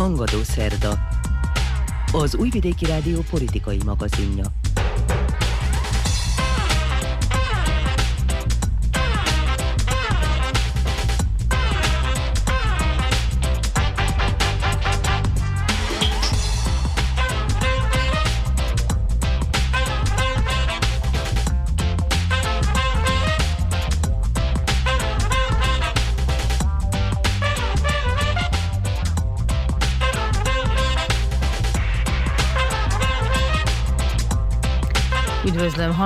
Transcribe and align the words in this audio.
Hangadó 0.00 0.42
Szerda. 0.42 0.98
Az 2.12 2.34
Újvidéki 2.34 2.84
Rádió 2.84 3.20
politikai 3.30 3.78
magazinja. 3.84 4.44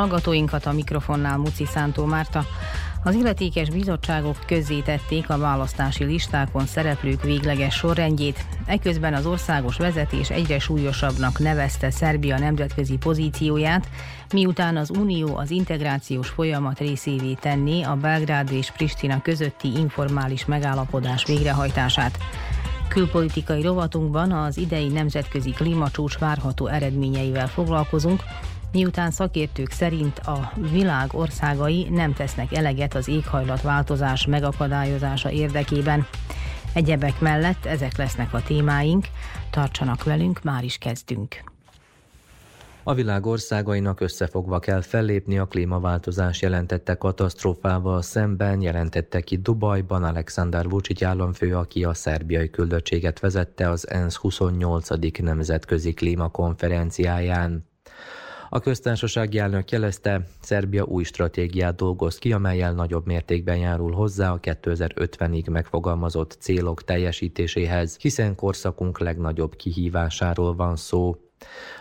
Hallgatóinkat 0.04 0.66
a 0.66 0.72
mikrofonnál 0.72 1.36
Muci 1.36 1.66
Szántó 1.66 2.04
Márta. 2.04 2.44
Az 3.04 3.14
illetékes 3.14 3.70
bizottságok 3.70 4.36
közzétették 4.46 5.30
a 5.30 5.38
választási 5.38 6.04
listákon 6.04 6.66
szereplők 6.66 7.22
végleges 7.22 7.74
sorrendjét. 7.74 8.46
Eközben 8.66 9.14
az 9.14 9.26
országos 9.26 9.76
vezetés 9.76 10.30
egyre 10.30 10.58
súlyosabbnak 10.58 11.38
nevezte 11.38 11.90
Szerbia 11.90 12.38
nemzetközi 12.38 12.96
pozícióját, 12.96 13.88
miután 14.32 14.76
az 14.76 14.90
Unió 14.90 15.36
az 15.36 15.50
integrációs 15.50 16.28
folyamat 16.28 16.78
részévé 16.78 17.32
tenné 17.32 17.82
a 17.82 17.94
Belgrád 17.94 18.52
és 18.52 18.70
Pristina 18.70 19.22
közötti 19.22 19.78
informális 19.78 20.44
megállapodás 20.44 21.24
végrehajtását. 21.24 22.18
Külpolitikai 22.88 23.62
rovatunkban 23.62 24.32
az 24.32 24.58
idei 24.58 24.88
nemzetközi 24.88 25.50
klímacsúcs 25.50 26.18
várható 26.18 26.66
eredményeivel 26.66 27.48
foglalkozunk, 27.48 28.22
miután 28.74 29.10
szakértők 29.10 29.70
szerint 29.70 30.18
a 30.18 30.52
világ 30.70 31.08
országai 31.12 31.88
nem 31.90 32.12
tesznek 32.12 32.52
eleget 32.52 32.94
az 32.94 33.08
éghajlatváltozás 33.08 34.26
megakadályozása 34.26 35.30
érdekében. 35.30 36.06
Egyebek 36.72 37.20
mellett 37.20 37.64
ezek 37.64 37.96
lesznek 37.96 38.34
a 38.34 38.42
témáink, 38.42 39.06
tartsanak 39.50 40.04
velünk, 40.04 40.42
már 40.42 40.64
is 40.64 40.78
kezdünk. 40.78 41.52
A 42.86 42.94
világ 42.94 43.26
országainak 43.26 44.00
összefogva 44.00 44.58
kell 44.58 44.80
fellépni 44.80 45.38
a 45.38 45.46
klímaváltozás 45.46 46.42
jelentette 46.42 46.94
katasztrófával 46.94 48.02
szemben, 48.02 48.60
jelentette 48.60 49.20
ki 49.20 49.36
Dubajban 49.36 50.04
Alexander 50.04 50.68
Vucic 50.68 51.02
államfő, 51.02 51.56
aki 51.56 51.84
a 51.84 51.94
szerbiai 51.94 52.50
küldöttséget 52.50 53.20
vezette 53.20 53.68
az 53.68 53.90
ENSZ 53.90 54.16
28. 54.16 54.88
nemzetközi 55.18 55.92
klímakonferenciáján. 55.92 57.72
A 58.54 58.60
köztársasági 58.60 59.38
elnök 59.38 59.70
jelezte, 59.70 60.26
Szerbia 60.40 60.84
új 60.84 61.02
stratégiát 61.04 61.76
dolgoz 61.76 62.18
ki, 62.18 62.32
amelyel 62.32 62.72
nagyobb 62.72 63.06
mértékben 63.06 63.56
járul 63.56 63.92
hozzá 63.92 64.32
a 64.32 64.40
2050-ig 64.40 65.50
megfogalmazott 65.50 66.36
célok 66.40 66.84
teljesítéséhez, 66.84 67.96
hiszen 67.96 68.34
korszakunk 68.34 68.98
legnagyobb 68.98 69.56
kihívásáról 69.56 70.54
van 70.54 70.76
szó. 70.76 71.16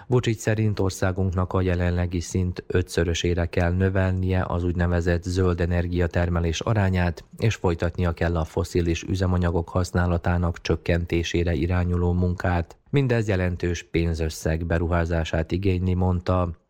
Vucic 0.08 0.42
szerint 0.42 0.80
országunknak 0.80 1.54
a 1.54 1.62
jelenlegi 1.62 2.20
szint 2.20 2.64
ötszörösére 2.68 3.46
kell 3.46 3.72
növelnie 3.72 4.46
az 4.48 4.64
úgynevezett 4.64 5.24
zöld 5.24 5.62
energiatermelés 5.62 6.60
arányát, 6.60 7.24
és 7.38 7.56
folytatnia 7.56 8.12
kell 8.12 8.38
a 8.38 8.44
foszilis 8.44 9.04
üzemanyagok 9.04 9.70
használatának 9.70 10.62
csökkentésére 10.62 11.54
irányuló 11.54 12.12
munkát. 12.12 12.78
Mindez 12.90 13.28
jelentős 13.28 13.84
pénzösszeg 13.84 14.66
beruházását 14.66 15.52
igényli, 15.52 15.94
mondta. 15.94 16.62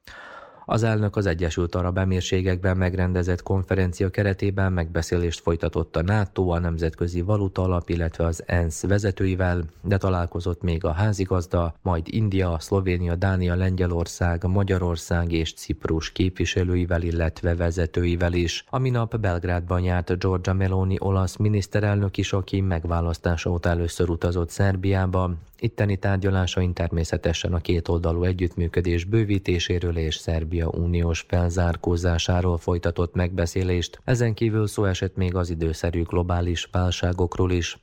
Az 0.66 0.84
elnök 0.84 1.16
az 1.16 1.25
Egyesült 1.25 1.75
Arab 1.75 1.97
Emírségekben 1.97 2.78
megrendezett 2.78 3.44
konferencia 3.44 4.09
keretében 4.09 4.74
megbeszélést 4.74 5.40
folytatott 5.40 5.96
a 5.96 6.01
NATO, 6.01 6.47
a 6.47 6.59
Nemzetközi 6.59 7.22
Valuta 7.22 7.62
Alap, 7.62 7.90
illetve 7.90 8.25
az 8.25 8.44
ENSZ 8.46 8.81
vezetőivel, 8.81 9.63
de 9.81 9.97
találkozott 9.97 10.62
még 10.62 10.84
a 10.84 10.91
házigazda, 10.91 11.74
majd 11.81 12.03
India, 12.09 12.57
Szlovénia, 12.59 13.16
Dánia, 13.16 13.56
Lengyelország, 13.56 14.44
Magyarország 14.44 15.31
és 15.31 15.53
Ciprus 15.53 16.12
képviselőivel, 16.12 17.01
illetve 17.01 17.56
vezetőivel 17.56 18.34
is. 18.34 18.66
A 18.69 18.78
minap 18.78 19.19
Belgrádban 19.19 19.84
járt 19.84 20.19
Giorgia 20.19 20.53
Meloni 20.53 20.95
olasz 21.00 21.35
miniszterelnök 21.35 22.18
is, 22.18 22.34
aki 22.34 22.62
megválasztása 22.62 23.50
óta 23.50 23.69
először 23.69 24.09
utazott 24.09 24.50
Szerbiába. 24.50 25.34
Itteni 25.63 25.97
tárgyalásain 25.97 26.74
természetesen 26.74 27.53
a 27.53 27.59
kétoldalú 27.59 28.24
együttműködés 28.24 29.03
bővítéséről 29.03 29.97
és 29.97 30.16
Szerbia 30.16 30.68
uniós 30.68 31.25
felzárkózásáról 31.28 32.57
folytatott 32.57 33.13
megbeszélést. 33.13 34.00
Ezen 34.03 34.34
kívül 34.34 34.68
szó 34.68 34.85
esett 34.85 35.16
még 35.16 35.35
az 35.35 35.50
időszerű 35.50 36.01
globális 36.01 36.69
válságokról 36.72 37.51
is. 37.51 37.78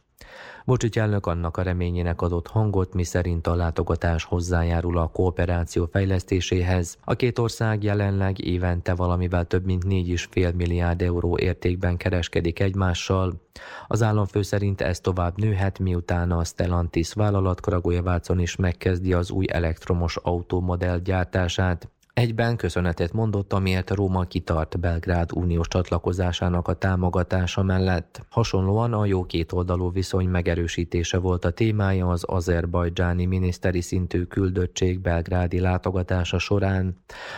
Bocsics 0.70 0.98
elnök 0.98 1.26
annak 1.26 1.56
a 1.56 1.62
reményének 1.62 2.22
adott 2.22 2.46
hangot, 2.46 2.94
miszerint 2.94 3.46
a 3.46 3.54
látogatás 3.54 4.24
hozzájárul 4.24 4.98
a 4.98 5.06
kooperáció 5.06 5.88
fejlesztéséhez. 5.92 6.98
A 7.04 7.14
két 7.14 7.38
ország 7.38 7.82
jelenleg 7.82 8.44
évente 8.44 8.94
valamivel 8.94 9.44
több 9.44 9.64
mint 9.64 9.84
4,5 9.84 10.54
milliárd 10.54 11.02
euró 11.02 11.38
értékben 11.38 11.96
kereskedik 11.96 12.60
egymással. 12.60 13.40
Az 13.88 14.02
államfő 14.02 14.42
szerint 14.42 14.80
ez 14.80 15.00
tovább 15.00 15.38
nőhet, 15.38 15.78
miután 15.78 16.30
a 16.30 16.44
Stellantis 16.44 17.12
vállalat 17.12 17.60
Kragujevácon 17.60 18.40
is 18.40 18.56
megkezdi 18.56 19.12
az 19.12 19.30
új 19.30 19.46
elektromos 19.48 20.16
autómodell 20.16 20.98
gyártását. 20.98 21.88
Egyben 22.14 22.56
köszönetet 22.56 23.12
mondott, 23.12 23.52
amiért 23.52 23.90
Róma 23.90 24.24
kitart 24.24 24.80
Belgrád 24.80 25.32
uniós 25.32 25.68
csatlakozásának 25.68 26.68
a 26.68 26.74
támogatása 26.74 27.62
mellett. 27.62 28.22
Hasonlóan 28.28 28.92
a 28.92 29.04
jó 29.06 29.24
kétoldalú 29.24 29.92
viszony 29.92 30.28
megerősítése 30.28 31.18
volt 31.18 31.44
a 31.44 31.50
témája 31.50 32.08
az 32.08 32.24
azerbajdzsáni 32.24 33.24
miniszteri 33.24 33.80
szintű 33.80 34.22
küldöttség 34.22 35.00
belgrádi 35.00 35.60
látogatása 35.60 36.38
során. 36.38 36.96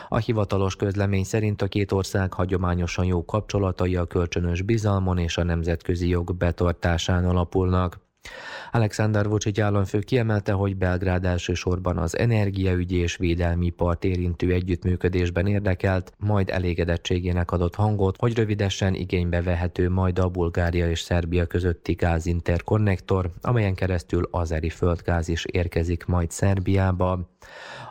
A 0.08 0.18
hivatalos 0.18 0.76
közlemény 0.76 1.24
szerint 1.24 1.62
a 1.62 1.68
két 1.68 1.92
ország 1.92 2.32
hagyományosan 2.32 3.04
jó 3.04 3.24
kapcsolatai 3.24 3.96
a 3.96 4.06
kölcsönös 4.06 4.62
bizalmon 4.62 5.18
és 5.18 5.36
a 5.36 5.44
nemzetközi 5.44 6.08
jog 6.08 6.36
betartásán 6.36 7.24
alapulnak. 7.24 8.00
Alexander 8.74 9.28
Vucic 9.28 9.58
államfő 9.58 9.98
kiemelte, 9.98 10.52
hogy 10.52 10.76
Belgrád 10.76 11.24
elsősorban 11.24 11.98
az 11.98 12.18
energiaügyi 12.18 12.96
és 12.96 13.16
védelmi 13.16 13.70
part 13.70 14.04
érintő 14.04 14.52
együttműködésben 14.52 15.46
érdekelt, 15.46 16.12
majd 16.18 16.50
elégedettségének 16.50 17.50
adott 17.50 17.74
hangot, 17.74 18.16
hogy 18.16 18.34
rövidesen 18.34 18.94
igénybe 18.94 19.42
vehető 19.42 19.90
majd 19.90 20.18
a 20.18 20.28
Bulgária 20.28 20.90
és 20.90 21.00
Szerbia 21.00 21.46
közötti 21.46 21.92
gázinterkonnektor, 21.92 23.30
amelyen 23.40 23.74
keresztül 23.74 24.28
azeri 24.30 24.70
földgáz 24.70 25.28
is 25.28 25.44
érkezik 25.44 26.04
majd 26.04 26.30
Szerbiába. 26.30 27.30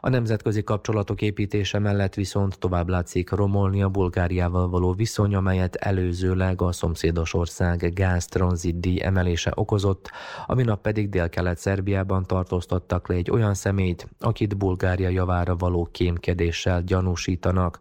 A 0.01 0.09
nemzetközi 0.09 0.63
kapcsolatok 0.63 1.21
építése 1.21 1.79
mellett 1.79 2.13
viszont 2.13 2.59
tovább 2.59 2.89
látszik 2.89 3.29
romolni 3.29 3.81
a 3.81 3.89
Bulgáriával 3.89 4.69
való 4.69 4.93
viszony, 4.93 5.35
amelyet 5.35 5.75
előzőleg 5.75 6.61
a 6.61 6.71
szomszédos 6.71 7.33
ország 7.33 7.93
gáztranzitdíj 7.93 9.03
emelése 9.03 9.51
okozott, 9.55 10.11
ami 10.45 10.63
nap 10.63 10.81
pedig 10.81 11.09
Dél-Kelet-Szerbiában 11.09 12.25
tartóztattak 12.25 13.07
le 13.07 13.15
egy 13.15 13.31
olyan 13.31 13.53
személyt, 13.53 14.07
akit 14.19 14.57
Bulgária 14.57 15.09
javára 15.09 15.55
való 15.55 15.89
kémkedéssel 15.91 16.81
gyanúsítanak. 16.81 17.79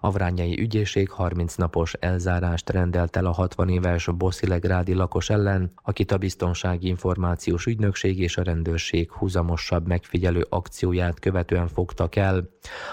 A 0.00 0.10
vrányai 0.10 0.60
ügyészség 0.60 1.10
30 1.10 1.54
napos 1.54 1.92
elzárást 1.92 2.70
rendelt 2.70 3.16
el 3.16 3.26
a 3.26 3.32
60 3.32 3.68
éves 3.68 4.08
Boszilegrádi 4.16 4.94
lakos 4.94 5.30
ellen, 5.30 5.72
akit 5.82 6.12
a 6.12 6.18
Biztonsági 6.18 6.88
Információs 6.88 7.66
Ügynökség 7.66 8.18
és 8.18 8.36
a 8.36 8.42
rendőrség 8.42 9.12
húzamosabb 9.12 9.86
megfigyelő 9.86 10.46
akcióját 10.48 11.20
követően 11.20 11.68
fogtak 11.68 12.16
el. 12.16 12.48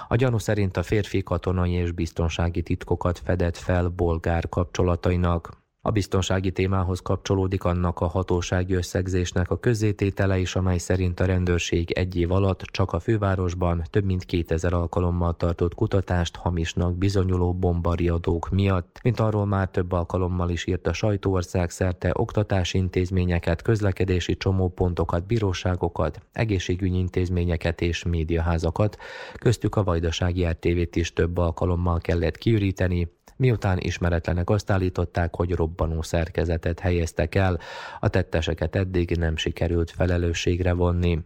A 0.07 0.16
gyanú 0.16 0.38
szerint 0.38 0.78
a 0.78 0.84
férfi 0.84 1.24
katonai 1.24 1.72
és 1.72 1.92
biztonsági 1.92 2.62
titkokat 2.62 3.19
fedett 3.19 3.57
fel 3.57 3.88
bolgár 3.88 4.50
kapcsolatainak. 4.50 5.62
A 5.86 5.92
biztonsági 5.92 6.52
témához 6.52 7.00
kapcsolódik 7.00 7.64
annak 7.64 8.00
a 8.00 8.08
hatósági 8.08 8.74
összegzésnek 8.74 9.52
a 9.52 9.60
közzététele 9.60 10.38
is, 10.38 10.56
amely 10.56 10.78
szerint 10.78 11.20
a 11.20 11.26
rendőrség 11.26 11.92
egy 11.92 12.16
év 12.16 12.32
alatt 12.32 12.62
csak 12.62 12.92
a 12.94 13.00
fővárosban 13.00 13.84
több 13.90 14.04
mint 14.04 14.26
2000 14.26 14.74
alkalommal 14.74 15.34
tartott 15.34 15.76
kutatást 15.76 16.36
hamisnak 16.36 16.98
bizonyuló 16.98 17.54
bombariadók 17.54 18.50
miatt, 18.50 19.00
mint 19.04 19.20
arról 19.20 19.46
már 19.46 19.70
több 19.70 19.92
alkalommal 19.92 20.50
is 20.50 20.68
írt 20.68 20.88
a 20.88 20.94
sajtóország 20.94 21.70
szerte 21.70 22.12
oktatási 22.14 22.78
intézményeket, 22.78 23.62
közlekedési 23.62 24.38
csomópontokat, 24.38 25.26
bíróságokat, 25.26 26.22
egészségügyi 26.32 26.98
intézményeket 26.98 27.82
és 27.82 28.04
médiaházakat, 28.04 28.98
köztük 29.40 29.76
a 29.76 29.84
vajdasági 29.84 30.46
RTV-t 30.46 30.96
is 30.96 31.14
több 31.14 31.38
alkalommal 31.38 32.00
kellett 32.00 32.38
kiüríteni, 32.38 33.08
Miután 33.36 33.78
ismeretlenek 33.80 34.50
azt 34.50 34.72
állították, 34.72 35.36
hogy 35.36 35.52
robbanó 35.52 36.02
szerkezetet 36.02 36.80
helyeztek 36.80 37.36
el, 37.36 37.60
a 38.00 38.08
tetteseket 38.08 38.76
eddig 38.76 39.18
nem 39.18 39.36
sikerült 39.36 39.92
felelősségre 39.92 40.74
vonni. 40.74 41.20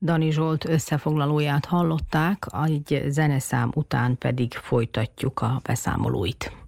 Dani 0.00 0.30
Zsolt 0.30 0.64
összefoglalóját 0.64 1.64
hallották, 1.64 2.46
egy 2.64 3.04
zeneszám 3.08 3.70
után 3.74 4.18
pedig 4.18 4.52
folytatjuk 4.52 5.40
a 5.40 5.60
beszámolóit. 5.64 6.65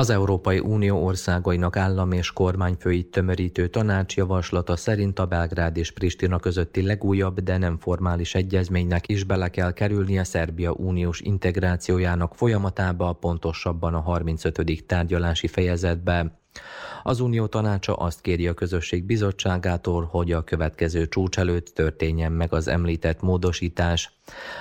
Az 0.00 0.10
Európai 0.10 0.58
Unió 0.58 1.04
országainak 1.04 1.76
állam 1.76 2.12
és 2.12 2.32
kormányfői 2.32 3.02
tömörítő 3.02 3.68
tanács 3.68 4.16
javaslata 4.16 4.76
szerint 4.76 5.18
a 5.18 5.26
Belgrád 5.26 5.76
és 5.76 5.90
Pristina 5.90 6.38
közötti 6.38 6.82
legújabb, 6.82 7.40
de 7.40 7.56
nem 7.56 7.78
formális 7.78 8.34
egyezménynek 8.34 9.08
is 9.08 9.24
bele 9.24 9.48
kell 9.48 9.72
kerülnie 9.72 10.24
Szerbia 10.24 10.72
uniós 10.72 11.20
integrációjának 11.20 12.34
folyamatába, 12.34 13.12
pontosabban 13.12 13.94
a 13.94 14.00
35. 14.00 14.84
tárgyalási 14.86 15.46
fejezetbe. 15.46 16.40
Az 17.02 17.20
Unió 17.20 17.46
tanácsa 17.46 17.94
azt 17.94 18.20
kéri 18.20 18.48
a 18.48 18.54
közösség 18.54 19.04
bizottságától, 19.04 20.04
hogy 20.04 20.32
a 20.32 20.44
következő 20.44 21.08
csúcs 21.08 21.38
előtt 21.38 21.66
történjen 21.66 22.32
meg 22.32 22.52
az 22.52 22.68
említett 22.68 23.20
módosítás. 23.20 24.12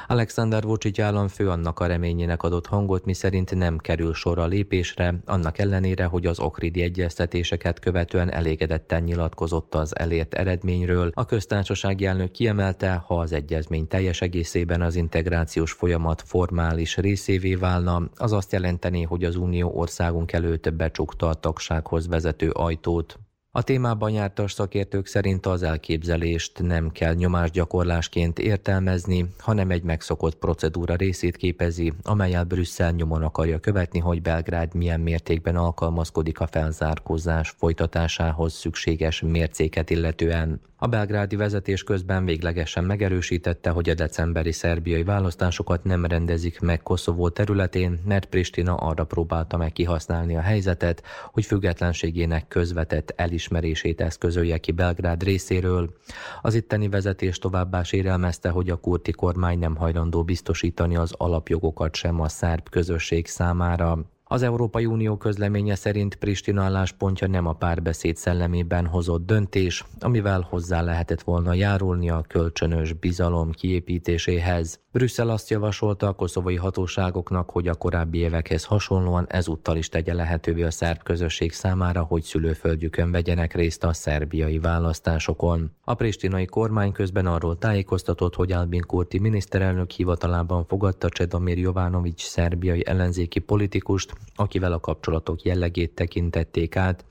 Alexander 0.07 0.63
Vucic 0.63 0.99
államfő 0.99 1.49
annak 1.49 1.79
a 1.79 1.85
reményének 1.85 2.43
adott 2.43 2.65
hangot, 2.65 3.05
miszerint 3.05 3.55
nem 3.55 3.77
kerül 3.77 4.13
sor 4.13 4.39
a 4.39 4.45
lépésre, 4.45 5.15
annak 5.25 5.57
ellenére, 5.57 6.05
hogy 6.05 6.25
az 6.25 6.39
okridi 6.39 6.81
egyeztetéseket 6.81 7.79
követően 7.79 8.31
elégedetten 8.31 9.03
nyilatkozott 9.03 9.75
az 9.75 9.99
elért 9.99 10.33
eredményről. 10.33 11.11
A 11.13 11.25
köztársasági 11.25 12.05
elnök 12.05 12.31
kiemelte, 12.31 12.93
ha 12.93 13.19
az 13.19 13.31
egyezmény 13.31 13.87
teljes 13.87 14.21
egészében 14.21 14.81
az 14.81 14.95
integrációs 14.95 15.71
folyamat 15.71 16.21
formális 16.25 16.97
részévé 16.97 17.55
válna, 17.55 18.09
az 18.15 18.31
azt 18.31 18.51
jelenteni, 18.51 19.03
hogy 19.03 19.23
az 19.23 19.35
Unió 19.35 19.71
országunk 19.75 20.31
előtt 20.31 20.73
becsukta 20.73 21.27
a 21.27 21.33
tagsághoz 21.33 22.07
vezető 22.07 22.49
ajtót. 22.49 23.19
A 23.59 23.63
témában 23.63 24.11
jártas 24.11 24.51
szakértők 24.51 25.05
szerint 25.05 25.45
az 25.45 25.63
elképzelést 25.63 26.61
nem 26.61 26.91
kell 26.91 27.13
nyomásgyakorlásként 27.13 28.39
értelmezni, 28.39 29.25
hanem 29.39 29.69
egy 29.69 29.83
megszokott 29.83 30.35
procedúra 30.35 30.95
részét 30.95 31.37
képezi, 31.37 31.93
amelyel 32.03 32.43
Brüsszel 32.43 32.91
nyomon 32.91 33.23
akarja 33.23 33.59
követni, 33.59 33.99
hogy 33.99 34.21
Belgrád 34.21 34.73
milyen 34.73 34.99
mértékben 34.99 35.55
alkalmazkodik 35.55 36.39
a 36.39 36.47
felzárkózás 36.47 37.49
folytatásához 37.57 38.53
szükséges 38.53 39.21
mércéket 39.21 39.89
illetően. 39.89 40.61
A 40.81 40.87
belgrádi 40.87 41.35
vezetés 41.35 41.83
közben 41.83 42.25
véglegesen 42.25 42.83
megerősítette, 42.83 43.69
hogy 43.69 43.89
a 43.89 43.93
decemberi 43.93 44.51
szerbiai 44.51 45.03
választásokat 45.03 45.83
nem 45.83 46.05
rendezik 46.05 46.59
meg 46.59 46.81
Koszovó 46.81 47.29
területén, 47.29 47.99
mert 48.05 48.25
Pristina 48.25 48.75
arra 48.75 49.03
próbálta 49.03 49.57
meg 49.57 49.71
kihasználni 49.71 50.35
a 50.35 50.41
helyzetet, 50.41 51.03
hogy 51.31 51.45
függetlenségének 51.45 52.47
közvetett 52.47 53.13
elismerését 53.15 54.01
eszközölje 54.01 54.57
ki 54.57 54.71
Belgrád 54.71 55.23
részéről. 55.23 55.93
Az 56.41 56.55
itteni 56.55 56.89
vezetés 56.89 57.37
továbbá 57.37 57.83
sérelmezte, 57.83 58.49
hogy 58.49 58.69
a 58.69 58.75
kurti 58.75 59.11
kormány 59.11 59.59
nem 59.59 59.75
hajlandó 59.75 60.23
biztosítani 60.23 60.95
az 60.95 61.13
alapjogokat 61.17 61.95
sem 61.95 62.19
a 62.19 62.27
szerb 62.27 62.69
közösség 62.69 63.27
számára. 63.27 64.05
Az 64.31 64.41
Európai 64.41 64.85
Unió 64.85 65.17
közleménye 65.17 65.75
szerint 65.75 66.15
Pristina 66.15 66.63
álláspontja 66.63 67.27
nem 67.27 67.45
a 67.45 67.53
párbeszéd 67.53 68.15
szellemében 68.15 68.85
hozott 68.85 69.25
döntés, 69.25 69.85
amivel 69.99 70.47
hozzá 70.49 70.81
lehetett 70.81 71.21
volna 71.21 71.53
járulni 71.53 72.09
a 72.09 72.25
kölcsönös 72.27 72.93
bizalom 72.93 73.51
kiépítéséhez. 73.51 74.79
Brüsszel 74.91 75.29
azt 75.29 75.49
javasolta 75.49 76.07
a 76.07 76.13
koszovai 76.13 76.55
hatóságoknak, 76.55 77.49
hogy 77.49 77.67
a 77.67 77.73
korábbi 77.75 78.17
évekhez 78.17 78.63
hasonlóan 78.63 79.25
ezúttal 79.29 79.77
is 79.77 79.89
tegye 79.89 80.13
lehetővé 80.13 80.63
a 80.63 80.71
szerb 80.71 81.03
közösség 81.03 81.51
számára, 81.51 82.03
hogy 82.03 82.23
szülőföldjükön 82.23 83.11
vegyenek 83.11 83.53
részt 83.53 83.83
a 83.83 83.93
szerbiai 83.93 84.59
választásokon. 84.59 85.71
A 85.83 85.93
pristinai 85.93 86.45
kormány 86.45 86.91
közben 86.91 87.25
arról 87.25 87.57
tájékoztatott, 87.57 88.35
hogy 88.35 88.51
Albin 88.51 88.81
Kurti 88.81 89.19
miniszterelnök 89.19 89.91
hivatalában 89.91 90.65
fogadta 90.65 91.09
Csedomir 91.09 91.57
Jovanovics 91.57 92.23
szerbiai 92.23 92.85
ellenzéki 92.85 93.39
politikust, 93.39 94.13
akivel 94.35 94.71
a 94.71 94.79
kapcsolatok 94.79 95.41
jellegét 95.41 95.95
tekintették 95.95 96.75
át. 96.75 97.05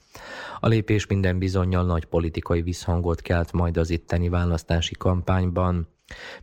A 0.61 0.68
lépés 0.68 1.06
minden 1.06 1.38
bizonyal 1.38 1.85
nagy 1.85 2.04
politikai 2.04 2.62
visszhangot 2.62 3.20
kelt 3.20 3.52
majd 3.52 3.76
az 3.76 3.90
itteni 3.90 4.28
választási 4.28 4.94
kampányban. 4.94 5.88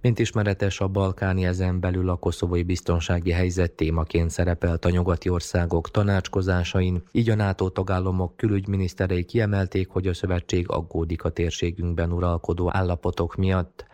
Mint 0.01 0.19
ismeretes, 0.19 0.79
a 0.79 0.87
balkáni 0.87 1.45
ezen 1.45 1.79
belül 1.79 2.09
a 2.09 2.15
koszovói 2.15 2.63
biztonsági 2.63 3.31
helyzet 3.31 3.71
témaként 3.71 4.29
szerepelt 4.29 4.85
a 4.85 4.89
nyugati 4.89 5.29
országok 5.29 5.91
tanácskozásain, 5.91 7.03
így 7.11 7.29
a 7.29 7.35
NATO 7.35 7.69
tagállamok 7.69 8.37
külügyminiszterei 8.37 9.23
kiemelték, 9.23 9.89
hogy 9.89 10.07
a 10.07 10.13
szövetség 10.13 10.69
aggódik 10.69 11.23
a 11.23 11.29
térségünkben 11.29 12.11
uralkodó 12.11 12.69
állapotok 12.73 13.35
miatt. 13.35 13.85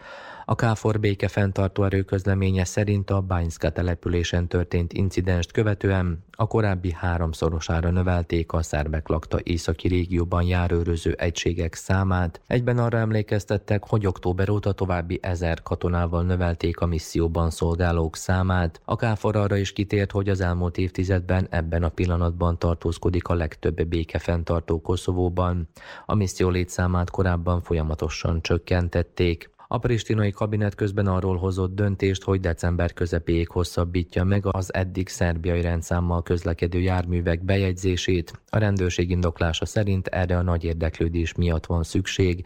A 0.51 0.55
KFOR 0.55 0.99
béke 0.99 1.27
fenntartó 1.27 1.83
erőközleménye 1.83 2.65
szerint 2.65 3.09
a 3.09 3.21
Bányszka 3.21 3.69
településen 3.69 4.47
történt 4.47 4.93
incidenst 4.93 5.51
követően 5.51 6.23
a 6.41 6.47
korábbi 6.47 6.91
háromszorosára 6.91 7.89
növelték 7.89 8.53
a 8.53 8.61
szerbek 8.61 9.07
lakta 9.07 9.39
északi 9.43 9.87
régióban 9.87 10.43
járőröző 10.43 11.13
egységek 11.13 11.73
számát. 11.73 12.41
Egyben 12.47 12.77
arra 12.77 12.97
emlékeztettek, 12.97 13.83
hogy 13.87 14.05
október 14.05 14.49
óta 14.49 14.71
további 14.71 15.19
ezer 15.21 15.61
katonával 15.63 16.23
növelték 16.23 16.79
a 16.79 16.85
misszióban 16.85 17.49
szolgálók 17.49 18.15
számát. 18.15 18.81
A 18.85 18.95
KFOR 18.95 19.35
arra 19.35 19.57
is 19.57 19.73
kitért, 19.73 20.11
hogy 20.11 20.29
az 20.29 20.41
elmúlt 20.41 20.77
évtizedben 20.77 21.47
ebben 21.49 21.83
a 21.83 21.89
pillanatban 21.89 22.59
tartózkodik 22.59 23.27
a 23.27 23.33
legtöbb 23.33 23.83
béke 23.83 24.19
fenntartó 24.19 24.81
Koszovóban. 24.81 25.69
A 26.05 26.15
misszió 26.15 26.49
létszámát 26.49 27.09
korábban 27.09 27.61
folyamatosan 27.61 28.41
csökkentették. 28.41 29.49
A 29.73 29.77
pristinai 29.77 30.31
kabinet 30.31 30.75
közben 30.75 31.07
arról 31.07 31.37
hozott 31.37 31.75
döntést, 31.75 32.23
hogy 32.23 32.39
december 32.39 32.93
közepéig 32.93 33.49
hosszabbítja 33.49 34.23
meg 34.23 34.45
az 34.45 34.73
eddig 34.73 35.07
szerbiai 35.07 35.61
rendszámmal 35.61 36.23
közlekedő 36.23 36.79
járművek 36.79 37.43
bejegyzését. 37.43 38.41
A 38.49 38.57
rendőrség 38.57 39.09
indoklása 39.09 39.65
szerint 39.65 40.07
erre 40.07 40.37
a 40.37 40.41
nagy 40.41 40.63
érdeklődés 40.63 41.35
miatt 41.35 41.65
van 41.65 41.83
szükség. 41.83 42.45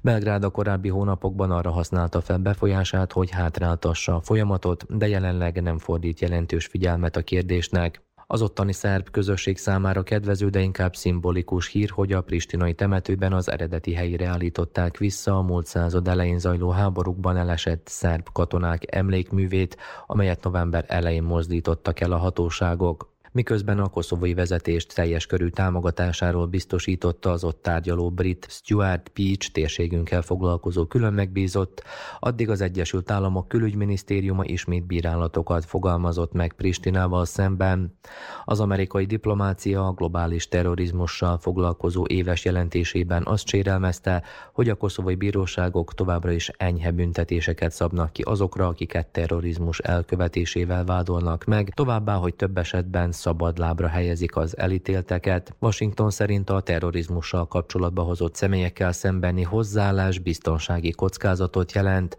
Belgrád 0.00 0.44
a 0.44 0.50
korábbi 0.50 0.88
hónapokban 0.88 1.50
arra 1.50 1.70
használta 1.70 2.20
fel 2.20 2.38
befolyását, 2.38 3.12
hogy 3.12 3.30
hátráltassa 3.30 4.14
a 4.14 4.20
folyamatot, 4.20 4.96
de 4.96 5.08
jelenleg 5.08 5.62
nem 5.62 5.78
fordít 5.78 6.20
jelentős 6.20 6.66
figyelmet 6.66 7.16
a 7.16 7.22
kérdésnek. 7.22 8.03
Az 8.26 8.42
ottani 8.42 8.72
szerb 8.72 9.10
közösség 9.10 9.58
számára 9.58 10.02
kedvező, 10.02 10.48
de 10.48 10.60
inkább 10.60 10.96
szimbolikus 10.96 11.68
hír, 11.68 11.90
hogy 11.90 12.12
a 12.12 12.22
pristinai 12.22 12.74
temetőben 12.74 13.32
az 13.32 13.50
eredeti 13.50 13.92
helyére 13.92 14.26
állították 14.26 14.96
vissza 14.96 15.36
a 15.36 15.42
múlt 15.42 15.66
század 15.66 16.08
elején 16.08 16.38
zajló 16.38 16.70
háborúkban 16.70 17.36
elesett 17.36 17.86
szerb 17.86 18.28
katonák 18.32 18.94
emlékművét, 18.94 19.76
amelyet 20.06 20.44
november 20.44 20.84
elején 20.88 21.22
mozdítottak 21.22 22.00
el 22.00 22.12
a 22.12 22.18
hatóságok 22.18 23.13
miközben 23.34 23.78
a 23.78 23.88
koszovói 23.88 24.34
vezetést 24.34 24.94
teljes 24.94 25.26
körű 25.26 25.48
támogatásáról 25.48 26.46
biztosította 26.46 27.30
az 27.30 27.44
ott 27.44 27.62
tárgyaló 27.62 28.10
brit 28.10 28.46
Stuart 28.50 29.08
Peach 29.08 29.52
térségünkkel 29.52 30.22
foglalkozó 30.22 30.86
külön 30.86 31.12
megbízott, 31.12 31.82
addig 32.20 32.50
az 32.50 32.60
Egyesült 32.60 33.10
Államok 33.10 33.48
külügyminisztériuma 33.48 34.44
ismét 34.44 34.86
bírálatokat 34.86 35.64
fogalmazott 35.64 36.32
meg 36.32 36.52
Pristinával 36.52 37.24
szemben. 37.24 37.98
Az 38.44 38.60
amerikai 38.60 39.04
diplomácia 39.04 39.86
a 39.86 39.92
globális 39.92 40.48
terrorizmussal 40.48 41.38
foglalkozó 41.38 42.04
éves 42.06 42.44
jelentésében 42.44 43.22
azt 43.26 43.46
sérelmezte, 43.46 44.22
hogy 44.52 44.68
a 44.68 44.74
koszovói 44.74 45.14
bíróságok 45.14 45.94
továbbra 45.94 46.30
is 46.30 46.48
enyhe 46.48 46.90
büntetéseket 46.90 47.72
szabnak 47.72 48.12
ki 48.12 48.22
azokra, 48.22 48.66
akiket 48.66 49.06
terrorizmus 49.06 49.78
elkövetésével 49.78 50.84
vádolnak 50.84 51.44
meg, 51.44 51.72
továbbá, 51.74 52.14
hogy 52.14 52.34
több 52.34 52.58
esetben 52.58 53.12
szabadlábra 53.24 53.88
helyezik 53.88 54.36
az 54.36 54.58
elítélteket. 54.58 55.54
Washington 55.58 56.10
szerint 56.10 56.50
a 56.50 56.60
terrorizmussal 56.60 57.46
kapcsolatba 57.46 58.02
hozott 58.02 58.34
személyekkel 58.34 58.92
szembeni 58.92 59.42
hozzáállás 59.42 60.18
biztonsági 60.18 60.90
kockázatot 60.90 61.72
jelent. 61.72 62.16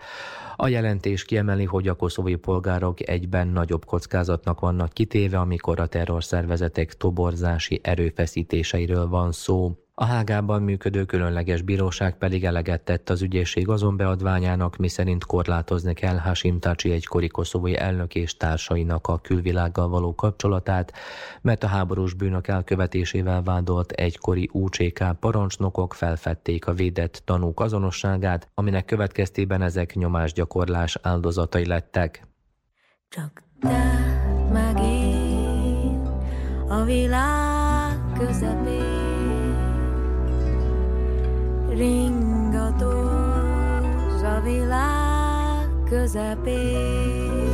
A 0.56 0.68
jelentés 0.68 1.26
kiemeli, 1.26 1.64
hogy 1.64 1.88
a 1.88 1.94
koszovói 1.94 2.36
polgárok 2.36 3.10
egyben 3.10 3.48
nagyobb 3.48 3.86
kockázatnak 3.86 4.60
vannak 4.60 4.94
kitéve, 4.94 5.40
amikor 5.40 5.80
a 5.80 5.88
terrorszervezetek 5.88 6.94
toborzási 6.94 7.80
erőfeszítéseiről 7.84 9.08
van 9.08 9.32
szó. 9.32 9.85
A 9.98 10.06
Hágában 10.06 10.62
működő 10.62 11.06
különleges 11.06 11.62
bíróság 11.62 12.18
pedig 12.18 12.46
eleget 12.46 12.82
tett 12.82 13.10
az 13.10 13.22
ügyészség 13.22 13.70
azon 13.70 13.98
beadványának, 13.98 14.78
miszerint 14.78 15.26
korlátozni 15.26 15.94
kell 15.94 16.18
Hashim 16.18 16.60
Tachi 16.60 16.92
egykori 16.92 17.28
koszovói 17.28 17.78
elnök 17.78 18.16
és 18.16 18.38
társainak 18.38 19.08
a 19.08 19.18
külvilággal 19.18 19.88
való 19.88 20.16
kapcsolatát, 20.16 20.94
mert 21.42 21.64
a 21.64 21.68
háborús 21.68 22.14
bűnök 22.14 22.48
elkövetésével 22.48 23.42
vádolt 23.42 23.92
egykori 23.92 24.50
UCK 24.52 25.20
parancsnokok 25.20 25.94
felfedték 25.94 26.68
a 26.68 26.74
védett 26.74 27.22
tanúk 27.26 27.60
azonosságát, 27.60 28.50
aminek 28.54 28.86
következtében 28.86 29.62
ezek 29.62 29.94
nyomásgyakorlás 29.94 30.98
áldozatai 31.02 31.66
lettek. 31.66 32.28
Csak 33.10 33.44
te 33.60 33.94
megint 34.52 36.08
a 36.70 36.84
világ 36.84 38.14
közepén 38.18 38.85
ringatóz 41.78 42.92
a 44.22 44.42
világ 44.44 45.70
közepén. 45.90 47.50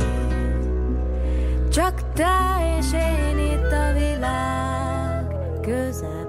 Csak 1.70 2.12
te 2.12 2.76
és 2.78 2.92
én 2.92 3.38
itt 3.38 3.72
a 3.72 3.92
világ 3.92 5.26
közepén. 5.60 6.21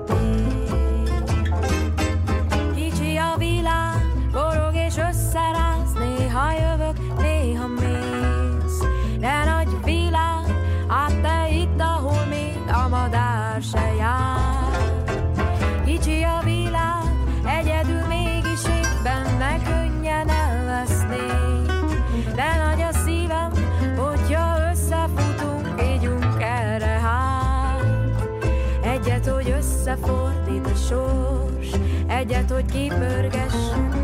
Összefordít 29.94 30.66
a 30.66 30.76
sors 30.76 31.80
Egyet, 32.08 32.52
hogy 32.52 32.66
kipörgessünk 32.66 33.96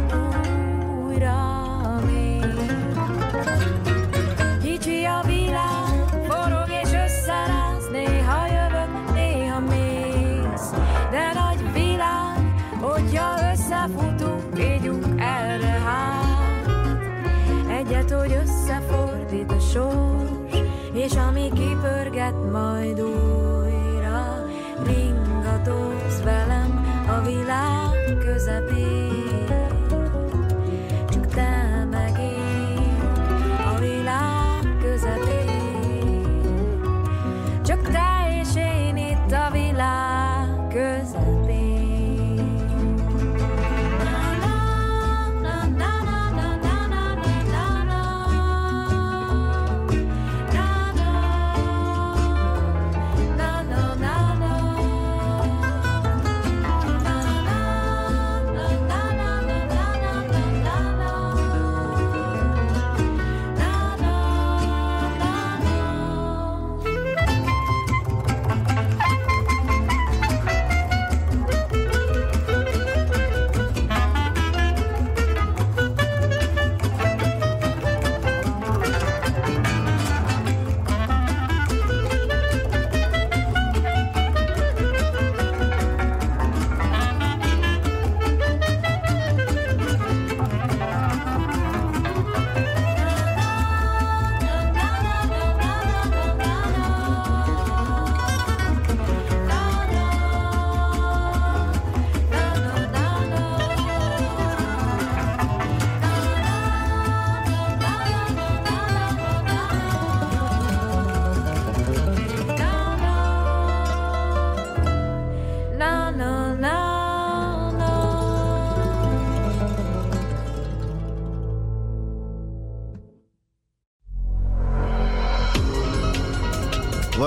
újra 1.05 2.01
Kicsi 4.63 5.03
a 5.03 5.21
világ, 5.25 6.27
forog 6.27 6.67
és 6.83 6.89
összeráz 6.89 7.89
Néha 7.91 8.45
jövök, 8.47 9.13
néha 9.13 9.59
mész. 9.59 10.69
De 11.11 11.31
nagy 11.33 11.73
világ 11.73 12.53
Hogyha 12.81 13.51
összefutunk, 13.51 14.59
ígyunk 14.59 15.05
erre 15.17 15.81
hát 15.85 16.69
Egyet, 17.79 18.11
hogy 18.11 18.37
összefordít 18.43 19.51
a 19.51 19.59
sors 19.59 20.63
És 20.93 21.15
ami 21.15 21.51
kipörget 21.53 22.51
majd 22.51 23.01
újra 23.01 23.28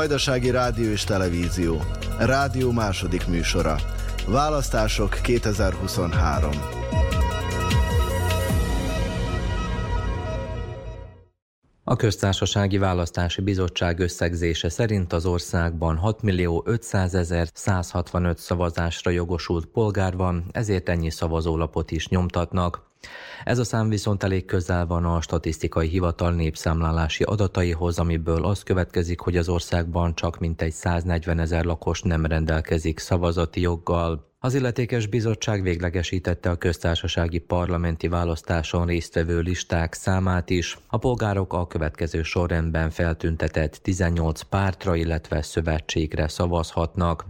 Vajdasági 0.02 0.50
Rádió 0.50 0.90
és 0.90 1.04
Televízió. 1.04 1.82
Rádió 2.18 2.70
második 2.70 3.26
műsora. 3.26 3.76
Választások 4.26 5.18
2023. 5.22 6.50
A 11.84 11.96
Köztársasági 11.96 12.78
Választási 12.78 13.40
Bizottság 13.42 13.98
összegzése 13.98 14.68
szerint 14.68 15.12
az 15.12 15.26
országban 15.26 15.96
6 15.96 16.22
millió 16.22 16.62
500 16.66 17.14
ezer 17.14 17.48
165 17.52 18.38
szavazásra 18.38 19.10
jogosult 19.10 19.66
polgár 19.66 20.16
van, 20.16 20.44
ezért 20.52 20.88
ennyi 20.88 21.10
szavazólapot 21.10 21.90
is 21.90 22.08
nyomtatnak. 22.08 22.91
Ez 23.44 23.58
a 23.58 23.64
szám 23.64 23.88
viszont 23.88 24.22
elég 24.22 24.44
közel 24.44 24.86
van 24.86 25.04
a 25.04 25.20
statisztikai 25.20 25.88
hivatal 25.88 26.32
népszámlálási 26.32 27.22
adataihoz, 27.22 27.98
amiből 27.98 28.44
az 28.44 28.62
következik, 28.62 29.20
hogy 29.20 29.36
az 29.36 29.48
országban 29.48 30.14
csak 30.14 30.38
mintegy 30.38 30.72
140 30.72 31.38
ezer 31.38 31.64
lakos 31.64 32.02
nem 32.02 32.26
rendelkezik 32.26 32.98
szavazati 32.98 33.60
joggal. 33.60 34.30
Az 34.38 34.54
illetékes 34.54 35.06
bizottság 35.06 35.62
véglegesítette 35.62 36.50
a 36.50 36.56
köztársasági 36.56 37.38
parlamenti 37.38 38.08
választáson 38.08 38.86
résztvevő 38.86 39.40
listák 39.40 39.94
számát 39.94 40.50
is. 40.50 40.78
A 40.86 40.96
polgárok 40.96 41.52
a 41.52 41.66
következő 41.66 42.22
sorrendben 42.22 42.90
feltüntetett 42.90 43.74
18 43.74 44.40
pártra, 44.40 44.94
illetve 44.94 45.42
szövetségre 45.42 46.28
szavazhatnak. 46.28 47.26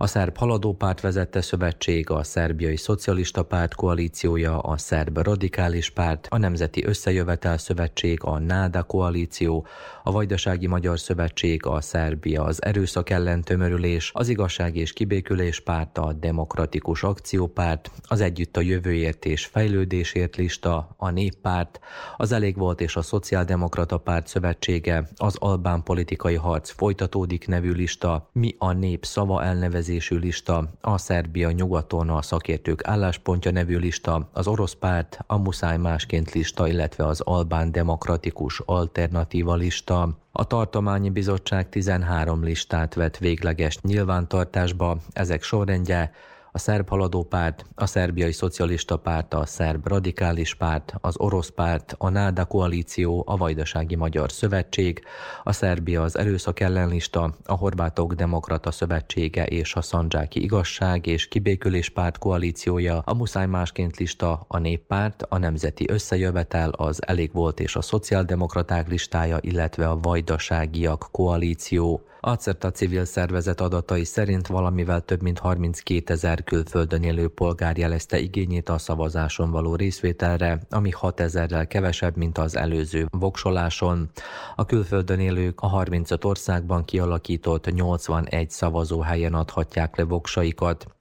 A 0.00 0.06
szerb 0.06 0.36
haladópárt 0.36 1.00
vezette 1.00 1.40
szövetség, 1.40 2.10
a 2.10 2.22
szerbiai 2.22 2.76
szocialista 2.76 3.42
párt 3.42 3.74
koalíciója, 3.74 4.58
a 4.58 4.76
szerb 4.76 5.18
radikális 5.18 5.90
párt, 5.90 6.26
a 6.30 6.38
Nemzeti 6.38 6.84
Összejövetel 6.84 7.58
Szövetség, 7.58 8.22
a 8.22 8.38
NÁDA 8.38 8.82
koalíció, 8.82 9.66
a 10.08 10.12
Vajdasági 10.12 10.66
Magyar 10.66 10.98
Szövetség, 10.98 11.66
a 11.66 11.80
Szerbia, 11.80 12.44
az 12.44 12.64
Erőszak 12.64 13.10
ellen 13.10 13.42
tömörülés, 13.42 14.10
az 14.14 14.28
Igazság 14.28 14.76
és 14.76 14.92
Kibékülés 14.92 15.60
párt, 15.60 15.98
a 15.98 16.12
Demokratikus 16.12 17.02
Akciópárt, 17.02 17.90
az 18.02 18.20
Együtt 18.20 18.56
a 18.56 18.60
Jövőért 18.60 19.24
és 19.24 19.46
Fejlődésért 19.46 20.36
lista, 20.36 20.94
a 20.96 21.10
Néppárt, 21.10 21.80
az 22.16 22.32
Elég 22.32 22.56
volt 22.56 22.80
és 22.80 22.96
a 22.96 23.02
Szociáldemokrata 23.02 23.98
Párt 23.98 24.26
Szövetsége, 24.26 25.08
az 25.16 25.36
Albán 25.36 25.82
Politikai 25.82 26.34
Harc 26.34 26.70
folytatódik 26.70 27.46
nevű 27.46 27.72
lista, 27.72 28.28
Mi 28.32 28.54
a 28.58 28.72
Nép 28.72 29.04
szava 29.04 29.44
elnevezésű 29.44 30.16
lista, 30.16 30.72
a 30.80 30.98
Szerbia 30.98 31.50
nyugaton 31.50 32.08
a 32.08 32.22
szakértők 32.22 32.86
álláspontja 32.86 33.50
nevű 33.50 33.76
lista, 33.76 34.28
az 34.32 34.46
Orosz 34.46 34.74
Párt, 34.74 35.18
a 35.26 35.38
Muszáj 35.38 35.76
másként 35.76 36.32
lista, 36.32 36.68
illetve 36.68 37.06
az 37.06 37.20
Albán 37.20 37.72
Demokratikus 37.72 38.62
Alternatíva 38.64 39.54
lista, 39.54 39.96
a 40.32 40.44
Tartományi 40.46 41.10
Bizottság 41.10 41.68
13 41.68 42.42
listát 42.42 42.94
vett 42.94 43.16
végleges 43.16 43.80
nyilvántartásba, 43.80 44.96
ezek 45.12 45.42
sorrendje 45.42 46.12
a 46.58 46.60
szerb 46.60 46.88
haladó 46.88 47.22
párt, 47.22 47.64
a 47.74 47.86
szerbiai 47.86 48.32
szocialista 48.32 48.96
párt, 48.96 49.34
a 49.34 49.46
szerb 49.46 49.86
radikális 49.86 50.54
párt, 50.54 50.94
az 51.00 51.18
orosz 51.18 51.48
párt, 51.48 51.94
a 51.98 52.08
NÁDA 52.08 52.44
koalíció, 52.44 53.24
a 53.26 53.36
Vajdasági 53.36 53.94
Magyar 53.94 54.32
Szövetség, 54.32 55.02
a 55.42 55.52
Szerbia 55.52 56.02
az 56.02 56.18
erőszak 56.18 56.60
ellenlista, 56.60 57.34
a 57.44 57.52
Horvátok 57.52 58.12
Demokrata 58.12 58.70
Szövetsége 58.70 59.46
és 59.46 59.74
a 59.74 59.82
Szandzsáki 59.82 60.42
Igazság 60.42 61.06
és 61.06 61.28
Kibékülés 61.28 61.88
párt 61.88 62.18
koalíciója, 62.18 63.02
a 63.04 63.14
Muszáj 63.14 63.46
másként 63.46 63.96
lista, 63.96 64.44
a 64.48 64.58
Néppárt, 64.58 65.22
a 65.28 65.38
Nemzeti 65.38 65.84
Összejövetel, 65.88 66.70
az 66.70 67.06
Elég 67.06 67.32
volt 67.32 67.60
és 67.60 67.76
a 67.76 67.82
Szociáldemokraták 67.82 68.88
listája, 68.88 69.38
illetve 69.40 69.88
a 69.88 69.98
Vajdaságiak 70.00 71.08
koalíció. 71.10 72.07
A 72.28 72.36
CERTA 72.36 72.70
civil 72.70 73.04
szervezet 73.04 73.60
adatai 73.60 74.04
szerint 74.04 74.46
valamivel 74.46 75.00
több 75.00 75.22
mint 75.22 75.38
32 75.38 76.12
ezer 76.12 76.44
külföldön 76.44 77.02
élő 77.02 77.28
polgár 77.28 77.78
jelezte 77.78 78.18
igényét 78.18 78.68
a 78.68 78.78
szavazáson 78.78 79.50
való 79.50 79.74
részvételre, 79.74 80.60
ami 80.70 80.90
6 80.90 81.20
ezerrel 81.20 81.66
kevesebb, 81.66 82.16
mint 82.16 82.38
az 82.38 82.56
előző 82.56 83.06
voksoláson. 83.10 84.10
A 84.56 84.64
külföldön 84.64 85.20
élők 85.20 85.60
a 85.60 85.66
35 85.66 86.24
országban 86.24 86.84
kialakított 86.84 87.72
81 87.72 88.50
szavazóhelyen 88.50 89.34
adhatják 89.34 89.96
le 89.96 90.04
voksaikat. 90.04 90.97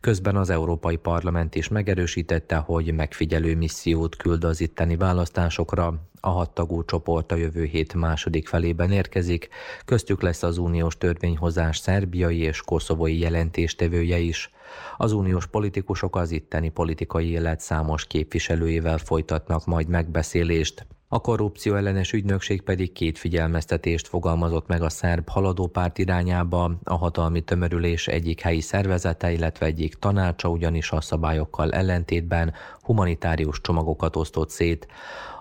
Közben 0.00 0.36
az 0.36 0.50
Európai 0.50 0.96
Parlament 0.96 1.54
is 1.54 1.68
megerősítette, 1.68 2.56
hogy 2.56 2.94
megfigyelő 2.94 3.56
missziót 3.56 4.16
küld 4.16 4.44
az 4.44 4.60
itteni 4.60 4.96
választásokra. 4.96 5.94
A 6.20 6.30
hattagú 6.30 6.84
csoport 6.84 7.32
a 7.32 7.36
jövő 7.36 7.64
hét 7.64 7.94
második 7.94 8.48
felében 8.48 8.90
érkezik, 8.90 9.48
köztük 9.84 10.22
lesz 10.22 10.42
az 10.42 10.58
uniós 10.58 10.98
törvényhozás 10.98 11.78
szerbiai 11.78 12.38
és 12.38 12.60
koszovói 12.60 13.18
jelentéstevője 13.18 14.18
is. 14.18 14.50
Az 14.96 15.12
uniós 15.12 15.46
politikusok 15.46 16.16
az 16.16 16.30
itteni 16.30 16.68
politikai 16.68 17.30
élet 17.30 17.60
számos 17.60 18.06
képviselőjével 18.06 18.98
folytatnak 18.98 19.66
majd 19.66 19.88
megbeszélést. 19.88 20.86
A 21.14 21.20
korrupció 21.20 21.74
ellenes 21.74 22.12
ügynökség 22.12 22.62
pedig 22.62 22.92
két 22.92 23.18
figyelmeztetést 23.18 24.08
fogalmazott 24.08 24.66
meg 24.66 24.82
a 24.82 24.88
szerb 24.88 25.28
haladópárt 25.28 25.98
irányába, 25.98 26.78
a 26.84 26.94
hatalmi 26.94 27.40
tömörülés 27.40 28.08
egyik 28.08 28.40
helyi 28.40 28.60
szervezete, 28.60 29.32
illetve 29.32 29.66
egyik 29.66 29.94
tanácsa 29.94 30.48
ugyanis 30.48 30.90
a 30.90 31.00
szabályokkal 31.00 31.72
ellentétben 31.72 32.52
humanitárius 32.80 33.60
csomagokat 33.60 34.16
osztott 34.16 34.50
szét. 34.50 34.86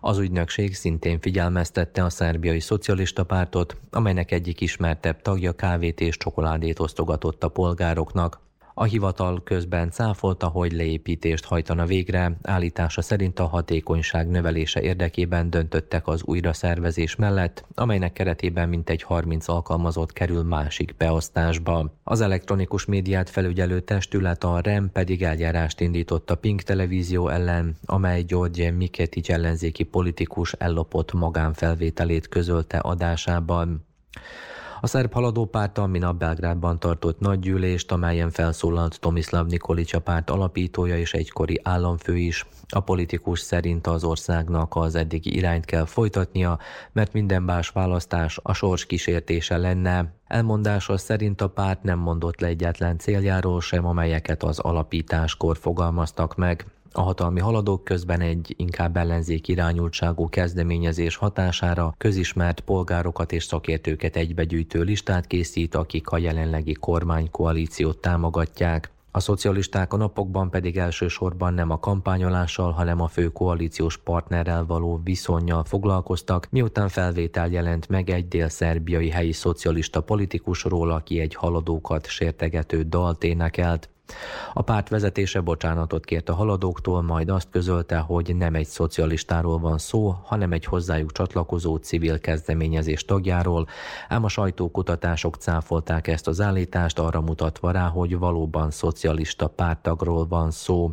Az 0.02 0.18
ügynökség 0.18 0.76
szintén 0.76 1.20
figyelmeztette 1.20 2.04
a 2.04 2.10
szerbiai 2.10 2.60
szocialista 2.60 3.24
pártot, 3.24 3.78
amelynek 3.92 4.32
egyik 4.32 4.62
ismertebb 4.62 5.22
tagja 5.22 5.52
kávét 5.52 6.02
és 6.02 6.18
csokoládét 6.18 6.80
osztogatott 6.80 7.44
a 7.44 7.50
polgároknak. 7.50 8.40
A 8.74 8.84
hivatal 8.84 9.44
közben 9.44 9.92
cáfolta, 9.92 10.48
hogy 10.48 10.72
leépítést 10.72 11.46
hajtana 11.46 11.86
végre, 11.86 12.38
állítása 12.42 13.02
szerint 13.02 13.40
a 13.40 13.48
hatékonyság 13.48 14.30
növelése 14.30 14.82
érdekében 14.82 15.50
döntöttek 15.50 16.08
az 16.08 16.24
újraszervezés 16.24 17.16
mellett, 17.16 17.66
amelynek 17.76 18.14
keretében 18.14 18.70
mintegy 18.70 19.04
30 19.04 19.48
alkalmazott 19.48 20.14
kerül 20.14 20.44
másik 20.44 20.96
beosztásba. 20.98 21.94
Az 22.04 22.22
elektronikus 22.22 22.86
médiát 22.86 23.30
felügyelő 23.30 23.80
testület 23.80 24.44
a 24.44 24.60
REM 24.60 24.92
pedig 24.92 25.24
eljárást 25.24 25.80
indított 25.80 26.32
a 26.32 26.36
Pink 26.36 26.62
televízió 26.62 27.28
ellen, 27.28 27.78
amely 27.86 28.22
György 28.22 28.74
Miketic 28.78 29.30
ellenzéki 29.30 29.84
politikus 29.84 30.54
ellopott 30.54 31.14
magánfelvételét 31.14 32.28
közölte 32.28 32.78
adásában. 32.78 33.86
A 34.84 34.88
szerb 34.88 35.14
haladó 35.14 35.46
pártal 35.46 35.88
minap 35.88 36.16
Belgrádban 36.18 36.80
tartott 36.80 37.20
nagygyűlést, 37.20 37.92
amelyen 37.92 38.30
felszólalt 38.30 39.00
Tomislav 39.00 39.48
Nikolic 39.48 39.94
a 39.94 40.00
párt 40.00 40.30
alapítója 40.30 40.98
és 40.98 41.14
egykori 41.14 41.60
államfő 41.64 42.18
is. 42.18 42.46
A 42.70 42.80
politikus 42.80 43.40
szerint 43.40 43.88
az 43.88 44.04
országnak 44.04 44.76
az 44.76 44.96
eddigi 44.96 45.36
irányt 45.36 45.66
kell 45.66 45.86
folytatnia, 45.86 46.60
mert 46.92 47.14
minden 47.14 47.44
más 47.44 47.70
választás 47.70 48.40
a 48.44 48.54
sors 48.54 48.86
kísértése 48.86 49.58
lenne. 49.58 50.14
Elmondása 50.28 50.98
szerint 50.98 51.42
a 51.42 51.48
párt 51.48 51.84
nem 51.84 52.00
mondott 52.00 52.40
le 52.40 52.48
egyetlen 52.48 52.98
céljáról 52.98 53.62
sem, 53.62 53.86
amelyeket 53.86 54.44
az 54.44 54.60
alapításkor 54.60 55.58
fogalmaztak 55.58 56.36
meg. 56.36 56.66
A 56.94 57.02
hatalmi 57.02 57.40
haladók 57.40 57.84
közben 57.84 58.22
egy 58.22 58.54
inkább 58.58 58.98
ellenzék 58.98 59.48
irányultságú 59.48 60.30
kezdeményezés 60.30 61.16
hatására 61.16 61.96
közismert 61.98 62.60
polgárokat 62.60 63.32
és 63.32 63.44
szakértőket 63.44 64.16
egybegyűjtő 64.16 64.82
listát 64.82 65.28
készít, 65.28 65.76
akik 65.76 66.10
a 66.10 66.18
jelenlegi 66.18 66.74
kormánykoalíciót 66.74 67.98
támogatják. 67.98 68.92
A 69.12 69.20
szocialisták 69.20 69.94
a 69.94 69.98
napokban 69.98 70.50
pedig 70.50 70.78
elsősorban 70.78 71.54
nem 71.54 71.70
a 71.70 71.80
kampányolással, 71.80 72.72
hanem 72.72 73.02
a 73.02 73.08
fő 73.08 73.28
koalíciós 73.28 73.98
partnerrel 73.98 74.66
való 74.66 75.02
viszonyjal 75.04 75.64
foglalkoztak, 75.64 76.48
miután 76.50 76.88
felvétel 76.88 77.48
jelent 77.48 77.90
meg 77.90 78.10
egy 78.10 78.28
dél-szerbiai 78.28 79.10
helyi 79.10 79.32
szocialista 79.32 80.02
politikusról, 80.02 80.92
aki 80.92 81.20
egy 81.20 81.36
haladókat 81.36 82.08
sértegető 82.08 82.84
dalt 82.84 83.24
énekelt. 83.24 83.90
A 84.54 84.62
párt 84.62 84.90
vezetése 84.90 85.42
bocsánatot 85.42 86.06
kért 86.06 86.30
a 86.30 86.34
haladóktól, 86.34 87.02
majd 87.02 87.30
azt 87.30 87.48
közölte, 87.52 87.98
hogy 87.98 88.36
nem 88.36 88.56
egy 88.56 88.68
szocialistáról 88.68 89.60
van 89.60 89.78
szó, 89.78 90.16
hanem 90.24 90.52
egy 90.52 90.66
hozzájuk 90.66 91.12
csatlakozó 91.12 91.76
civil 91.76 92.20
kezdeményezés 92.20 93.06
tagjáról, 93.06 93.68
ám 94.08 94.24
a 94.24 94.30
sajtókutatások 94.30 95.36
cáfolták 95.36 96.08
ezt 96.08 96.28
az 96.28 96.42
állítást, 96.42 97.00
arra 97.00 97.22
mutatva 97.22 97.72
rá, 97.72 97.88
hogy 97.88 98.18
valóban 98.18 98.72
szocialista 98.72 99.48
pártagról 99.48 100.28
van 100.28 100.52
szó. 100.52 100.92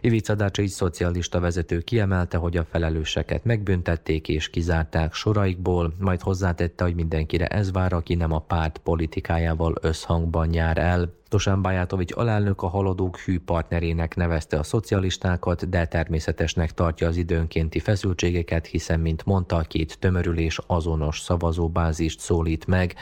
Ivica 0.00 0.34
Dacic 0.34 0.72
szocialista 0.72 1.40
vezető 1.40 1.80
kiemelte, 1.80 2.36
hogy 2.36 2.56
a 2.56 2.64
felelőseket 2.64 3.44
megbüntették 3.44 4.28
és 4.28 4.50
kizárták 4.50 5.14
soraikból, 5.14 5.94
majd 5.98 6.20
hozzátette, 6.20 6.84
hogy 6.84 6.94
mindenkire 6.94 7.46
ez 7.46 7.72
vár, 7.72 7.92
aki 7.92 8.14
nem 8.14 8.32
a 8.32 8.38
párt 8.38 8.78
politikájával 8.78 9.74
összhangban 9.80 10.52
jár 10.52 10.78
el. 10.78 11.12
Tosán 11.28 11.62
Bajatovics 11.62 12.12
alelnök 12.14 12.62
a 12.62 12.68
haladók 12.68 13.18
hű 13.18 13.40
partnerének 13.40 14.16
nevezte 14.16 14.58
a 14.58 14.62
szocialistákat, 14.62 15.68
de 15.68 15.86
természetesnek 15.86 16.72
tartja 16.72 17.08
az 17.08 17.16
időnkénti 17.16 17.78
feszültségeket, 17.78 18.66
hiszen, 18.66 19.00
mint 19.00 19.24
mondta, 19.24 19.60
két 19.60 19.98
tömörülés 19.98 20.58
azonos 20.66 21.20
szavazóbázist 21.20 22.20
szólít 22.20 22.66
meg. 22.66 22.94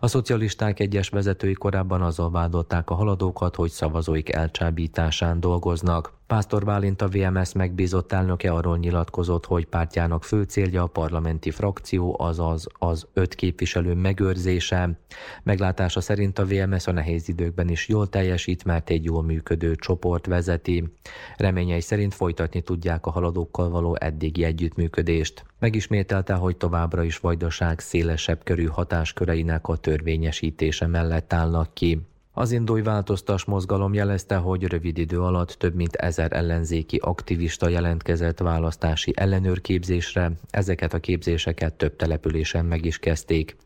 A 0.00 0.06
szocialisták 0.06 0.80
egyes 0.80 1.08
vezetői 1.08 1.52
korábban 1.52 2.02
azzal 2.02 2.30
vádolták 2.30 2.90
a 2.90 2.94
haladókat, 2.94 3.56
hogy 3.56 3.70
szavazóik 3.70 4.32
elcsábításán 4.32 5.40
dolgoznak. 5.40 5.95
Pásztor 6.26 6.64
Bálint 6.64 7.02
a 7.02 7.08
VMS 7.08 7.52
megbízott 7.52 8.12
elnöke 8.12 8.50
arról 8.52 8.78
nyilatkozott, 8.78 9.46
hogy 9.46 9.66
pártjának 9.66 10.24
fő 10.24 10.42
célja 10.42 10.82
a 10.82 10.86
parlamenti 10.86 11.50
frakció, 11.50 12.16
azaz 12.18 12.66
az 12.72 13.06
öt 13.12 13.34
képviselő 13.34 13.94
megőrzése. 13.94 14.98
Meglátása 15.42 16.00
szerint 16.00 16.38
a 16.38 16.46
VMS 16.46 16.86
a 16.86 16.92
nehéz 16.92 17.28
időkben 17.28 17.68
is 17.68 17.88
jól 17.88 18.08
teljesít, 18.08 18.64
mert 18.64 18.90
egy 18.90 19.04
jól 19.04 19.22
működő 19.22 19.74
csoport 19.74 20.26
vezeti. 20.26 20.92
Reményei 21.36 21.80
szerint 21.80 22.14
folytatni 22.14 22.60
tudják 22.60 23.06
a 23.06 23.10
haladókkal 23.10 23.70
való 23.70 23.96
eddigi 24.00 24.44
együttműködést. 24.44 25.44
Megismételte, 25.58 26.34
hogy 26.34 26.56
továbbra 26.56 27.02
is 27.02 27.18
vajdaság 27.18 27.80
szélesebb 27.80 28.44
körű 28.44 28.66
hatásköreinek 28.66 29.68
a 29.68 29.76
törvényesítése 29.76 30.86
mellett 30.86 31.32
állnak 31.32 31.74
ki. 31.74 32.00
Az 32.38 32.52
indói 32.52 32.82
változtas 32.82 33.44
mozgalom 33.44 33.94
jelezte, 33.94 34.36
hogy 34.36 34.64
rövid 34.64 34.98
idő 34.98 35.20
alatt 35.20 35.50
több 35.50 35.74
mint 35.74 35.94
ezer 35.94 36.32
ellenzéki 36.32 36.96
aktivista 36.96 37.68
jelentkezett 37.68 38.38
választási 38.38 39.12
ellenőrképzésre, 39.14 40.32
ezeket 40.50 40.94
a 40.94 40.98
képzéseket 40.98 41.74
több 41.74 41.96
településen 41.96 42.64
meg 42.64 42.84
is 42.84 42.98
kezdték. 42.98 43.56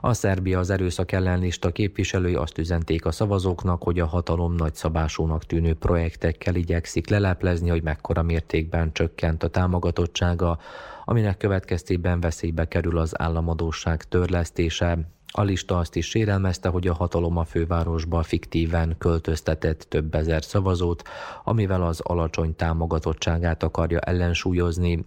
A 0.00 0.12
Szerbia 0.12 0.58
az 0.58 0.70
erőszak 0.70 1.12
ellenlista 1.12 1.72
képviselői 1.72 2.34
azt 2.34 2.58
üzenték 2.58 3.04
a 3.04 3.10
szavazóknak, 3.10 3.82
hogy 3.82 4.00
a 4.00 4.06
hatalom 4.06 4.54
nagyszabásúnak 4.54 5.44
tűnő 5.44 5.74
projektekkel 5.74 6.54
igyekszik 6.54 7.08
leleplezni, 7.08 7.68
hogy 7.68 7.82
mekkora 7.82 8.22
mértékben 8.22 8.92
csökkent 8.92 9.42
a 9.42 9.48
támogatottsága, 9.48 10.58
aminek 11.04 11.36
következtében 11.36 12.20
veszélybe 12.20 12.68
kerül 12.68 12.98
az 12.98 13.20
államadóság 13.20 14.04
törlesztése, 14.04 14.98
a 15.32 15.42
lista 15.42 15.78
azt 15.78 15.96
is 15.96 16.08
sérelmezte, 16.08 16.68
hogy 16.68 16.86
a 16.86 16.94
hatalom 16.94 17.36
a 17.36 17.44
fővárosba 17.44 18.22
fiktíven 18.22 18.94
költöztetett 18.98 19.86
több 19.88 20.14
ezer 20.14 20.44
szavazót, 20.44 21.02
amivel 21.44 21.82
az 21.82 22.00
alacsony 22.00 22.56
támogatottságát 22.56 23.62
akarja 23.62 23.98
ellensúlyozni. 23.98 25.04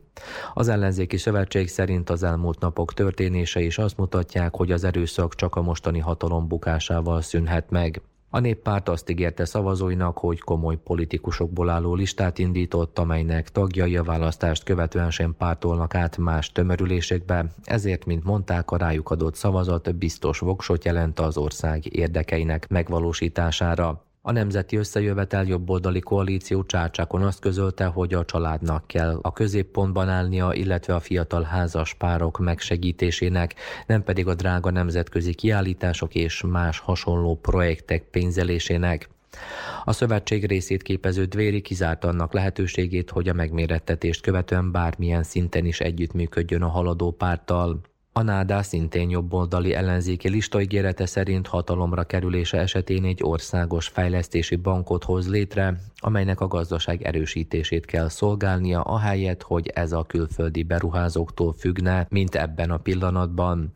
Az 0.53 0.67
ellenzéki 0.67 1.17
szövetség 1.17 1.67
szerint 1.67 2.09
az 2.09 2.23
elmúlt 2.23 2.59
napok 2.59 2.93
történése 2.93 3.61
is 3.61 3.77
azt 3.77 3.97
mutatják, 3.97 4.55
hogy 4.55 4.71
az 4.71 4.83
erőszak 4.83 5.35
csak 5.35 5.55
a 5.55 5.61
mostani 5.61 5.99
hatalom 5.99 6.47
bukásával 6.47 7.21
szűnhet 7.21 7.69
meg. 7.69 8.01
A 8.33 8.39
néppárt 8.39 8.89
azt 8.89 9.09
ígérte 9.09 9.45
szavazóinak, 9.45 10.17
hogy 10.17 10.39
komoly 10.39 10.77
politikusokból 10.83 11.69
álló 11.69 11.95
listát 11.95 12.37
indított, 12.37 12.99
amelynek 12.99 13.49
tagjai 13.49 13.97
a 13.97 14.03
választást 14.03 14.63
követően 14.63 15.11
sem 15.11 15.35
pártolnak 15.37 15.95
át 15.95 16.17
más 16.17 16.51
tömörülésekbe, 16.51 17.45
ezért, 17.63 18.05
mint 18.05 18.23
mondták, 18.23 18.71
a 18.71 18.77
rájuk 18.77 19.09
adott 19.09 19.35
szavazat 19.35 19.95
biztos 19.95 20.39
voksot 20.39 20.85
jelent 20.85 21.19
az 21.19 21.37
ország 21.37 21.95
érdekeinek 21.95 22.69
megvalósítására. 22.69 24.10
A 24.23 24.31
Nemzeti 24.31 24.75
Összejövetel 24.75 25.45
jobboldali 25.45 25.99
koalíció 25.99 26.63
Csácsákon 26.63 27.21
azt 27.21 27.39
közölte, 27.39 27.85
hogy 27.85 28.13
a 28.13 28.25
családnak 28.25 28.87
kell 28.87 29.19
a 29.21 29.33
középpontban 29.33 30.09
állnia, 30.09 30.53
illetve 30.53 30.95
a 30.95 30.99
fiatal 30.99 31.43
házas 31.43 31.93
párok 31.93 32.39
megsegítésének, 32.39 33.55
nem 33.87 34.03
pedig 34.03 34.27
a 34.27 34.35
drága 34.35 34.69
nemzetközi 34.69 35.33
kiállítások 35.33 36.15
és 36.15 36.43
más 36.47 36.79
hasonló 36.79 37.35
projektek 37.35 38.03
pénzelésének. 38.03 39.09
A 39.83 39.91
szövetség 39.91 40.45
részét 40.45 40.81
képező 40.81 41.25
Dvéri 41.25 41.61
kizárta 41.61 42.07
annak 42.07 42.33
lehetőségét, 42.33 43.09
hogy 43.09 43.29
a 43.29 43.33
megmérettetést 43.33 44.21
követően 44.21 44.71
bármilyen 44.71 45.23
szinten 45.23 45.65
is 45.65 45.79
együttműködjön 45.79 46.61
a 46.61 46.67
haladó 46.67 47.11
párttal. 47.11 47.81
A 48.13 48.21
NÁDÁ 48.21 48.61
szintén 48.61 49.09
jobboldali 49.09 49.73
ellenzéki 49.73 50.29
listaigérete 50.29 51.05
szerint 51.05 51.47
hatalomra 51.47 52.03
kerülése 52.03 52.57
esetén 52.57 53.05
egy 53.05 53.19
országos 53.23 53.87
fejlesztési 53.87 54.55
bankot 54.55 55.03
hoz 55.03 55.29
létre, 55.29 55.81
amelynek 55.95 56.39
a 56.39 56.47
gazdaság 56.47 57.01
erősítését 57.01 57.85
kell 57.85 58.09
szolgálnia, 58.09 58.81
ahelyett, 58.81 59.41
hogy 59.41 59.67
ez 59.67 59.91
a 59.91 60.03
külföldi 60.03 60.63
beruházóktól 60.63 61.53
függne, 61.53 62.07
mint 62.09 62.35
ebben 62.35 62.71
a 62.71 62.77
pillanatban. 62.77 63.73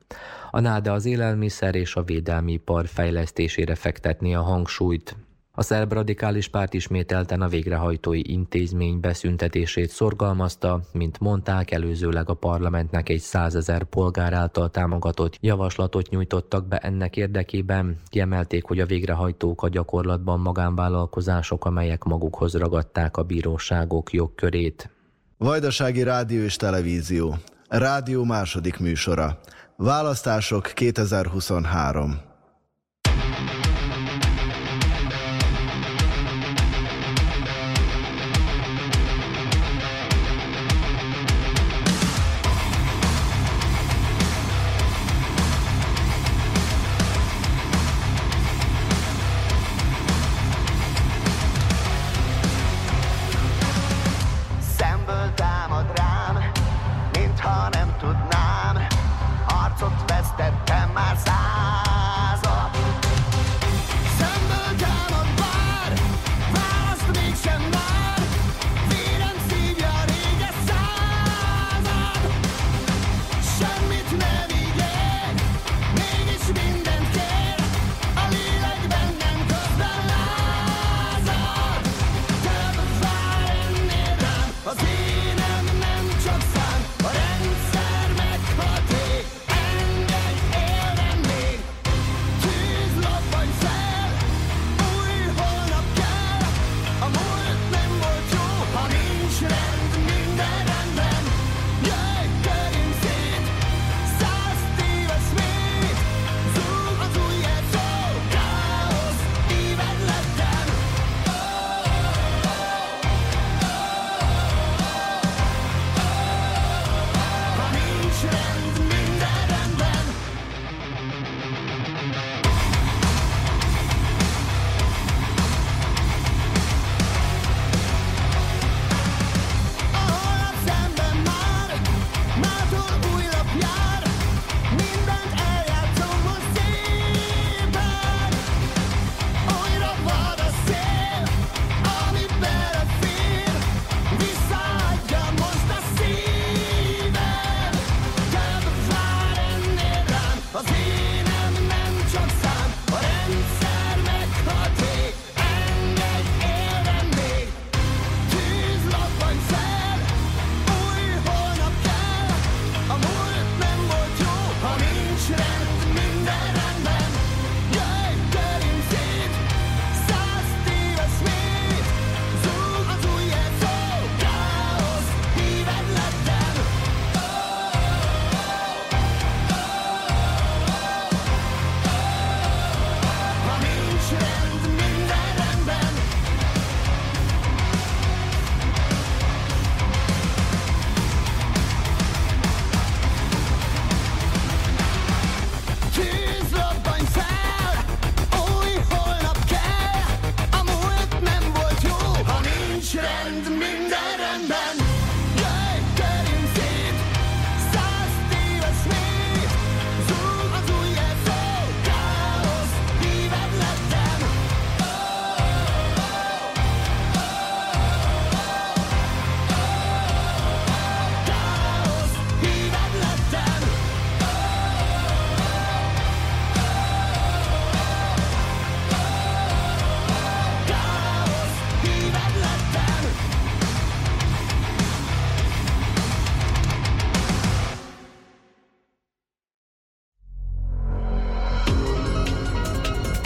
A 0.51 0.59
NÁDA 0.59 0.93
az 0.93 1.05
élelmiszer 1.05 1.75
és 1.75 1.95
a 1.95 2.03
védelmi 2.03 2.51
ipar 2.51 2.87
fejlesztésére 2.87 3.75
fektetni 3.75 4.35
a 4.35 4.41
hangsúlyt. 4.41 5.15
A 5.57 5.63
szerb 5.63 5.93
radikális 5.93 6.47
párt 6.47 6.73
ismételten 6.73 7.41
a 7.41 7.47
végrehajtói 7.47 8.21
intézmény 8.31 8.99
beszüntetését 8.99 9.89
szorgalmazta, 9.89 10.81
mint 10.91 11.19
mondták, 11.19 11.71
előzőleg 11.71 12.29
a 12.29 12.33
parlamentnek 12.33 13.09
egy 13.09 13.19
százezer 13.19 13.83
polgár 13.83 14.33
által 14.33 14.69
támogatott 14.69 15.37
javaslatot 15.41 16.09
nyújtottak 16.09 16.67
be 16.67 16.77
ennek 16.77 17.17
érdekében. 17.17 17.97
Kiemelték, 18.07 18.65
hogy 18.65 18.79
a 18.79 18.85
végrehajtók 18.85 19.63
a 19.63 19.69
gyakorlatban 19.69 20.39
magánvállalkozások, 20.39 21.65
amelyek 21.65 22.03
magukhoz 22.03 22.53
ragadták 22.53 23.17
a 23.17 23.23
bíróságok 23.23 24.13
jogkörét. 24.13 24.89
Vajdasági 25.37 26.03
Rádió 26.03 26.43
és 26.43 26.55
Televízió. 26.55 27.35
Rádió 27.67 28.23
második 28.23 28.79
műsora. 28.79 29.39
Választások 29.75 30.71
2023. 30.73 32.33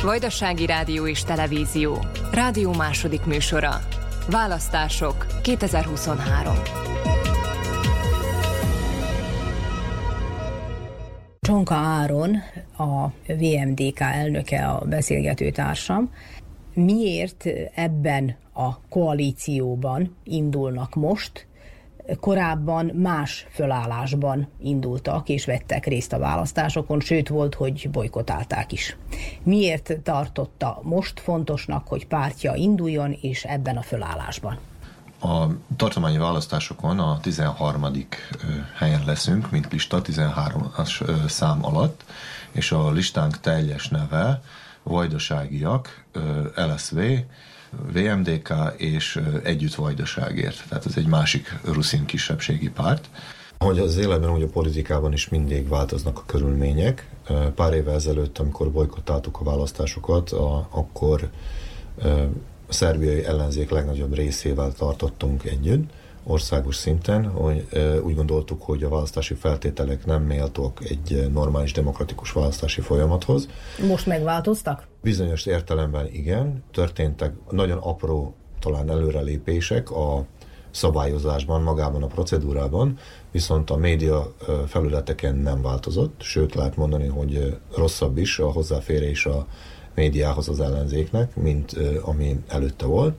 Vajdasági 0.10 0.65
Rádió 0.65 1.08
és 1.08 1.24
Televízió. 1.24 1.98
Rádió 2.32 2.74
második 2.74 3.26
műsora. 3.26 3.69
Választások 4.30 5.26
2023. 5.41 6.54
Csonka 11.39 11.76
Áron, 11.76 12.36
a 12.78 13.08
VMDK 13.28 14.00
elnöke, 14.00 14.67
a 14.67 14.86
beszélgető 14.86 15.50
társam. 15.50 16.12
Miért 16.74 17.45
ebben 17.76 18.38
a 18.54 18.88
koalícióban 18.88 20.15
indulnak 20.24 20.95
most, 20.95 21.48
korábban 22.19 22.86
más 22.86 23.48
fölállásban 23.52 24.48
indultak 24.62 25.30
és 25.30 25.45
vettek 25.45 25.86
részt 25.86 26.13
a 26.13 26.19
választásokon, 26.19 27.00
sőt 27.00 27.28
volt, 27.28 27.56
hogy 27.56 27.89
bolykotálták 27.91 28.72
is. 28.72 28.98
Miért 29.43 30.00
tartotta 30.04 30.80
most 30.84 31.19
fontosnak, 31.19 31.88
hogy 31.88 32.08
pártja 32.08 32.54
induljon 32.56 33.17
és 33.22 33.43
ebben 33.43 33.78
a 33.78 33.82
fölállásban? 33.82 34.58
A 35.22 35.45
tartományi 35.76 36.17
választásokon 36.17 37.00
a 37.00 37.19
13. 37.19 37.86
helyen 38.78 39.04
leszünk, 39.06 39.52
mint 39.52 39.72
lista, 39.72 40.02
13-as 40.04 41.28
szám 41.28 41.65
alatt, 41.65 42.04
és 42.52 42.72
a 42.72 42.91
listánk 42.91 43.39
teljes 43.39 43.88
neve 43.88 44.41
Vajdaságiak, 44.84 46.06
LSV, 46.56 47.00
VMDK 47.93 48.53
és 48.77 49.21
Együtt 49.43 49.75
Vajdaságért. 49.75 50.63
Tehát 50.69 50.86
ez 50.86 50.97
egy 50.97 51.08
másik 51.08 51.60
ruszin 51.63 52.05
kisebbségi 52.05 52.69
párt. 52.69 53.10
Hogy 53.58 53.79
az 53.79 53.97
életben, 53.97 54.29
hogy 54.29 54.43
a 54.43 54.47
politikában 54.47 55.13
is 55.13 55.29
mindig 55.29 55.67
változnak 55.67 56.17
a 56.17 56.23
körülmények. 56.25 57.10
Pár 57.55 57.73
évvel 57.73 57.95
ezelőtt, 57.95 58.38
amikor 58.38 58.71
bolykottáltuk 58.71 59.39
a 59.39 59.43
választásokat, 59.43 60.29
a, 60.32 60.67
akkor 60.71 61.29
a 62.67 62.73
szerbiai 62.73 63.23
ellenzék 63.23 63.69
legnagyobb 63.69 64.15
részével 64.15 64.71
tartottunk 64.71 65.43
együtt, 65.43 65.89
országos 66.23 66.75
szinten, 66.75 67.25
hogy 67.25 67.67
úgy 68.03 68.15
gondoltuk, 68.15 68.62
hogy 68.62 68.84
a 68.84 68.89
választási 68.89 69.34
feltételek 69.34 70.05
nem 70.05 70.23
méltók 70.23 70.89
egy 70.89 71.29
normális 71.32 71.71
demokratikus 71.71 72.32
választási 72.32 72.82
folyamathoz. 72.82 73.47
Most 73.88 74.05
megváltoztak? 74.05 74.88
Bizonyos 75.01 75.45
értelemben 75.45 76.08
igen, 76.12 76.63
történtek 76.71 77.34
nagyon 77.49 77.77
apró 77.77 78.36
talán 78.60 78.89
előrelépések 78.89 79.91
a 79.91 80.25
szabályozásban, 80.71 81.62
magában 81.62 82.03
a 82.03 82.08
procedúrában, 82.08 82.97
viszont 83.32 83.69
a 83.69 83.75
média 83.75 84.34
felületeken 84.67 85.36
nem 85.36 85.62
változott, 85.62 86.21
sőt 86.21 86.55
lehet 86.55 86.75
mondani, 86.75 87.08
hogy 87.08 87.58
rosszabb 87.75 88.17
is 88.17 88.39
a 88.39 88.51
hozzáférés 88.51 89.25
a 89.25 89.47
médiához 89.95 90.49
az 90.49 90.60
ellenzéknek, 90.60 91.36
mint 91.36 91.75
ami 92.01 92.39
előtte 92.47 92.86
volt, 92.86 93.15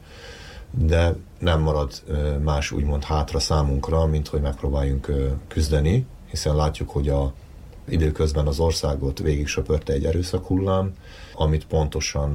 de 0.71 1.15
nem 1.39 1.61
marad 1.61 2.03
más 2.43 2.71
úgymond 2.71 3.05
hátra 3.05 3.39
számunkra, 3.39 4.07
mint 4.07 4.29
hogy 4.29 4.41
megpróbáljunk 4.41 5.13
küzdeni, 5.49 6.07
hiszen 6.31 6.57
látjuk, 6.57 6.91
hogy 6.91 7.09
a 7.09 7.33
időközben 7.89 8.47
az 8.47 8.59
országot 8.59 9.19
végig 9.19 9.47
söpörte 9.47 9.93
egy 9.93 10.05
erőszakhullám, 10.05 10.95
amit 11.35 11.67
pontosan 11.67 12.35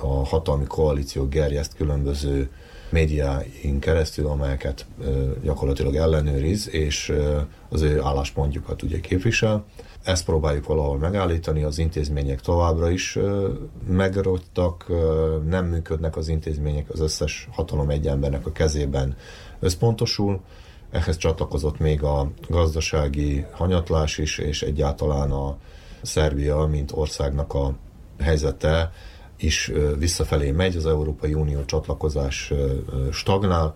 a 0.00 0.24
hatalmi 0.26 0.64
koalíció 0.64 1.28
gerjeszt 1.28 1.74
különböző 1.74 2.50
médiáink 2.90 3.80
keresztül, 3.80 4.26
amelyeket 4.26 4.86
gyakorlatilag 5.42 5.96
ellenőriz, 5.96 6.68
és 6.70 7.12
az 7.68 7.82
ő 7.82 8.00
álláspontjukat 8.02 8.82
ugye 8.82 9.00
képvisel. 9.00 9.64
Ezt 10.04 10.24
próbáljuk 10.24 10.66
valahol 10.66 10.98
megállítani, 10.98 11.62
az 11.62 11.78
intézmények 11.78 12.40
továbbra 12.40 12.90
is 12.90 13.18
megrogytak, 13.88 14.86
nem 15.46 15.66
működnek 15.66 16.16
az 16.16 16.28
intézmények, 16.28 16.90
az 16.90 17.00
összes 17.00 17.48
hatalom 17.52 17.90
egy 17.90 18.06
embernek 18.06 18.46
a 18.46 18.52
kezében 18.52 19.16
összpontosul. 19.60 20.40
Ehhez 20.90 21.16
csatlakozott 21.16 21.78
még 21.78 22.02
a 22.02 22.30
gazdasági 22.48 23.44
hanyatlás 23.52 24.18
is, 24.18 24.38
és 24.38 24.62
egyáltalán 24.62 25.30
a 25.30 25.56
Szerbia, 26.02 26.56
mint 26.56 26.92
országnak 26.92 27.54
a 27.54 27.74
helyzete 28.20 28.92
is 29.36 29.72
visszafelé 29.98 30.50
megy, 30.50 30.76
az 30.76 30.86
Európai 30.86 31.34
Unió 31.34 31.64
csatlakozás 31.64 32.52
stagnál, 33.10 33.74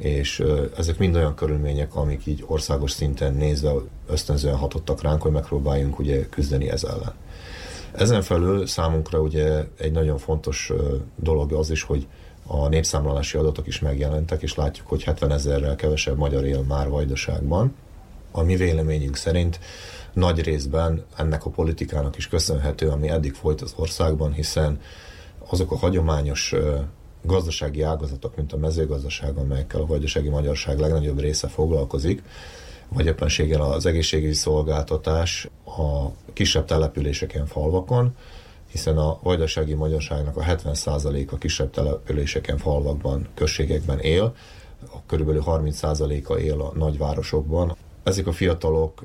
és 0.00 0.42
ezek 0.76 0.98
mind 0.98 1.16
olyan 1.16 1.34
körülmények, 1.34 1.94
amik 1.94 2.26
így 2.26 2.44
országos 2.46 2.90
szinten 2.90 3.34
nézve 3.34 3.72
ösztönzően 4.08 4.56
hatottak 4.56 5.02
ránk, 5.02 5.22
hogy 5.22 5.32
megpróbáljunk 5.32 5.98
ugye 5.98 6.28
küzdeni 6.28 6.70
ez 6.70 6.84
ellen. 6.84 7.14
Ezen 7.92 8.22
felül 8.22 8.66
számunkra 8.66 9.20
ugye 9.20 9.64
egy 9.78 9.92
nagyon 9.92 10.18
fontos 10.18 10.72
dolog 11.16 11.52
az 11.52 11.70
is, 11.70 11.82
hogy 11.82 12.06
a 12.46 12.68
népszámlálási 12.68 13.38
adatok 13.38 13.66
is 13.66 13.78
megjelentek, 13.78 14.42
és 14.42 14.54
látjuk, 14.54 14.86
hogy 14.86 15.02
70 15.02 15.32
ezerrel 15.32 15.76
kevesebb 15.76 16.16
magyar 16.16 16.44
él 16.44 16.62
már 16.68 16.88
Vajdaságban. 16.88 17.74
A 18.30 18.42
mi 18.42 18.56
véleményünk 18.56 19.16
szerint 19.16 19.60
nagy 20.12 20.42
részben 20.42 21.04
ennek 21.16 21.46
a 21.46 21.50
politikának 21.50 22.16
is 22.16 22.28
köszönhető, 22.28 22.88
ami 22.88 23.08
eddig 23.08 23.32
folyt 23.32 23.60
az 23.60 23.72
országban, 23.76 24.32
hiszen 24.32 24.80
azok 25.48 25.72
a 25.72 25.76
hagyományos 25.76 26.54
gazdasági 27.22 27.82
ágazatok, 27.82 28.36
mint 28.36 28.52
a 28.52 28.56
mezőgazdaság, 28.56 29.36
amelyekkel 29.36 29.80
a 29.80 29.86
vajdasági 29.86 30.28
magyarság 30.28 30.78
legnagyobb 30.78 31.20
része 31.20 31.48
foglalkozik, 31.48 32.22
vagy 32.88 33.06
éppenséggel 33.06 33.60
az 33.60 33.86
egészségügyi 33.86 34.34
szolgáltatás 34.34 35.48
a 35.64 36.06
kisebb 36.32 36.64
településeken, 36.64 37.46
falvakon, 37.46 38.16
hiszen 38.70 38.98
a 38.98 39.18
vajdasági 39.22 39.74
magyarságnak 39.74 40.36
a 40.36 40.42
70%-a 40.42 41.38
kisebb 41.38 41.70
településeken, 41.70 42.58
falvakban, 42.58 43.28
községekben 43.34 43.98
él, 43.98 44.34
a 44.92 44.96
körülbelül 45.06 45.42
30%-a 45.46 46.34
él 46.34 46.60
a 46.60 46.72
nagyvárosokban. 46.74 47.76
Ezek 48.02 48.26
a 48.26 48.32
fiatalok, 48.32 49.02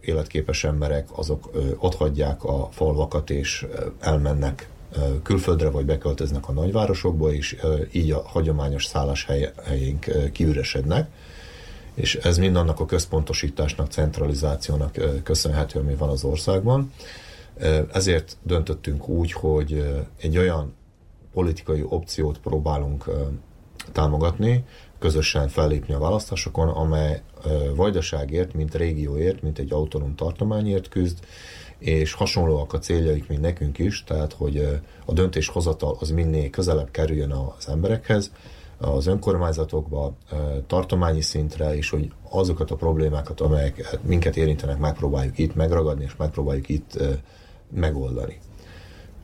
életképes 0.00 0.64
emberek, 0.64 1.08
azok 1.18 1.50
ott 1.78 1.94
hagyják 1.94 2.44
a 2.44 2.68
falvakat 2.70 3.30
és 3.30 3.66
elmennek 4.00 4.68
külföldre, 5.22 5.70
vagy 5.70 5.84
beköltöznek 5.84 6.48
a 6.48 6.52
nagyvárosokba, 6.52 7.32
és 7.32 7.56
így 7.92 8.10
a 8.10 8.22
hagyományos 8.26 8.84
szálláshelyénk 8.84 10.32
kiüresednek 10.32 11.08
és 11.98 12.14
ez 12.14 12.38
mind 12.38 12.56
annak 12.56 12.80
a 12.80 12.86
központosításnak, 12.86 13.90
centralizációnak 13.90 14.96
köszönhető, 15.22 15.78
ami 15.78 15.94
van 15.94 16.08
az 16.08 16.24
országban. 16.24 16.92
Ezért 17.92 18.36
döntöttünk 18.42 19.08
úgy, 19.08 19.32
hogy 19.32 19.84
egy 20.20 20.38
olyan 20.38 20.74
politikai 21.32 21.84
opciót 21.88 22.38
próbálunk 22.38 23.04
támogatni, 23.92 24.64
közösen 24.98 25.48
fellépni 25.48 25.94
a 25.94 25.98
választásokon, 25.98 26.68
amely 26.68 27.22
Vajdaságért, 27.74 28.54
mint 28.54 28.74
régióért, 28.74 29.42
mint 29.42 29.58
egy 29.58 29.72
autonóm 29.72 30.14
tartományért 30.14 30.88
küzd, 30.88 31.18
és 31.78 32.12
hasonlóak 32.12 32.72
a 32.72 32.78
céljaik, 32.78 33.28
mint 33.28 33.40
nekünk 33.40 33.78
is, 33.78 34.04
tehát 34.04 34.32
hogy 34.32 34.80
a 35.04 35.12
döntéshozatal 35.12 35.96
az 36.00 36.10
minél 36.10 36.50
közelebb 36.50 36.90
kerüljön 36.90 37.30
az 37.30 37.68
emberekhez, 37.68 38.32
az 38.80 39.06
önkormányzatokba, 39.06 40.12
tartományi 40.66 41.20
szintre, 41.20 41.76
és 41.76 41.90
hogy 41.90 42.12
azokat 42.30 42.70
a 42.70 42.76
problémákat, 42.76 43.40
amelyek 43.40 43.98
minket 44.02 44.36
érintenek, 44.36 44.78
megpróbáljuk 44.78 45.38
itt 45.38 45.54
megragadni, 45.54 46.04
és 46.04 46.16
megpróbáljuk 46.16 46.68
itt 46.68 46.98
megoldani. 47.74 48.38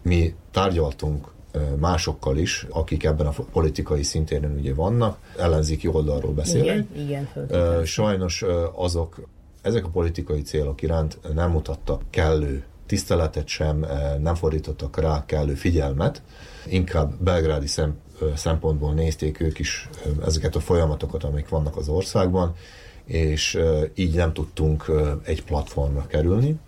Mi 0.03 0.35
tárgyaltunk 0.51 1.33
másokkal 1.79 2.37
is, 2.37 2.67
akik 2.71 3.05
ebben 3.05 3.27
a 3.27 3.33
politikai 3.53 4.03
szintéren 4.03 4.55
ugye 4.59 4.75
vannak, 4.75 5.19
ellenzéki 5.39 5.89
oldalról 5.89 6.33
beszélek. 6.33 6.85
Igen, 6.95 7.29
igen. 7.47 7.85
Sajnos 7.85 8.45
azok, 8.75 9.29
ezek 9.65 9.85
a 9.85 9.89
politikai 9.89 10.43
célok 10.43 10.83
iránt 10.83 11.19
nem 11.35 11.51
mutattak 11.51 12.03
kellő 12.11 12.65
tiszteletet 12.87 13.47
sem, 13.47 13.87
nem 14.21 14.35
fordítottak 14.35 15.01
rá 15.01 15.25
kellő 15.27 15.55
figyelmet, 15.55 16.23
inkább 16.67 17.23
belgrádi 17.23 17.67
szem, 17.67 17.97
szempontból 18.35 18.93
nézték 18.93 19.41
ők 19.41 19.59
is 19.59 19.89
ezeket 20.25 20.57
a 20.57 20.61
folyamatokat, 20.61 21.25
amik 21.25 21.49
vannak 21.49 21.77
az 21.77 21.89
országban, 21.89 22.55
és 23.05 23.59
így 23.95 24.15
nem 24.15 24.33
tudtunk 24.33 24.91
egy 25.23 25.45
platformra 25.45 26.07
kerülni. 26.07 26.59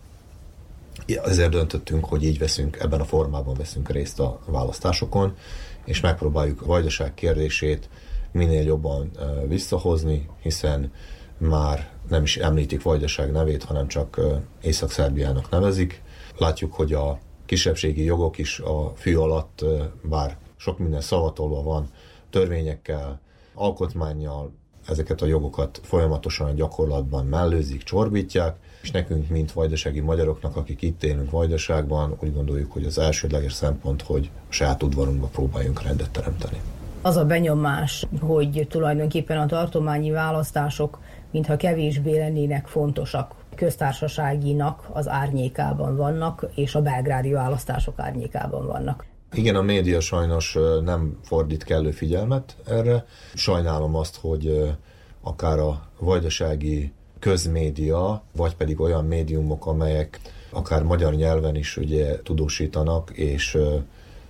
Ezért 1.24 1.50
döntöttünk, 1.50 2.04
hogy 2.04 2.24
így 2.24 2.38
veszünk, 2.38 2.78
ebben 2.80 3.00
a 3.00 3.04
formában 3.04 3.54
veszünk 3.54 3.90
részt 3.90 4.20
a 4.20 4.40
választásokon, 4.46 5.36
és 5.84 6.00
megpróbáljuk 6.00 6.62
a 6.62 6.66
vajdaság 6.66 7.14
kérdését 7.14 7.88
minél 8.32 8.62
jobban 8.62 9.10
visszahozni, 9.48 10.28
hiszen 10.42 10.92
már 11.38 11.88
nem 12.08 12.22
is 12.22 12.36
említik 12.36 12.82
vajdaság 12.82 13.32
nevét, 13.32 13.62
hanem 13.62 13.88
csak 13.88 14.20
Észak-Szerbiának 14.62 15.50
nevezik. 15.50 16.02
Látjuk, 16.38 16.72
hogy 16.72 16.92
a 16.92 17.18
kisebbségi 17.46 18.04
jogok 18.04 18.38
is 18.38 18.58
a 18.58 18.92
fű 18.96 19.16
alatt, 19.16 19.64
bár 20.02 20.36
sok 20.56 20.78
minden 20.78 21.00
szavatolva 21.00 21.62
van, 21.62 21.86
törvényekkel, 22.30 23.20
alkotmányjal, 23.54 24.52
ezeket 24.86 25.22
a 25.22 25.26
jogokat 25.26 25.80
folyamatosan 25.82 26.46
a 26.46 26.52
gyakorlatban 26.52 27.26
mellőzik, 27.26 27.82
csorbítják, 27.82 28.56
és 28.82 28.90
nekünk, 28.90 29.28
mint 29.28 29.52
vajdasági 29.52 30.00
magyaroknak, 30.00 30.56
akik 30.56 30.82
itt 30.82 31.02
élünk 31.02 31.30
vajdaságban, 31.30 32.16
úgy 32.20 32.34
gondoljuk, 32.34 32.72
hogy 32.72 32.84
az 32.84 32.98
elsődleges 32.98 33.52
szempont, 33.52 34.02
hogy 34.02 34.30
a 34.48 34.52
saját 34.52 34.82
udvarunkba 34.82 35.26
próbáljunk 35.26 35.82
rendet 35.82 36.10
teremteni. 36.10 36.60
Az 37.02 37.16
a 37.16 37.24
benyomás, 37.24 38.06
hogy 38.20 38.66
tulajdonképpen 38.70 39.38
a 39.38 39.46
tartományi 39.46 40.10
választások 40.10 40.98
mintha 41.30 41.56
kevésbé 41.56 42.18
lennének 42.18 42.66
fontosak 42.66 43.34
köztársaságinak 43.54 44.88
az 44.92 45.08
árnyékában 45.08 45.96
vannak, 45.96 46.46
és 46.54 46.74
a 46.74 46.82
belgrádi 46.82 47.32
választások 47.32 47.98
árnyékában 47.98 48.66
vannak. 48.66 49.06
Igen, 49.32 49.54
a 49.54 49.62
média 49.62 50.00
sajnos 50.00 50.58
nem 50.84 51.18
fordít 51.22 51.64
kellő 51.64 51.90
figyelmet 51.90 52.56
erre. 52.66 53.04
Sajnálom 53.34 53.94
azt, 53.94 54.16
hogy 54.16 54.74
akár 55.22 55.58
a 55.58 55.82
vajdasági 55.98 56.92
közmédia, 57.18 58.22
vagy 58.36 58.54
pedig 58.56 58.80
olyan 58.80 59.04
médiumok, 59.04 59.66
amelyek 59.66 60.20
akár 60.50 60.82
magyar 60.82 61.14
nyelven 61.14 61.56
is 61.56 61.76
ugye 61.76 62.22
tudósítanak, 62.22 63.10
és 63.10 63.58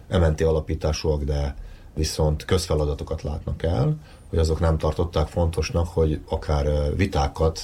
ementi 0.09 0.45
alapításúak, 0.45 1.23
de 1.23 1.55
viszont 1.95 2.45
közfeladatokat 2.45 3.23
látnak 3.23 3.63
el, 3.63 3.97
hogy 4.29 4.39
azok 4.39 4.61
nem 4.61 4.79
tartották 4.79 5.27
fontosnak, 5.27 5.89
hogy 5.89 6.21
akár 6.29 6.97
vitákat 6.97 7.61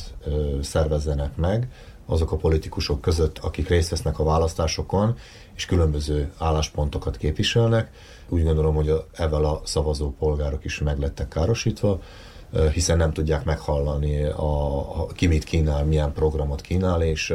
szervezzenek 0.62 1.36
meg 1.36 1.68
azok 2.06 2.32
a 2.32 2.36
politikusok 2.36 3.00
között, 3.00 3.38
akik 3.38 3.68
részt 3.68 3.90
vesznek 3.90 4.18
a 4.18 4.24
választásokon, 4.24 5.16
és 5.54 5.66
különböző 5.66 6.32
álláspontokat 6.38 7.16
képviselnek. 7.16 7.90
Úgy 8.28 8.44
gondolom, 8.44 8.74
hogy 8.74 9.04
ezzel 9.12 9.44
a 9.44 9.60
szavazó 9.64 10.10
polgárok 10.18 10.64
is 10.64 10.78
meglettek 10.78 11.28
károsítva, 11.28 12.00
hiszen 12.72 12.96
nem 12.96 13.12
tudják 13.12 13.44
meghallani, 13.44 14.24
a, 14.24 14.78
a, 15.00 15.06
ki 15.06 15.26
mit 15.26 15.44
kínál, 15.44 15.84
milyen 15.84 16.12
programot 16.12 16.60
kínál, 16.60 17.02
és 17.02 17.34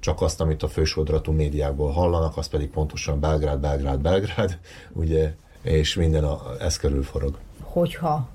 csak 0.00 0.22
azt, 0.22 0.40
amit 0.40 0.62
a 0.62 0.68
fősodratú 0.68 1.32
médiákból 1.32 1.90
hallanak, 1.90 2.36
az 2.36 2.46
pedig 2.46 2.70
pontosan 2.70 3.20
Belgrád, 3.20 3.58
Belgrád, 3.60 4.00
Belgrád, 4.00 4.58
ugye, 4.92 5.34
és 5.62 5.94
minden 5.94 6.24
a, 6.24 6.40
ez 6.60 6.76
körül 6.76 7.02
forog. 7.02 7.38
Hogyha 7.60 8.28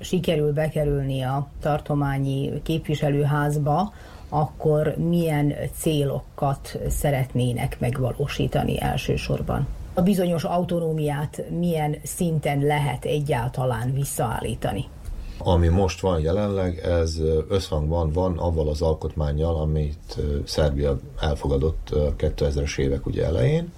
sikerül 0.00 0.52
bekerülni 0.52 1.22
a 1.22 1.48
tartományi 1.60 2.62
képviselőházba, 2.62 3.92
akkor 4.28 4.94
milyen 4.96 5.54
célokat 5.78 6.78
szeretnének 6.88 7.80
megvalósítani 7.80 8.80
elsősorban? 8.80 9.66
A 9.94 10.02
bizonyos 10.02 10.44
autonómiát 10.44 11.42
milyen 11.58 11.96
szinten 12.02 12.58
lehet 12.58 13.04
egyáltalán 13.04 13.92
visszaállítani? 13.94 14.84
Ami 15.38 15.68
most 15.68 16.00
van 16.00 16.20
jelenleg, 16.20 16.78
ez 16.78 17.18
összhangban 17.48 18.12
van 18.12 18.38
avval 18.38 18.68
az 18.68 18.82
alkotmányjal, 18.82 19.56
amit 19.60 20.16
Szerbia 20.44 20.98
elfogadott 21.20 21.88
2000-es 22.18 22.78
évek 22.78 23.06
ugye 23.06 23.24
elején. 23.24 23.72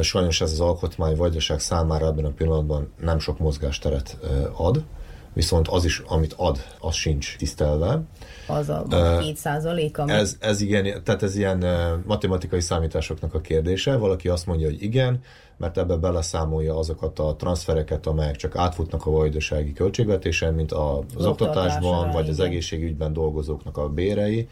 Sajnos 0.00 0.40
ez 0.40 0.52
az 0.52 0.60
alkotmány 0.60 1.16
vajdaság 1.16 1.60
számára 1.60 2.06
ebben 2.06 2.24
a 2.24 2.30
pillanatban 2.30 2.92
nem 3.00 3.18
sok 3.18 3.38
mozgásteret 3.38 4.18
ad, 4.56 4.84
viszont 5.32 5.68
az 5.68 5.84
is, 5.84 6.02
amit 6.06 6.34
ad, 6.36 6.58
az 6.80 6.94
sincs 6.94 7.36
tisztelve. 7.36 8.00
Az 8.46 8.68
a 8.68 8.84
2 8.88 9.34
százalék, 9.34 9.98
ami... 9.98 10.12
Ez, 10.12 10.36
ez 10.40 10.60
igen, 10.60 11.02
tehát 11.04 11.22
ez 11.22 11.36
ilyen 11.36 11.64
matematikai 12.06 12.60
számításoknak 12.60 13.34
a 13.34 13.40
kérdése. 13.40 13.96
Valaki 13.96 14.28
azt 14.28 14.46
mondja, 14.46 14.66
hogy 14.66 14.82
igen, 14.82 15.20
mert 15.56 15.78
ebbe 15.78 15.96
beleszámolja 15.96 16.78
azokat 16.78 17.18
a 17.18 17.34
transfereket, 17.38 18.06
amelyek 18.06 18.36
csak 18.36 18.56
átfutnak 18.56 19.06
a 19.06 19.10
vajdasági 19.10 19.72
költségvetésen, 19.72 20.54
mint 20.54 20.72
az, 20.72 20.98
az 21.16 21.26
oktatásban, 21.26 22.10
vagy 22.10 22.28
az 22.28 22.40
egészségügyben 22.40 23.12
dolgozóknak 23.12 23.76
a 23.76 23.88
bérei. 23.88 24.48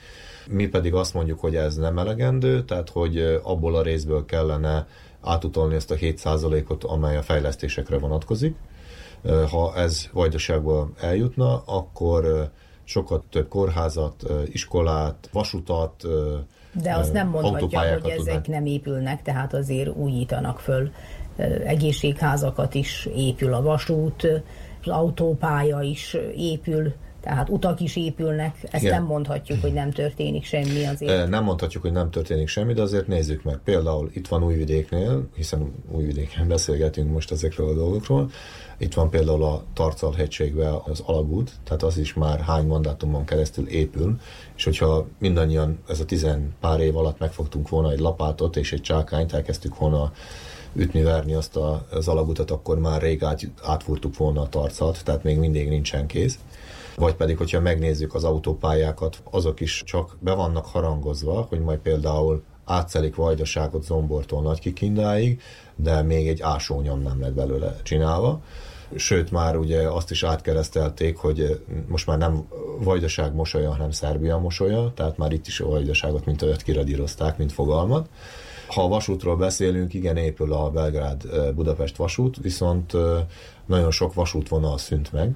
Mi 0.48 0.66
pedig 0.66 0.94
azt 0.94 1.14
mondjuk, 1.14 1.40
hogy 1.40 1.56
ez 1.56 1.76
nem 1.76 1.98
elegendő, 1.98 2.64
tehát 2.64 2.90
hogy 2.90 3.40
abból 3.42 3.74
a 3.74 3.82
részből 3.82 4.24
kellene 4.24 4.86
átutolni 5.24 5.74
ezt 5.74 5.90
a 5.90 5.94
7%-ot, 5.94 6.84
amely 6.84 7.16
a 7.16 7.22
fejlesztésekre 7.22 7.98
vonatkozik. 7.98 8.56
Ha 9.50 9.76
ez 9.76 10.08
vajdaságba 10.12 10.88
eljutna, 11.00 11.62
akkor 11.66 12.50
sokat 12.84 13.22
több 13.30 13.48
kórházat, 13.48 14.22
iskolát, 14.52 15.28
vasutat, 15.32 16.06
de 16.82 16.94
azt 16.94 17.12
nem 17.12 17.28
mondhatja, 17.28 17.80
hogy 17.80 18.10
ezek 18.10 18.16
tudnánk. 18.16 18.46
nem 18.46 18.66
épülnek, 18.66 19.22
tehát 19.22 19.54
azért 19.54 19.88
újítanak 19.88 20.58
föl 20.58 20.90
egészségházakat 21.64 22.74
is, 22.74 23.08
épül 23.14 23.54
a 23.54 23.62
vasút, 23.62 24.42
az 24.82 24.88
autópálya 24.88 25.82
is 25.82 26.16
épül, 26.36 26.92
tehát 27.24 27.48
utak 27.48 27.80
is 27.80 27.96
épülnek, 27.96 28.56
ezt 28.70 28.82
Igen. 28.82 28.94
nem 28.94 29.04
mondhatjuk, 29.04 29.60
hogy 29.60 29.72
nem 29.72 29.90
történik 29.90 30.44
semmi 30.44 30.84
azért. 30.84 31.28
Nem 31.28 31.44
mondhatjuk, 31.44 31.82
hogy 31.82 31.92
nem 31.92 32.10
történik 32.10 32.48
semmi, 32.48 32.72
de 32.72 32.82
azért 32.82 33.06
nézzük 33.06 33.42
meg. 33.42 33.58
Például 33.64 34.10
itt 34.12 34.28
van 34.28 34.44
Újvidéknél, 34.44 35.28
hiszen 35.34 35.72
Újvidéken 35.90 36.48
beszélgetünk 36.54 37.12
most 37.12 37.30
ezekről 37.30 37.68
a 37.68 37.74
dolgokról, 37.74 38.30
itt 38.78 38.94
van 38.94 39.10
például 39.10 39.42
a 39.42 39.62
Tarcal 39.74 40.12
hegységben 40.12 40.74
az 40.84 41.02
alagút, 41.06 41.52
tehát 41.64 41.82
az 41.82 41.98
is 41.98 42.14
már 42.14 42.40
hány 42.40 42.66
mandátumon 42.66 43.24
keresztül 43.24 43.68
épül, 43.68 44.20
és 44.56 44.64
hogyha 44.64 45.06
mindannyian 45.18 45.78
ez 45.88 46.00
a 46.00 46.04
tizen 46.04 46.54
pár 46.60 46.80
év 46.80 46.96
alatt 46.96 47.18
megfogtunk 47.18 47.68
volna 47.68 47.90
egy 47.90 48.00
lapátot 48.00 48.56
és 48.56 48.72
egy 48.72 48.80
csákányt, 48.80 49.32
elkezdtük 49.32 49.78
volna 49.78 50.12
ütni, 50.74 51.02
verni 51.02 51.34
azt 51.34 51.56
a, 51.56 51.86
az 51.90 52.08
alagutat, 52.08 52.50
akkor 52.50 52.78
már 52.78 53.02
rég 53.02 53.24
át, 53.24 53.50
átfúrtuk 53.62 54.16
volna 54.16 54.40
a 54.40 54.48
tarcalt, 54.48 55.04
tehát 55.04 55.22
még 55.22 55.38
mindig 55.38 55.68
nincsen 55.68 56.06
kész. 56.06 56.38
Vagy 56.96 57.14
pedig, 57.14 57.36
hogyha 57.36 57.60
megnézzük 57.60 58.14
az 58.14 58.24
autópályákat, 58.24 59.22
azok 59.30 59.60
is 59.60 59.82
csak 59.86 60.16
be 60.20 60.34
vannak 60.34 60.66
harangozva, 60.66 61.46
hogy 61.48 61.60
majd 61.60 61.78
például 61.78 62.42
átszelik 62.64 63.14
vajdaságot 63.14 63.84
Zombortól 63.84 64.42
Nagykikindáig, 64.42 65.40
de 65.76 66.02
még 66.02 66.28
egy 66.28 66.40
ásónyom 66.40 67.02
nem 67.02 67.20
lett 67.20 67.34
belőle 67.34 67.76
csinálva. 67.82 68.40
Sőt, 68.96 69.30
már 69.30 69.56
ugye 69.56 69.88
azt 69.88 70.10
is 70.10 70.22
átkeresztelték, 70.22 71.16
hogy 71.16 71.60
most 71.88 72.06
már 72.06 72.18
nem 72.18 72.48
vajdaság 72.78 73.34
mosolya, 73.34 73.70
hanem 73.70 73.90
Szerbia 73.90 74.38
mosolya, 74.38 74.92
tehát 74.94 75.16
már 75.16 75.32
itt 75.32 75.46
is 75.46 75.60
a 75.60 75.66
vajdaságot, 75.68 76.24
mint 76.24 76.42
olyat 76.42 76.62
kiradírozták, 76.62 77.38
mint 77.38 77.52
fogalmat. 77.52 78.08
Ha 78.68 78.82
a 78.84 78.88
vasútról 78.88 79.36
beszélünk, 79.36 79.94
igen, 79.94 80.16
épül 80.16 80.52
a 80.52 80.70
Belgrád-Budapest 80.70 81.96
vasút, 81.96 82.36
viszont 82.42 82.92
nagyon 83.66 83.90
sok 83.90 84.14
vasútvonal 84.14 84.78
szűnt 84.78 85.12
meg. 85.12 85.34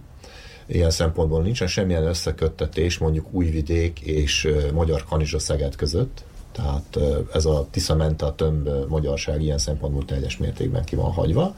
Ilyen 0.68 0.90
szempontból 0.90 1.42
nincsen 1.42 1.66
semmilyen 1.66 2.06
összeköttetés 2.06 2.98
mondjuk 2.98 3.26
Újvidék 3.30 4.00
és 4.00 4.48
Magyar 4.72 5.04
Kanizsa 5.04 5.38
Szeged 5.38 5.76
között, 5.76 6.24
tehát 6.52 6.98
ez 7.32 7.44
a 7.44 7.66
Tisza 7.70 8.14
a 8.18 8.34
tömb 8.34 8.68
magyarság 8.88 9.42
ilyen 9.42 9.58
szempontból 9.58 10.04
teljes 10.04 10.36
mértékben 10.36 10.84
ki 10.84 10.96
van 10.96 11.10
hagyva. 11.12 11.56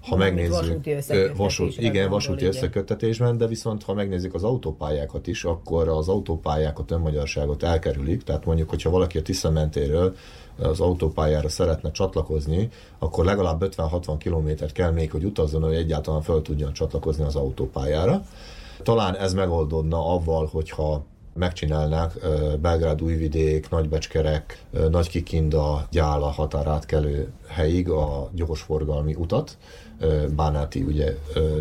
Ha 0.00 0.16
megnézzük, 0.16 0.54
vasúti, 0.54 0.96
vasút, 1.36 1.78
igen, 1.78 2.10
vasúti 2.10 2.44
összeköttetésben, 2.44 3.36
de 3.36 3.46
viszont 3.46 3.82
ha 3.82 3.94
megnézzük 3.94 4.34
az 4.34 4.42
autópályákat 4.42 5.26
is, 5.26 5.44
akkor 5.44 5.88
az 5.88 6.08
autópályák 6.08 6.78
a 6.78 6.84
tömegmagyarságot 6.84 7.62
elkerülik, 7.62 8.22
tehát 8.22 8.44
mondjuk, 8.44 8.68
hogyha 8.68 8.90
valaki 8.90 9.18
a 9.18 9.22
Tisza 9.22 9.50
mentéről 9.50 10.16
az 10.58 10.80
autópályára 10.80 11.48
szeretne 11.48 11.90
csatlakozni, 11.90 12.68
akkor 12.98 13.24
legalább 13.24 13.64
50-60 13.76 14.14
kilométert 14.18 14.72
kell 14.72 14.90
még, 14.90 15.10
hogy 15.10 15.24
utazzon, 15.24 15.62
hogy 15.62 15.74
egyáltalán 15.74 16.22
fel 16.22 16.42
tudjon 16.42 16.72
csatlakozni 16.72 17.24
az 17.24 17.36
autópályára. 17.36 18.22
Talán 18.82 19.16
ez 19.16 19.34
megoldódna 19.34 20.14
avval, 20.14 20.48
hogyha 20.52 21.04
megcsinálnák 21.34 22.12
Belgrád 22.60 23.02
újvidék, 23.02 23.68
Nagybecskerek, 23.70 24.64
Nagykikinda, 24.90 25.86
Gyála 25.90 26.26
határátkelő 26.26 27.32
helyig 27.48 27.88
a 27.90 28.30
gyorsforgalmi 28.34 29.14
utat, 29.14 29.56
Bánáti 30.36 30.82
ugye 30.82 31.16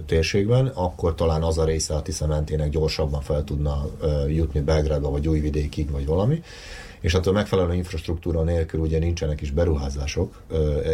térségben, 0.06 0.68
akkor 0.68 1.16
talán 1.16 1.44
az 1.44 1.58
a 1.58 1.64
része 1.64 1.96
a 1.96 2.02
Tisza 2.02 2.28
mentének 2.28 2.70
gyorsabban 2.70 3.22
fel 3.22 3.44
tudna 3.44 3.86
jutni 4.28 4.60
Belgrádba, 4.60 5.10
vagy 5.10 5.28
Újvidékig, 5.28 5.92
vagy 5.92 6.06
valami 6.06 6.42
és 7.02 7.14
attól 7.14 7.34
megfelelő 7.34 7.74
infrastruktúra 7.74 8.44
nélkül 8.44 8.80
ugye 8.80 9.00
nincsenek 9.00 9.42
is 9.42 9.52
beruházások, 9.52 10.42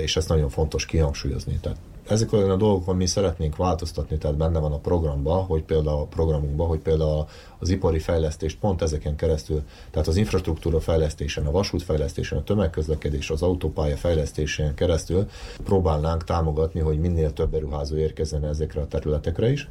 és 0.02 0.16
ezt 0.16 0.30
nagyon 0.30 0.50
fontos 0.50 0.86
kihangsúlyozni. 0.86 1.60
Tehát 1.62 1.78
ezek 2.10 2.34
olyan 2.34 2.50
a 2.50 2.56
dolgok, 2.56 2.96
mi 2.96 3.06
szeretnénk 3.06 3.56
változtatni, 3.56 4.18
tehát 4.18 4.38
benne 4.38 4.60
van 4.60 4.72
a 4.72 4.78
programban, 4.78 5.44
hogy 5.44 5.64
például 5.64 6.02
a 6.02 6.06
programunkban, 6.06 6.68
hogy 6.68 6.80
például 6.80 7.26
az 7.60 7.70
ipari 7.70 8.00
fejlesztést 8.00 8.60
pont 8.60 8.82
ezeken 8.82 9.16
keresztül, 9.16 9.64
tehát 9.92 10.08
az 10.08 10.16
infrastruktúra 10.18 10.80
fejlesztésen, 10.80 11.46
a 11.46 11.52
vasút 11.52 11.84
fejlesztésen, 11.84 12.38
a 12.38 12.44
tömegközlekedés, 12.44 13.30
az 13.30 13.42
autópálya 13.42 13.98
fejlesztésen 13.98 14.74
keresztül 14.74 15.28
próbálnánk 15.64 16.24
támogatni, 16.24 16.80
hogy 16.80 17.00
minél 17.00 17.34
több 17.34 17.52
beruházó 17.52 17.96
érkezzen 17.96 18.46
ezekre 18.46 18.82
a 18.82 18.88
területekre 18.88 19.52
is. 19.52 19.70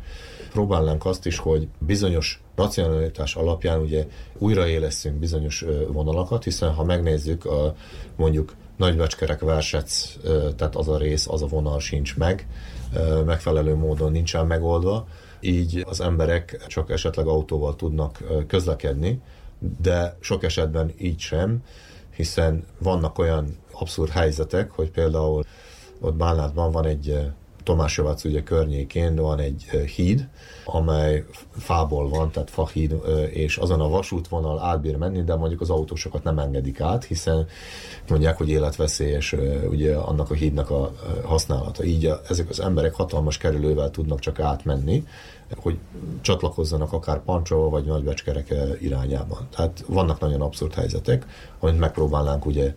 Próbálnánk 0.53 1.05
azt 1.05 1.27
is, 1.27 1.39
hogy 1.39 1.69
bizonyos 1.79 2.43
racionalitás 2.55 3.35
alapján 3.35 3.81
ugye 3.81 4.07
újraélesszünk 4.39 5.17
bizonyos 5.17 5.65
vonalakat, 5.89 6.45
hiszen 6.45 6.73
ha 6.73 6.85
megnézzük 6.85 7.45
a, 7.45 7.75
mondjuk 8.17 8.55
nagybecskerek 8.77 9.41
versec, 9.41 10.17
tehát 10.57 10.77
az 10.77 10.89
a 10.89 10.99
rész, 10.99 11.29
az 11.29 11.43
a 11.43 11.47
vonal 11.47 11.81
sincs 11.81 12.17
meg, 12.17 12.47
megfelelő 13.25 13.75
módon 13.75 14.13
nincsen 14.13 14.47
megoldva, 14.47 15.07
így 15.41 15.85
az 15.89 16.01
emberek 16.01 16.65
csak 16.67 16.91
esetleg 16.91 17.27
autóval 17.27 17.77
tudnak 17.77 18.23
közlekedni, 18.47 19.21
de 19.81 20.17
sok 20.21 20.43
esetben 20.43 20.93
így 20.99 21.19
sem, 21.19 21.63
hiszen 22.17 22.65
vannak 22.79 23.19
olyan 23.19 23.57
abszurd 23.73 24.11
helyzetek, 24.11 24.71
hogy 24.71 24.91
például 24.91 25.45
ott 26.01 26.15
Bálnátban 26.15 26.71
van 26.71 26.87
egy 26.87 27.31
Tomás 27.67 28.01
ugye 28.25 28.43
környékén 28.43 29.15
van 29.15 29.39
egy 29.39 29.63
híd, 29.97 30.29
amely 30.65 31.25
fából 31.57 32.09
van, 32.09 32.31
tehát 32.31 32.51
fahíd, 32.51 32.95
és 33.31 33.57
azon 33.57 33.81
a 33.81 33.89
vasútvonal 33.89 34.61
átbír 34.61 34.97
menni, 34.97 35.23
de 35.23 35.35
mondjuk 35.35 35.61
az 35.61 35.71
autósokat 35.71 36.23
nem 36.23 36.39
engedik 36.39 36.81
át, 36.81 37.05
hiszen 37.05 37.47
mondják, 38.09 38.37
hogy 38.37 38.49
életveszélyes 38.49 39.35
ugye 39.69 39.97
annak 39.97 40.31
a 40.31 40.35
hídnak 40.35 40.71
a 40.71 40.93
használata. 41.25 41.85
Így 41.85 42.13
ezek 42.29 42.49
az 42.49 42.61
emberek 42.61 42.95
hatalmas 42.95 43.39
kerülővel 43.39 43.91
tudnak 43.91 44.19
csak 44.19 44.41
átmenni, 44.41 45.07
hogy 45.57 45.79
csatlakozzanak 46.21 46.93
akár 46.93 47.23
Pancsova 47.23 47.69
vagy 47.69 47.85
Nagybecskerek 47.85 48.55
irányában. 48.81 49.47
Tehát 49.51 49.85
vannak 49.87 50.21
nagyon 50.21 50.41
abszurd 50.41 50.75
helyzetek, 50.75 51.27
amit 51.61 51.79
megpróbálnánk 51.79 52.47
ugye 52.47 52.75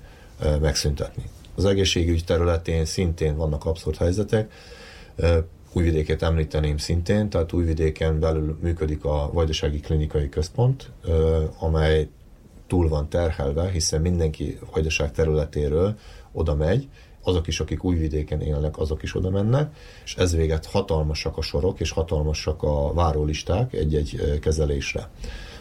megszüntetni. 0.62 1.24
Az 1.56 1.66
egészségügy 1.66 2.24
területén 2.26 2.86
szintén 2.86 3.36
vannak 3.36 3.66
abszurd 3.66 3.98
helyzetek, 3.98 4.52
Újvidéket 5.74 6.22
említeném 6.22 6.78
szintén, 6.78 7.30
tehát 7.30 7.54
Újvidéken 7.54 8.20
belül 8.20 8.58
működik 8.62 9.06
a 9.06 9.30
Vajdasági 9.34 9.80
Klinikai 9.80 10.30
Központ, 10.30 10.92
amely 11.60 12.10
túl 12.68 12.90
van 12.90 13.10
terhelve, 13.10 13.70
hiszen 13.70 14.02
mindenki 14.02 14.60
Vajdaság 14.72 15.12
területéről 15.12 15.98
oda 16.32 16.56
megy, 16.56 16.88
azok 17.24 17.48
is, 17.48 17.60
akik 17.60 17.84
újvidéken 17.84 18.42
élnek, 18.42 18.78
azok 18.78 19.04
is 19.04 19.16
oda 19.16 19.30
mennek, 19.30 19.76
és 20.04 20.16
ez 20.16 20.36
véget 20.36 20.66
hatalmasak 20.66 21.38
a 21.38 21.42
sorok, 21.42 21.80
és 21.80 21.92
hatalmasak 21.92 22.64
a 22.64 22.94
várólisták 22.94 23.74
egy-egy 23.74 24.40
kezelésre 24.42 25.10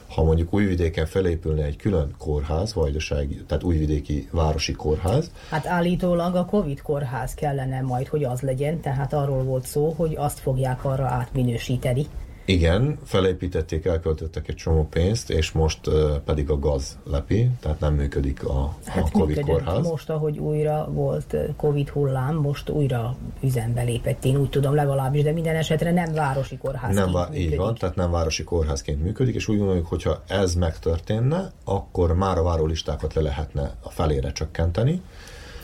ha 0.08 0.24
mondjuk 0.24 0.54
Újvidéken 0.54 1.06
felépülne 1.06 1.64
egy 1.64 1.76
külön 1.76 2.14
kórház, 2.18 2.74
vajdasági, 2.74 3.44
tehát 3.46 3.64
Újvidéki 3.64 4.28
Városi 4.30 4.72
Kórház. 4.72 5.30
Hát 5.50 5.66
állítólag 5.66 6.34
a 6.34 6.44
Covid 6.44 6.82
kórház 6.82 7.34
kellene 7.34 7.80
majd, 7.80 8.06
hogy 8.06 8.24
az 8.24 8.40
legyen, 8.40 8.80
tehát 8.80 9.12
arról 9.12 9.42
volt 9.42 9.66
szó, 9.66 9.94
hogy 9.96 10.14
azt 10.16 10.38
fogják 10.38 10.84
arra 10.84 11.06
átminősíteni. 11.06 12.06
Igen, 12.48 12.98
felépítették, 13.04 13.84
elköltöttek 13.84 14.48
egy 14.48 14.54
csomó 14.54 14.86
pénzt, 14.90 15.30
és 15.30 15.52
most 15.52 15.86
uh, 15.86 16.16
pedig 16.16 16.50
a 16.50 16.58
gaz 16.58 16.98
lepi, 17.04 17.50
tehát 17.60 17.80
nem 17.80 17.94
működik 17.94 18.44
a, 18.44 18.76
hát 18.86 19.04
a 19.04 19.18
Covid 19.18 19.40
kórház. 19.40 19.86
Most, 19.86 20.10
ahogy 20.10 20.38
újra 20.38 20.88
volt 20.92 21.36
Covid 21.56 21.88
hullám, 21.88 22.36
most 22.36 22.70
újra 22.70 23.16
üzembe 23.42 23.82
lépett, 23.82 24.24
én 24.24 24.36
úgy 24.36 24.48
tudom 24.48 24.74
legalábbis, 24.74 25.22
de 25.22 25.32
minden 25.32 25.56
esetre 25.56 25.92
nem 25.92 26.14
városi 26.14 26.56
kórház. 26.58 26.94
Nem 26.94 27.12
vá- 27.12 27.36
így 27.36 27.56
van, 27.56 27.74
tehát 27.74 27.96
nem 27.96 28.10
városi 28.10 28.44
kórházként 28.44 29.02
működik, 29.02 29.34
és 29.34 29.48
úgy 29.48 29.58
gondoljuk, 29.58 29.86
hogyha 29.86 30.22
ez 30.26 30.54
megtörténne, 30.54 31.52
akkor 31.64 32.14
már 32.14 32.38
a 32.38 32.42
várólistákat 32.42 33.14
le 33.14 33.22
lehetne 33.22 33.74
a 33.82 33.90
felére 33.90 34.32
csökkenteni, 34.32 35.02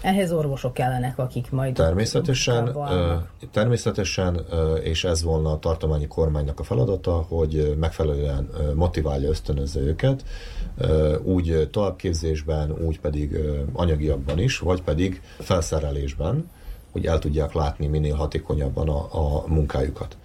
ehhez 0.05 0.33
orvosok 0.33 0.75
kellenek, 0.75 1.19
akik 1.19 1.51
majd... 1.51 1.75
Természetesen, 1.75 2.77
természetesen, 3.51 4.41
és 4.83 5.05
ez 5.05 5.23
volna 5.23 5.51
a 5.51 5.59
tartományi 5.59 6.07
kormánynak 6.07 6.61
a 6.61 6.63
feladata, 6.63 7.13
hogy 7.13 7.77
megfelelően 7.79 8.49
motiválja, 8.75 9.29
ösztönözze 9.29 9.81
őket, 9.81 10.25
úgy 11.23 11.69
továbbképzésben, 11.71 12.73
úgy 12.87 13.01
pedig 13.01 13.39
anyagiakban 13.73 14.39
is, 14.39 14.59
vagy 14.59 14.83
pedig 14.83 15.23
felszerelésben, 15.39 16.51
hogy 16.93 17.07
el 17.07 17.19
tudják 17.19 17.53
látni 17.53 17.87
minél 17.87 18.15
hatékonyabban 18.15 18.89
a, 18.89 19.09
a 19.11 19.45
munkájukat. 19.47 20.17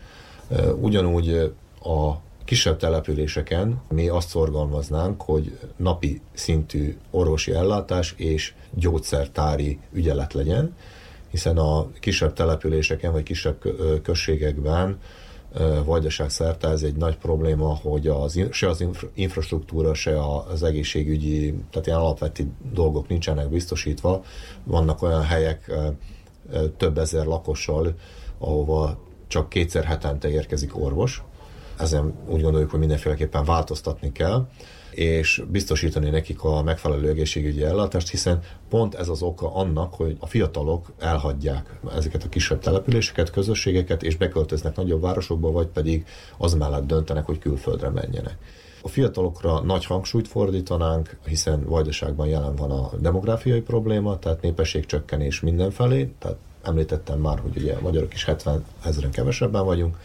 Ugyanúgy 0.81 1.53
a 1.83 2.13
kisebb 2.49 2.77
településeken 2.77 3.81
mi 3.89 4.07
azt 4.07 4.29
szorgalmaznánk, 4.29 5.21
hogy 5.21 5.59
napi 5.75 6.21
szintű 6.33 6.97
orvosi 7.11 7.51
ellátás 7.51 8.13
és 8.17 8.53
gyógyszertári 8.73 9.79
ügyelet 9.91 10.33
legyen, 10.33 10.75
hiszen 11.31 11.57
a 11.57 11.87
kisebb 11.99 12.33
településeken 12.33 13.11
vagy 13.11 13.23
kisebb 13.23 13.63
községekben 14.03 14.99
vajdaság 15.85 16.29
szerte 16.29 16.67
ez 16.67 16.83
egy 16.83 16.95
nagy 16.95 17.17
probléma, 17.17 17.75
hogy 17.75 18.07
az, 18.07 18.39
se 18.51 18.69
az 18.69 18.85
infrastruktúra, 19.13 19.93
se 19.93 20.23
az 20.47 20.63
egészségügyi, 20.63 21.53
tehát 21.71 21.87
ilyen 21.87 21.99
alapvető 21.99 22.47
dolgok 22.73 23.07
nincsenek 23.07 23.49
biztosítva. 23.49 24.23
Vannak 24.63 25.01
olyan 25.01 25.23
helyek 25.23 25.71
több 26.77 26.97
ezer 26.97 27.25
lakossal, 27.25 27.95
ahova 28.37 28.99
csak 29.27 29.49
kétszer 29.49 29.83
hetente 29.83 30.29
érkezik 30.29 30.77
orvos, 30.77 31.23
ezen 31.79 32.13
úgy 32.27 32.41
gondoljuk, 32.41 32.69
hogy 32.69 32.79
mindenféleképpen 32.79 33.43
változtatni 33.45 34.11
kell, 34.11 34.47
és 34.91 35.43
biztosítani 35.47 36.09
nekik 36.09 36.43
a 36.43 36.63
megfelelő 36.63 37.09
egészségügyi 37.09 37.63
ellátást, 37.63 38.09
hiszen 38.09 38.39
pont 38.69 38.95
ez 38.95 39.07
az 39.07 39.21
oka 39.21 39.55
annak, 39.55 39.93
hogy 39.93 40.17
a 40.19 40.27
fiatalok 40.27 40.91
elhagyják 40.99 41.79
ezeket 41.95 42.23
a 42.23 42.29
kisebb 42.29 42.59
településeket, 42.59 43.31
közösségeket, 43.31 44.03
és 44.03 44.17
beköltöznek 44.17 44.75
nagyobb 44.75 45.01
városokba, 45.01 45.51
vagy 45.51 45.67
pedig 45.67 46.05
az 46.37 46.53
mellett 46.53 46.87
döntenek, 46.87 47.25
hogy 47.25 47.39
külföldre 47.39 47.89
menjenek. 47.89 48.37
A 48.81 48.87
fiatalokra 48.87 49.59
nagy 49.59 49.85
hangsúlyt 49.85 50.27
fordítanánk, 50.27 51.17
hiszen 51.25 51.65
Vajdaságban 51.65 52.27
jelen 52.27 52.55
van 52.55 52.71
a 52.71 52.89
demográfiai 52.99 53.61
probléma, 53.61 54.19
tehát 54.19 54.41
népességcsökkenés 54.41 55.39
mindenfelé, 55.39 56.13
tehát 56.19 56.37
említettem 56.63 57.19
már, 57.19 57.39
hogy 57.39 57.57
ugye 57.57 57.79
magyarok 57.81 58.13
is 58.13 58.25
70 58.25 58.65
ezeren 58.85 59.11
kevesebben 59.11 59.65
vagyunk, 59.65 59.97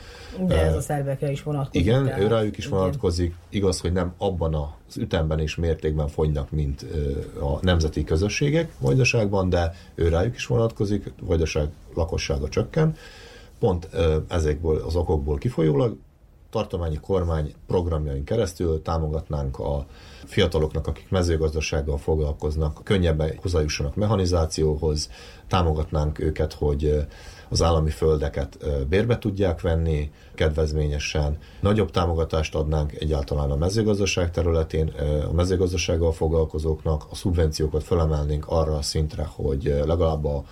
de 0.46 0.60
ez 0.60 0.74
a 0.74 0.80
szerbekre 0.80 1.30
is 1.30 1.42
vonatkozik. 1.42 1.86
Igen, 1.86 2.04
tehát, 2.04 2.28
rájuk 2.28 2.58
is 2.58 2.66
vonatkozik. 2.66 3.26
Igen. 3.26 3.38
Igaz, 3.48 3.80
hogy 3.80 3.92
nem 3.92 4.14
abban 4.18 4.54
az 4.54 4.96
ütemben 4.96 5.38
és 5.38 5.54
mértékben 5.54 6.08
fogynak, 6.08 6.50
mint 6.50 6.86
a 7.40 7.58
nemzeti 7.60 8.04
közösségek 8.04 8.72
Vajdaságban, 8.78 9.48
de 9.48 9.74
ő 9.94 10.08
rájuk 10.08 10.34
is 10.34 10.46
vonatkozik, 10.46 11.12
Vajdaság 11.20 11.68
lakossága 11.94 12.48
csökken. 12.48 12.96
Pont 13.58 13.88
ezekből 14.28 14.82
az 14.86 14.96
okokból 14.96 15.38
kifolyólag 15.38 15.96
tartományi 16.50 16.98
kormány 17.00 17.54
programjain 17.66 18.24
keresztül 18.24 18.82
támogatnánk 18.82 19.58
a 19.58 19.86
fiataloknak, 20.24 20.86
akik 20.86 21.10
mezőgazdasággal 21.10 21.98
foglalkoznak, 21.98 22.80
könnyebben 22.84 23.32
hozzájussanak 23.42 23.94
mechanizációhoz, 23.94 25.10
támogatnánk 25.48 26.18
őket, 26.18 26.52
hogy 26.52 27.06
az 27.54 27.62
állami 27.62 27.90
földeket 27.90 28.58
bérbe 28.88 29.18
tudják 29.18 29.60
venni 29.60 30.10
kedvezményesen. 30.34 31.38
Nagyobb 31.60 31.90
támogatást 31.90 32.54
adnánk 32.54 32.92
egyáltalán 32.92 33.50
a 33.50 33.56
mezőgazdaság 33.56 34.30
területén, 34.30 34.92
a 35.30 35.32
mezőgazdasággal 35.32 36.12
foglalkozóknak, 36.12 37.06
a 37.10 37.14
szubvenciókat 37.14 37.82
felemelnénk 37.82 38.44
arra 38.48 38.76
a 38.76 38.82
szintre, 38.82 39.28
hogy 39.30 39.74
legalább 39.86 40.24
a 40.24 40.44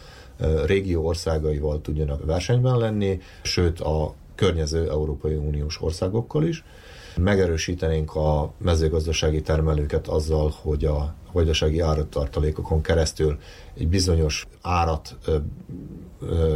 régió 0.66 1.07
országaival 1.07 1.80
tudjanak 1.80 2.24
versenyben 2.24 2.78
lenni, 2.78 3.20
sőt 3.42 3.80
a 3.80 4.14
környező 4.34 4.90
Európai 4.90 5.34
Uniós 5.34 5.82
országokkal 5.82 6.44
is. 6.44 6.64
Megerősítenénk 7.16 8.14
a 8.14 8.53
mezőgazdasági 8.59 9.40
termelőket 9.40 10.07
azzal, 10.07 10.55
hogy 10.62 10.84
a 10.84 11.14
vajdasági 11.32 11.80
áratartalékokon 11.80 12.82
keresztül 12.82 13.38
egy 13.78 13.88
bizonyos 13.88 14.46
árat 14.61 15.16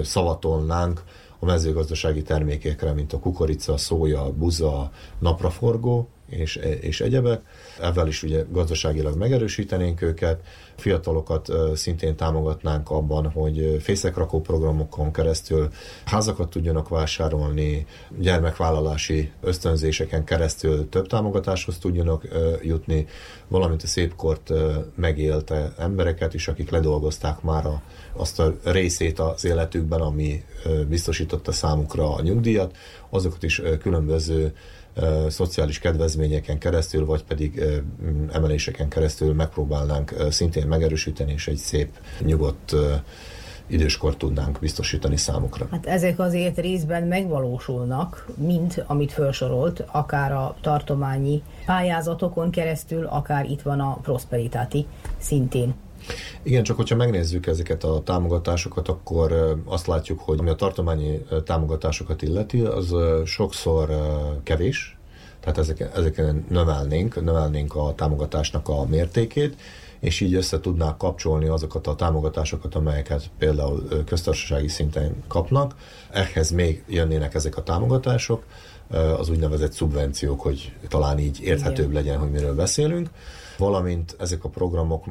szavatolnánk 0.02 1.02
a 1.38 1.44
mezőgazdasági 1.44 2.22
termékekre, 2.22 2.92
mint 2.92 3.12
a 3.12 3.18
kukorica, 3.18 3.76
szója, 3.76 4.32
buza, 4.32 4.90
napraforgó, 5.18 6.08
és, 6.28 6.56
és 6.80 7.00
egyebek. 7.00 7.40
Ezzel 7.80 8.06
is 8.06 8.22
ugye 8.22 8.44
gazdaságilag 8.50 9.16
megerősítenénk 9.16 10.02
őket, 10.02 10.40
fiatalokat 10.76 11.52
szintén 11.74 12.16
támogatnánk 12.16 12.90
abban, 12.90 13.30
hogy 13.30 13.76
fészekrakó 13.80 14.40
programokon 14.40 15.12
keresztül 15.12 15.68
házakat 16.04 16.50
tudjanak 16.50 16.88
vásárolni, 16.88 17.86
gyermekvállalási 18.18 19.30
ösztönzéseken 19.40 20.24
keresztül 20.24 20.88
több 20.88 21.06
támogatáshoz 21.06 21.78
tudjanak 21.78 22.28
jutni, 22.62 23.06
valamint 23.48 23.82
a 23.82 23.86
szépkort 23.86 24.52
megélte 24.94 25.72
embereket 25.78 26.34
is, 26.34 26.48
akik 26.48 26.70
ledolgozták 26.70 27.42
már 27.42 27.66
a, 27.66 27.82
azt 28.12 28.40
a 28.40 28.54
részét 28.62 29.18
az 29.18 29.44
életükben, 29.44 30.00
ami 30.00 30.44
biztosította 30.88 31.52
számukra 31.52 32.14
a 32.14 32.22
nyugdíjat, 32.22 32.76
azokat 33.10 33.42
is 33.42 33.62
különböző 33.80 34.54
szociális 35.28 35.78
kedvezményeken 35.78 36.58
keresztül, 36.58 37.06
vagy 37.06 37.24
pedig 37.24 37.62
emeléseken 38.32 38.88
keresztül 38.88 39.34
megpróbálnánk 39.34 40.14
szintén 40.30 40.66
megerősíteni, 40.66 41.32
és 41.32 41.48
egy 41.48 41.56
szép, 41.56 41.90
nyugodt 42.20 42.74
időskort 43.66 44.18
tudnánk 44.18 44.58
biztosítani 44.58 45.16
számukra. 45.16 45.68
Hát 45.70 45.86
ezek 45.86 46.18
azért 46.18 46.58
részben 46.58 47.02
megvalósulnak, 47.02 48.26
mint 48.36 48.84
amit 48.86 49.12
felsorolt, 49.12 49.84
akár 49.86 50.32
a 50.32 50.56
tartományi 50.60 51.42
pályázatokon 51.66 52.50
keresztül, 52.50 53.06
akár 53.06 53.50
itt 53.50 53.62
van 53.62 53.80
a 53.80 53.98
Prosperitáti 54.02 54.86
szintén 55.18 55.74
Igen, 56.42 56.62
csak 56.62 56.76
hogyha 56.76 56.96
megnézzük 56.96 57.46
ezeket 57.46 57.84
a 57.84 58.02
támogatásokat, 58.04 58.88
akkor 58.88 59.56
azt 59.64 59.86
látjuk, 59.86 60.20
hogy 60.20 60.38
ami 60.38 60.50
a 60.50 60.54
tartományi 60.54 61.22
támogatásokat 61.44 62.22
illeti, 62.22 62.60
az 62.60 62.94
sokszor 63.24 63.88
kevés, 64.42 64.96
tehát 65.40 65.58
ezeken, 65.58 65.90
ezeken 65.94 66.44
növelnénk, 66.48 67.22
növelnénk 67.22 67.74
a 67.74 67.94
támogatásnak 67.96 68.68
a 68.68 68.84
mértékét, 68.86 69.56
és 70.00 70.20
így 70.20 70.34
össze 70.34 70.60
tudnák 70.60 70.96
kapcsolni 70.96 71.46
azokat 71.46 71.86
a 71.86 71.94
támogatásokat, 71.94 72.74
amelyeket 72.74 73.30
például 73.38 74.04
köztársasági 74.04 74.68
szinten 74.68 75.22
kapnak. 75.28 75.74
Ehhez 76.10 76.50
még 76.50 76.84
jönnének 76.88 77.34
ezek 77.34 77.56
a 77.56 77.62
támogatások, 77.62 78.44
az 79.18 79.28
úgynevezett 79.28 79.72
szubvenciók, 79.72 80.40
hogy 80.40 80.72
talán 80.88 81.18
így 81.18 81.40
érthetőbb 81.40 81.92
legyen, 81.92 82.18
hogy 82.18 82.30
miről 82.30 82.54
beszélünk 82.54 83.10
valamint 83.56 84.16
ezek 84.18 84.44
a 84.44 84.48
programok 84.48 85.04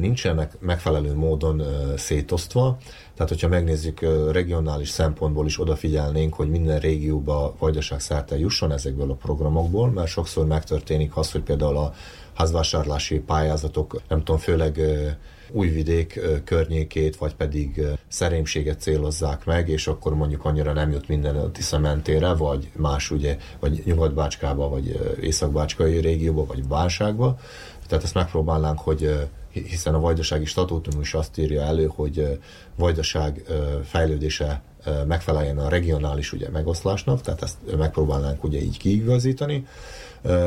nincsenek 0.00 0.56
megfelelő 0.60 1.14
módon 1.14 1.62
szétosztva, 1.96 2.78
tehát 3.14 3.28
hogyha 3.28 3.48
megnézzük 3.48 4.00
regionális 4.32 4.88
szempontból 4.88 5.46
is 5.46 5.60
odafigyelnénk, 5.60 6.34
hogy 6.34 6.50
minden 6.50 6.78
régióba 6.78 7.54
vajdaság 7.58 8.00
szerte 8.00 8.38
jusson 8.38 8.72
ezekből 8.72 9.10
a 9.10 9.14
programokból, 9.14 9.90
mert 9.90 10.08
sokszor 10.08 10.46
megtörténik 10.46 11.16
az, 11.16 11.32
hogy 11.32 11.42
például 11.42 11.76
a 11.76 11.92
házvásárlási 12.34 13.18
pályázatok, 13.18 14.02
nem 14.08 14.18
tudom, 14.18 14.40
főleg 14.40 14.80
újvidék 15.50 16.20
környékét, 16.44 17.16
vagy 17.16 17.34
pedig 17.34 17.82
szerémséget 18.08 18.80
célozzák 18.80 19.44
meg, 19.44 19.68
és 19.68 19.86
akkor 19.86 20.14
mondjuk 20.14 20.44
annyira 20.44 20.72
nem 20.72 20.90
jut 20.90 21.08
minden 21.08 21.36
a 21.36 21.50
Tisza 21.50 21.78
mentére, 21.78 22.34
vagy 22.34 22.70
más 22.76 23.10
ugye, 23.10 23.36
vagy 23.60 23.82
Nyugat-Bácskába, 23.84 24.68
vagy 24.68 25.16
Észak-Bácskai 25.20 25.98
régióba, 25.98 26.46
vagy 26.46 26.68
válságba. 26.68 27.38
Tehát 27.86 28.04
ezt 28.04 28.14
megpróbálnánk, 28.14 28.78
hogy 28.78 29.28
hiszen 29.50 29.94
a 29.94 30.00
vajdasági 30.00 30.44
statútum 30.44 31.00
is 31.00 31.14
azt 31.14 31.38
írja 31.38 31.62
elő, 31.62 31.90
hogy 31.94 32.38
vajdaság 32.76 33.44
fejlődése 33.84 34.62
megfeleljen 35.06 35.58
a 35.58 35.68
regionális 35.68 36.32
ugye, 36.32 36.48
megoszlásnak, 36.50 37.20
tehát 37.20 37.42
ezt 37.42 37.56
megpróbálnánk 37.76 38.44
ugye 38.44 38.62
így 38.62 38.78
kiigazítani 38.78 39.66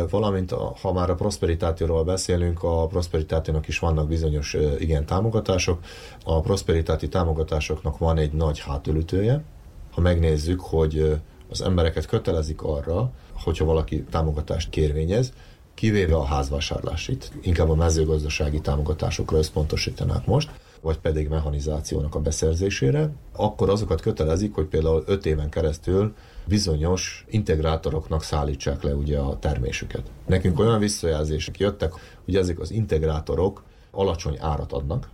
valamint 0.10 0.52
ha 0.82 0.94
már 0.94 1.10
a 1.10 1.16
prosperitációról 1.16 2.04
beszélünk, 2.04 2.64
a 2.64 2.88
prosperitációnak 2.88 3.68
is 3.68 3.80
vannak 3.80 4.08
bizonyos 4.08 4.58
igen 4.80 5.06
támogatások. 5.06 5.80
A 6.24 6.40
prosperitáti 6.40 7.08
támogatásoknak 7.08 7.98
van 7.98 8.18
egy 8.18 8.32
nagy 8.32 8.60
hátulütője. 8.60 9.44
Ha 9.92 10.02
megnézzük, 10.02 10.62
hogy 10.62 11.20
az 11.50 11.62
embereket 11.62 12.06
kötelezik 12.06 12.62
arra, 12.62 13.12
hogyha 13.44 13.66
valaki 13.66 14.04
támogatást 14.04 14.70
kérvényez, 14.70 15.34
kivéve 15.80 16.16
a 16.16 16.24
házvásárlásit, 16.24 17.32
inkább 17.42 17.70
a 17.70 17.76
mezőgazdasági 17.76 18.60
támogatásokra 18.60 19.38
összpontosítanák 19.38 20.26
most, 20.26 20.52
vagy 20.82 20.98
pedig 20.98 21.28
mechanizációnak 21.28 22.16
a 22.16 22.20
beszerzésére, 22.20 23.10
akkor 23.36 23.70
azokat 23.70 24.02
kötelezik, 24.02 24.54
hogy 24.54 24.66
például 24.66 25.04
5 25.08 25.26
éven 25.26 25.50
keresztül 25.50 26.14
bizonyos 26.46 27.26
integrátoroknak 27.30 28.24
szállítsák 28.24 28.84
le 28.84 28.94
ugye 28.94 29.18
a 29.18 29.40
termésüket. 29.40 30.12
Nekünk 30.26 30.60
olyan 30.60 30.80
visszajelzések 30.80 31.60
jöttek, 31.60 31.94
hogy 32.26 32.36
ezek 32.36 32.60
az 32.60 32.72
integrátorok 32.72 33.64
alacsony 33.92 34.38
árat 34.40 34.74
adnak, 34.74 35.10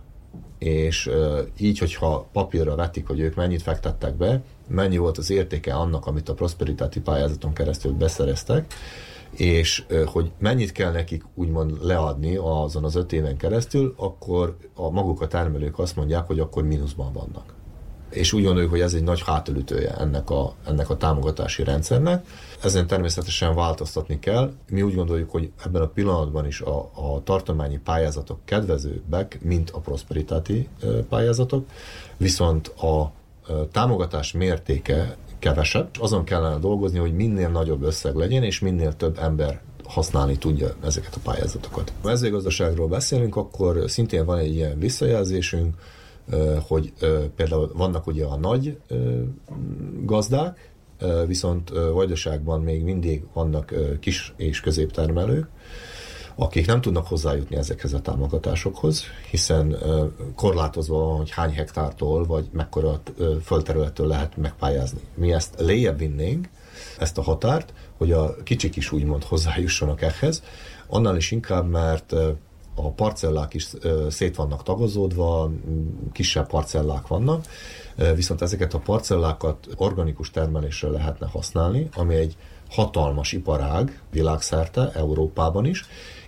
és 0.58 1.10
így, 1.58 1.78
hogyha 1.78 2.28
papírra 2.32 2.74
vetik, 2.74 3.06
hogy 3.06 3.20
ők 3.20 3.34
mennyit 3.34 3.62
fektettek 3.62 4.14
be, 4.14 4.42
mennyi 4.68 4.96
volt 4.96 5.18
az 5.18 5.30
értéke 5.30 5.74
annak, 5.74 6.06
amit 6.06 6.28
a 6.28 6.34
Prosperitáti 6.34 7.00
pályázaton 7.00 7.52
keresztül 7.52 7.92
beszereztek, 7.92 8.74
és 9.36 9.84
hogy 10.06 10.32
mennyit 10.38 10.72
kell 10.72 10.92
nekik 10.92 11.24
úgymond 11.34 11.78
leadni 11.82 12.36
azon 12.36 12.84
az 12.84 12.94
öt 12.94 13.12
éven 13.12 13.36
keresztül, 13.36 13.94
akkor 13.96 14.56
a 14.74 14.90
maguk 14.90 15.20
a 15.20 15.26
termelők 15.26 15.78
azt 15.78 15.96
mondják, 15.96 16.26
hogy 16.26 16.40
akkor 16.40 16.64
mínuszban 16.64 17.12
vannak 17.12 17.54
és 18.10 18.32
úgy 18.32 18.44
gondoljuk, 18.44 18.70
hogy 18.70 18.80
ez 18.80 18.94
egy 18.94 19.02
nagy 19.02 19.22
hátulütője 19.22 19.96
ennek 19.96 20.30
a, 20.30 20.54
ennek 20.66 20.90
a 20.90 20.96
támogatási 20.96 21.64
rendszernek. 21.64 22.26
Ezen 22.62 22.86
természetesen 22.86 23.54
változtatni 23.54 24.18
kell. 24.18 24.52
Mi 24.70 24.82
úgy 24.82 24.94
gondoljuk, 24.94 25.30
hogy 25.30 25.50
ebben 25.64 25.82
a 25.82 25.86
pillanatban 25.86 26.46
is 26.46 26.60
a, 26.60 26.90
a 26.94 27.22
tartományi 27.24 27.78
pályázatok 27.78 28.38
kedvezőbbek, 28.44 29.38
mint 29.42 29.70
a 29.70 29.78
prosperitáti 29.78 30.68
pályázatok, 31.08 31.66
viszont 32.16 32.68
a 32.68 33.12
támogatás 33.72 34.32
mértéke 34.32 35.16
kevesebb. 35.38 35.88
Azon 36.00 36.24
kellene 36.24 36.58
dolgozni, 36.58 36.98
hogy 36.98 37.14
minél 37.14 37.48
nagyobb 37.48 37.82
összeg 37.82 38.14
legyen, 38.14 38.42
és 38.42 38.60
minél 38.60 38.96
több 38.96 39.18
ember 39.18 39.60
használni 39.84 40.36
tudja 40.36 40.68
ezeket 40.84 41.14
a 41.14 41.20
pályázatokat. 41.22 41.92
Ha 42.02 42.08
mezőgazdaságról 42.08 42.88
beszélünk, 42.88 43.36
akkor 43.36 43.82
szintén 43.86 44.24
van 44.24 44.38
egy 44.38 44.54
ilyen 44.54 44.78
visszajelzésünk, 44.78 45.74
hogy 46.60 46.92
például 47.36 47.70
vannak 47.74 48.06
ugye 48.06 48.24
a 48.24 48.36
nagy 48.36 48.78
gazdák, 50.02 50.70
viszont 51.26 51.70
vajdaságban 51.92 52.60
még 52.60 52.82
mindig 52.82 53.24
vannak 53.32 53.74
kis 54.00 54.34
és 54.36 54.60
középtermelők, 54.60 55.48
akik 56.36 56.66
nem 56.66 56.80
tudnak 56.80 57.06
hozzájutni 57.06 57.56
ezekhez 57.56 57.92
a 57.92 58.00
támogatásokhoz, 58.00 59.04
hiszen 59.30 59.76
korlátozva 60.34 60.98
van, 60.98 61.16
hogy 61.16 61.30
hány 61.30 61.52
hektártól 61.52 62.24
vagy 62.24 62.48
mekkora 62.52 63.00
földterülettől 63.42 64.06
lehet 64.06 64.36
megpályázni. 64.36 65.00
Mi 65.14 65.32
ezt 65.32 65.54
lejjebb 65.58 65.98
vinnénk, 65.98 66.48
ezt 66.98 67.18
a 67.18 67.22
határt, 67.22 67.72
hogy 67.96 68.12
a 68.12 68.34
kicsik 68.42 68.76
is 68.76 68.92
úgymond 68.92 69.24
hozzájussanak 69.24 70.02
ehhez, 70.02 70.42
annál 70.86 71.16
is 71.16 71.30
inkább, 71.30 71.68
mert 71.68 72.12
a 72.74 72.90
parcellák 72.90 73.54
is 73.54 73.68
szét 74.08 74.36
vannak 74.36 74.62
tagozódva, 74.62 75.50
kisebb 76.12 76.48
parcellák 76.48 77.06
vannak, 77.06 77.44
viszont 78.14 78.42
ezeket 78.42 78.74
a 78.74 78.78
parcellákat 78.78 79.68
organikus 79.76 80.30
termelésre 80.30 80.88
lehetne 80.88 81.26
használni, 81.26 81.88
ami 81.94 82.14
egy 82.14 82.36
hatalmas 82.70 83.32
iparág 83.32 84.00
világszerte, 84.10 84.90
Európában 84.94 85.64
is, 85.66 85.84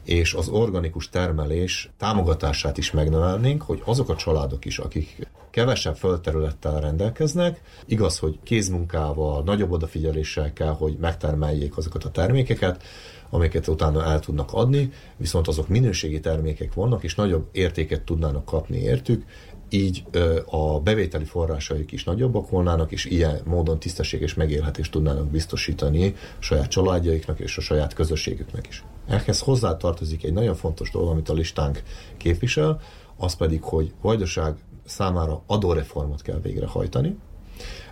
és 0.09 0.35
az 0.35 0.49
organikus 0.49 1.09
termelés 1.09 1.91
támogatását 1.99 2.79
is 2.79 2.91
megnövelnénk, 2.91 3.63
hogy 3.63 3.83
azok 3.85 4.09
a 4.09 4.17
családok 4.17 4.65
is, 4.65 4.79
akik 4.79 5.29
kevesebb 5.51 5.97
földterülettel 5.97 6.81
rendelkeznek, 6.81 7.61
igaz, 7.87 8.19
hogy 8.19 8.39
kézmunkával, 8.43 9.43
nagyobb 9.43 9.71
odafigyeléssel 9.71 10.53
kell, 10.53 10.73
hogy 10.73 10.97
megtermeljék 11.01 11.77
azokat 11.77 12.05
a 12.05 12.11
termékeket, 12.11 12.83
amiket 13.31 13.69
utána 13.69 14.05
el 14.05 14.21
tudnak 14.21 14.53
adni, 14.53 14.93
viszont 15.17 15.49
azok 15.49 15.69
minőségi 15.69 16.21
termékek 16.21 16.75
vannak, 16.75 17.03
és 17.03 17.15
nagyobb 17.15 17.49
értéket 17.53 18.03
tudnának 18.03 18.45
kapni 18.45 18.79
értük, 18.79 19.25
így 19.69 20.05
a 20.45 20.81
bevételi 20.81 21.25
forrásaik 21.25 21.93
is 21.93 22.05
nagyobbak 22.05 22.51
volnának, 22.51 22.93
és 22.93 23.05
ilyen 23.05 23.41
módon 23.45 23.79
tisztességes 23.79 24.35
megélhetést 24.35 24.93
tudnának 24.93 25.31
biztosítani 25.31 26.15
saját 26.39 26.69
családjaiknak 26.69 27.41
és 27.41 27.57
a 27.57 27.61
saját 27.61 27.95
közösségüknek 27.95 28.67
is. 28.69 28.85
Ehhez 29.09 29.41
hozzátartozik 29.41 30.25
egy 30.25 30.33
nagyon 30.33 30.55
fontos 30.55 30.91
dolog, 30.91 31.09
amit 31.09 31.29
a 31.29 31.33
listánk 31.33 31.83
képvisel, 32.17 32.81
az 33.17 33.35
pedig, 33.35 33.63
hogy 33.63 33.93
Vajdaság 34.01 34.57
számára 34.85 35.43
adóreformot 35.47 36.23
kell 36.23 36.41
végrehajtani. 36.41 37.19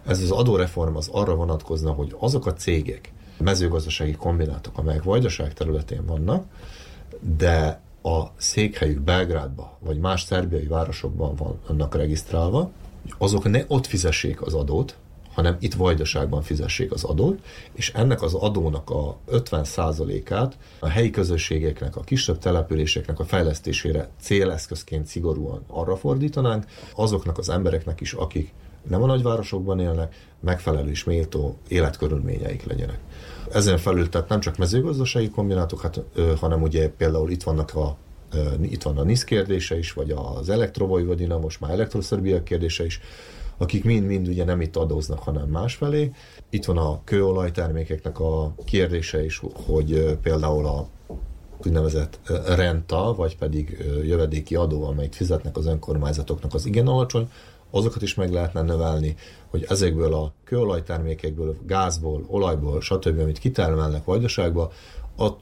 Ez 0.04 0.22
az 0.22 0.30
adóreform 0.30 0.96
az 0.96 1.08
arra 1.12 1.34
vonatkozna, 1.34 1.92
hogy 1.92 2.16
azok 2.18 2.46
a 2.46 2.52
cégek, 2.52 3.12
mezőgazdasági 3.38 4.12
kombinátok, 4.12 4.78
amelyek 4.78 5.02
Vajdaság 5.02 5.54
területén 5.54 6.06
vannak, 6.06 6.44
de 7.36 7.80
a 8.02 8.22
székhelyük 8.36 9.00
Belgrádban 9.00 9.70
vagy 9.78 9.98
más 9.98 10.22
szerbiai 10.22 10.66
városokban 10.66 11.58
vannak 11.66 11.94
regisztrálva, 11.94 12.70
azok 13.18 13.50
ne 13.50 13.64
ott 13.68 13.86
fizessék 13.86 14.42
az 14.42 14.54
adót, 14.54 14.96
hanem 15.36 15.56
itt 15.60 15.74
Vajdaságban 15.74 16.42
fizessék 16.42 16.92
az 16.92 17.04
adót, 17.04 17.38
és 17.72 17.92
ennek 17.94 18.22
az 18.22 18.34
adónak 18.34 18.90
a 18.90 19.16
50%-át 19.30 20.56
a 20.78 20.88
helyi 20.88 21.10
közösségeknek, 21.10 21.96
a 21.96 22.00
kisebb 22.00 22.38
településeknek 22.38 23.18
a 23.18 23.24
fejlesztésére 23.24 24.08
céleszközként 24.20 25.06
szigorúan 25.06 25.62
arra 25.66 25.96
fordítanánk, 25.96 26.64
azoknak 26.94 27.38
az 27.38 27.48
embereknek 27.48 28.00
is, 28.00 28.12
akik 28.12 28.52
nem 28.88 29.02
a 29.02 29.06
nagyvárosokban 29.06 29.80
élnek, 29.80 30.14
megfelelő 30.40 30.90
és 30.90 31.04
méltó 31.04 31.56
életkörülményeik 31.68 32.64
legyenek. 32.64 32.98
Ezen 33.52 33.78
felül 33.78 34.08
tehát 34.08 34.28
nem 34.28 34.40
csak 34.40 34.56
mezőgazdasági 34.56 35.30
kombinátok, 35.30 35.80
hát, 35.80 36.00
hanem 36.40 36.62
ugye 36.62 36.88
például 36.88 37.30
itt 37.30 37.42
vannak 37.42 37.74
a 37.74 37.96
itt 38.60 38.82
van 38.82 38.98
a 38.98 39.02
NISZ 39.02 39.24
kérdése 39.24 39.78
is, 39.78 39.92
vagy 39.92 40.10
az 40.10 40.48
elektrovojvodina, 40.48 41.38
most 41.38 41.60
már 41.60 41.70
elektroszerbia 41.70 42.42
kérdése 42.42 42.84
is, 42.84 43.00
akik 43.58 43.84
mind-mind 43.84 44.28
ugye 44.28 44.44
nem 44.44 44.60
itt 44.60 44.76
adóznak, 44.76 45.18
hanem 45.18 45.48
másfelé. 45.48 46.12
Itt 46.50 46.64
van 46.64 46.76
a 46.76 47.00
kőolajtermékeknek 47.04 48.20
a 48.20 48.54
kérdése 48.64 49.24
is, 49.24 49.42
hogy 49.66 50.18
például 50.22 50.66
a 50.66 50.88
úgynevezett 51.66 52.20
renta, 52.46 53.14
vagy 53.14 53.36
pedig 53.36 53.84
jövedéki 54.04 54.54
adó, 54.54 54.84
amelyet 54.84 55.14
fizetnek 55.14 55.56
az 55.56 55.66
önkormányzatoknak, 55.66 56.54
az 56.54 56.66
igen 56.66 56.86
alacsony, 56.86 57.30
azokat 57.70 58.02
is 58.02 58.14
meg 58.14 58.32
lehetne 58.32 58.62
növelni, 58.62 59.16
hogy 59.50 59.64
ezekből 59.68 60.14
a 60.14 60.32
kőolajtermékekből, 60.44 61.56
gázból, 61.66 62.24
olajból, 62.28 62.80
stb., 62.80 63.18
amit 63.18 63.38
kitermelnek 63.38 64.04
vajdaságba, 64.04 64.72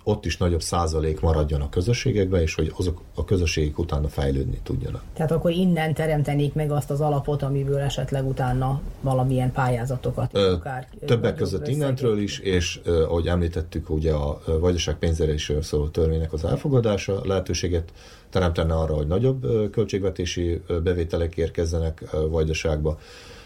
ott, 0.05 0.25
is 0.25 0.37
nagyobb 0.37 0.63
százalék 0.63 1.21
maradjon 1.21 1.61
a 1.61 1.69
közösségekben, 1.69 2.41
és 2.41 2.55
hogy 2.55 2.73
azok 2.77 3.01
a 3.15 3.25
közösségek 3.25 3.79
utána 3.79 4.09
fejlődni 4.09 4.61
tudjanak. 4.63 5.03
Tehát 5.13 5.31
akkor 5.31 5.51
innen 5.51 5.95
teremtenék 5.95 6.55
meg 6.55 6.71
azt 6.71 6.91
az 6.91 7.01
alapot, 7.01 7.43
amiből 7.43 7.79
esetleg 7.79 8.27
utána 8.27 8.81
valamilyen 9.01 9.53
pályázatokat 9.53 10.31
Ö, 10.33 10.53
akár 10.53 10.89
Többek 11.07 11.35
között 11.35 11.69
innentről 11.69 12.19
is, 12.19 12.39
és 12.39 12.81
ahogy 12.85 13.27
említettük, 13.27 13.91
ugye 13.91 14.13
a 14.13 14.41
vajdaság 14.61 14.97
pénzzelésről 14.97 15.63
szóló 15.63 15.89
törvénynek 15.89 16.33
az 16.33 16.45
elfogadása 16.45 17.21
lehetőséget 17.25 17.93
teremtene 18.31 18.75
arra, 18.75 18.95
hogy 18.95 19.07
nagyobb 19.07 19.71
költségvetési 19.71 20.63
bevételek 20.83 21.37
érkezzenek 21.37 22.05
vajdaságba, 22.31 22.99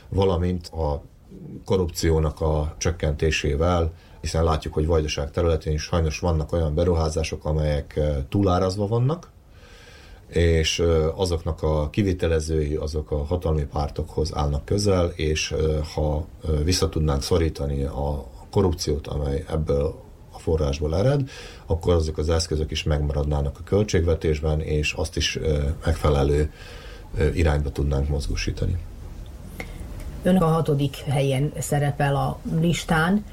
valamint 0.08 0.66
a 0.66 1.02
korrupciónak 1.64 2.40
a 2.40 2.74
csökkentésével, 2.78 3.92
hiszen 4.20 4.44
látjuk, 4.44 4.74
hogy 4.74 4.86
Vajdaság 4.86 5.30
területén 5.30 5.72
is 5.72 5.82
sajnos 5.82 6.18
vannak 6.18 6.52
olyan 6.52 6.74
beruházások, 6.74 7.44
amelyek 7.44 8.00
túlárazva 8.28 8.86
vannak, 8.86 9.30
és 10.28 10.82
azoknak 11.14 11.62
a 11.62 11.90
kivitelezői 11.90 12.74
azok 12.74 13.10
a 13.10 13.24
hatalmi 13.24 13.64
pártokhoz 13.64 14.34
állnak 14.34 14.64
közel, 14.64 15.12
és 15.16 15.54
ha 15.94 16.26
vissza 16.64 16.88
tudnánk 16.88 17.22
szorítani 17.22 17.82
a 17.82 18.26
korrupciót, 18.50 19.06
amely 19.06 19.44
ebből 19.50 19.94
a 20.32 20.38
forrásból 20.38 20.96
ered, 20.96 21.30
akkor 21.66 21.94
azok 21.94 22.18
az 22.18 22.28
eszközök 22.28 22.70
is 22.70 22.82
megmaradnának 22.82 23.56
a 23.58 23.64
költségvetésben, 23.64 24.60
és 24.60 24.92
azt 24.92 25.16
is 25.16 25.38
megfelelő 25.84 26.52
irányba 27.34 27.70
tudnánk 27.70 28.08
mozgósítani. 28.08 28.78
Ön 30.22 30.36
a 30.36 30.46
hatodik 30.46 30.96
helyen 30.96 31.52
szerepel 31.58 32.16
a 32.16 32.38
listán. 32.60 33.24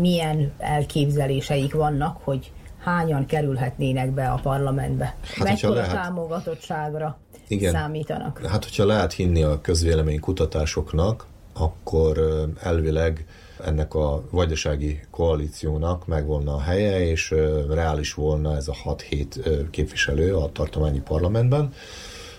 Milyen 0.00 0.52
elképzeléseik 0.58 1.74
vannak, 1.74 2.18
hogy 2.22 2.52
hányan 2.78 3.26
kerülhetnének 3.26 4.10
be 4.10 4.28
a 4.28 4.40
parlamentbe? 4.42 5.16
Hát, 5.22 5.48
Mekkora 5.48 5.74
lehet... 5.74 5.92
támogatottságra 5.92 7.18
Igen. 7.48 7.72
számítanak? 7.72 8.46
Hát, 8.46 8.64
hogyha 8.64 8.84
lehet 8.84 9.12
hinni 9.12 9.42
a 9.42 9.60
közvélemény 9.60 10.20
kutatásoknak, 10.20 11.26
akkor 11.52 12.20
elvileg 12.62 13.26
ennek 13.64 13.94
a 13.94 14.22
vajdasági 14.30 15.00
koalíciónak 15.10 16.06
megvolna 16.06 16.54
a 16.54 16.60
helye, 16.60 17.06
és 17.06 17.34
reális 17.70 18.14
volna 18.14 18.56
ez 18.56 18.68
a 18.68 18.74
6-7 18.84 19.66
képviselő 19.70 20.34
a 20.36 20.52
tartományi 20.52 21.00
parlamentben, 21.00 21.72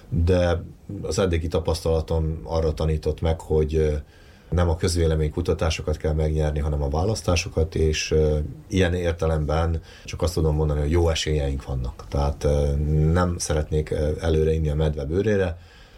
de 0.09 0.63
az 1.01 1.19
eddigi 1.19 1.47
tapasztalatom 1.47 2.39
arra 2.43 2.73
tanított 2.73 3.21
meg, 3.21 3.39
hogy 3.39 4.01
nem 4.53 4.69
a 4.69 4.75
közvélemény 4.75 5.31
kutatásokat 5.31 5.97
kell 5.97 6.13
megnyerni, 6.13 6.59
hanem 6.59 6.81
a 6.81 6.89
választásokat, 6.89 7.75
és 7.75 8.15
ilyen 8.67 8.93
értelemben 8.93 9.81
csak 10.05 10.21
azt 10.21 10.33
tudom 10.33 10.55
mondani, 10.55 10.79
hogy 10.79 10.91
jó 10.91 11.09
esélyeink 11.09 11.65
vannak. 11.65 12.05
Tehát 12.09 12.47
nem 13.11 13.37
szeretnék 13.37 13.93
előre 14.19 14.53
inni 14.53 14.69
a 14.69 14.75
medve 14.75 15.05
bőrére, 15.05 15.57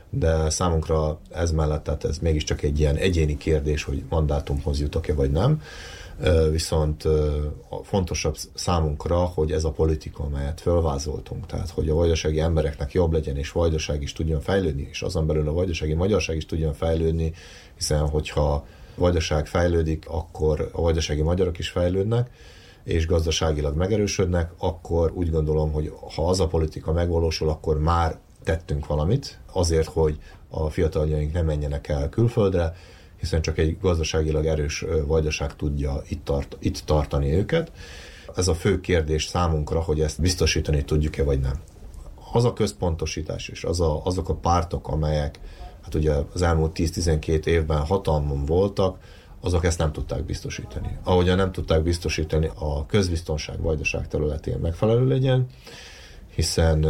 de 0.10 0.50
számunkra 0.50 1.20
ez 1.32 1.52
mellett, 1.52 1.84
tehát 1.84 2.04
ez 2.04 2.18
mégiscsak 2.18 2.62
egy 2.62 2.80
ilyen 2.80 2.96
egyéni 2.96 3.38
kérdés, 3.38 3.84
hogy 3.84 4.04
mandátumhoz 4.10 4.80
jutok-e 4.80 5.14
vagy 5.14 5.32
nem 5.32 5.62
viszont 6.52 7.04
fontosabb 7.84 8.38
számunkra, 8.54 9.18
hogy 9.18 9.52
ez 9.52 9.64
a 9.64 9.72
politika, 9.72 10.24
amelyet 10.24 10.62
fölvázoltunk, 10.62 11.46
tehát 11.46 11.70
hogy 11.70 11.90
a 11.90 11.96
vajdasági 11.96 12.40
embereknek 12.40 12.92
jobb 12.92 13.14
legyen, 13.14 13.38
és 13.38 13.52
vajdaság 13.52 14.02
is 14.02 14.14
tudjon 14.14 14.42
fejlődni, 14.42 14.88
és 14.90 15.02
azon 15.02 15.28
belül 15.28 15.48
a 15.48 15.54
vajdasági 15.54 15.94
magyarság 15.94 16.36
is 16.36 16.46
tudjon 16.46 16.74
fejlődni, 16.74 17.34
hiszen 17.76 18.10
hogyha 18.10 18.66
vajdaság 18.96 19.48
fejlődik, 19.48 20.06
akkor 20.08 20.70
a 20.72 20.82
vajdasági 20.82 21.22
magyarok 21.22 21.60
is 21.60 21.70
fejlődnek, 21.70 22.30
és 22.84 23.08
gazdaságilag 23.08 23.76
megerősödnek, 23.76 24.52
akkor 24.58 25.12
úgy 25.14 25.32
gondolom, 25.32 25.72
hogy 25.72 25.94
ha 26.16 26.28
az 26.28 26.40
a 26.40 26.48
politika 26.48 26.92
megvalósul, 26.92 27.50
akkor 27.50 27.80
már 27.80 28.18
tettünk 28.44 28.88
valamit 28.88 29.40
azért, 29.52 29.88
hogy 29.88 30.20
a 30.50 30.70
fiataljaink 30.70 31.34
ne 31.34 31.42
menjenek 31.42 31.88
el 31.88 32.10
külföldre, 32.10 32.76
hiszen 33.20 33.42
csak 33.42 33.58
egy 33.58 33.78
gazdaságilag 33.82 34.46
erős 34.46 34.86
vajdaság 35.06 35.56
tudja 35.56 36.02
itt, 36.08 36.26
tart, 36.26 36.58
itt 36.60 36.80
tartani 36.86 37.34
őket. 37.34 37.72
Ez 38.36 38.48
a 38.48 38.54
fő 38.54 38.80
kérdés 38.80 39.26
számunkra, 39.26 39.82
hogy 39.82 40.02
ezt 40.02 40.22
biztosítani 40.22 40.84
tudjuk-e 40.84 41.24
vagy 41.24 41.40
nem. 41.40 41.60
Az 42.32 42.46
a 42.46 42.54
központosítás 42.54 43.48
és 43.48 43.64
az 43.64 43.82
a, 43.82 44.06
azok 44.06 44.30
a 44.30 44.36
pártok, 44.36 44.88
amelyek 44.88 45.40
hát 45.82 45.96
ugye 45.96 46.14
az 46.34 46.42
elmúlt 46.42 46.72
10-12 46.76 47.46
évben 47.46 47.86
hatalmon 47.86 48.46
voltak, 48.46 48.98
azok 49.42 49.66
ezt 49.66 49.78
nem 49.78 49.92
tudták 49.92 50.24
biztosítani. 50.24 50.98
Ahogyan 51.04 51.36
nem 51.36 51.52
tudták 51.52 51.84
biztosítani 51.84 52.50
a 52.56 52.86
közbiztonság 52.86 53.62
vajdaság 53.62 54.08
területén 54.08 54.58
megfelelő 54.58 55.08
legyen, 55.08 55.48
hiszen 56.36 56.84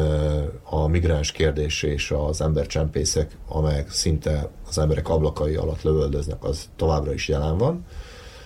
a 0.63 0.87
migráns 0.87 1.31
kérdés 1.31 1.83
és 1.83 2.11
az 2.11 2.41
embercsempészek, 2.41 3.37
amelyek 3.47 3.91
szinte 3.91 4.49
az 4.67 4.77
emberek 4.77 5.09
ablakai 5.09 5.55
alatt 5.55 5.81
lövöldöznek, 5.81 6.43
az 6.43 6.69
továbbra 6.75 7.13
is 7.13 7.27
jelen 7.27 7.57
van. 7.57 7.85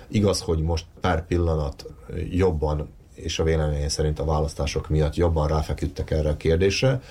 Igaz, 0.07 0.41
hogy 0.41 0.61
most 0.61 0.85
pár 1.01 1.25
pillanat 1.25 1.85
jobban, 2.29 2.89
és 3.13 3.39
a 3.39 3.43
véleményem 3.43 3.87
szerint 3.87 4.19
a 4.19 4.25
választások 4.25 4.89
miatt 4.89 5.15
jobban 5.15 5.47
ráfeküdtek 5.47 6.11
erre 6.11 6.29
a 6.29 6.37
kérdésre, 6.37 7.01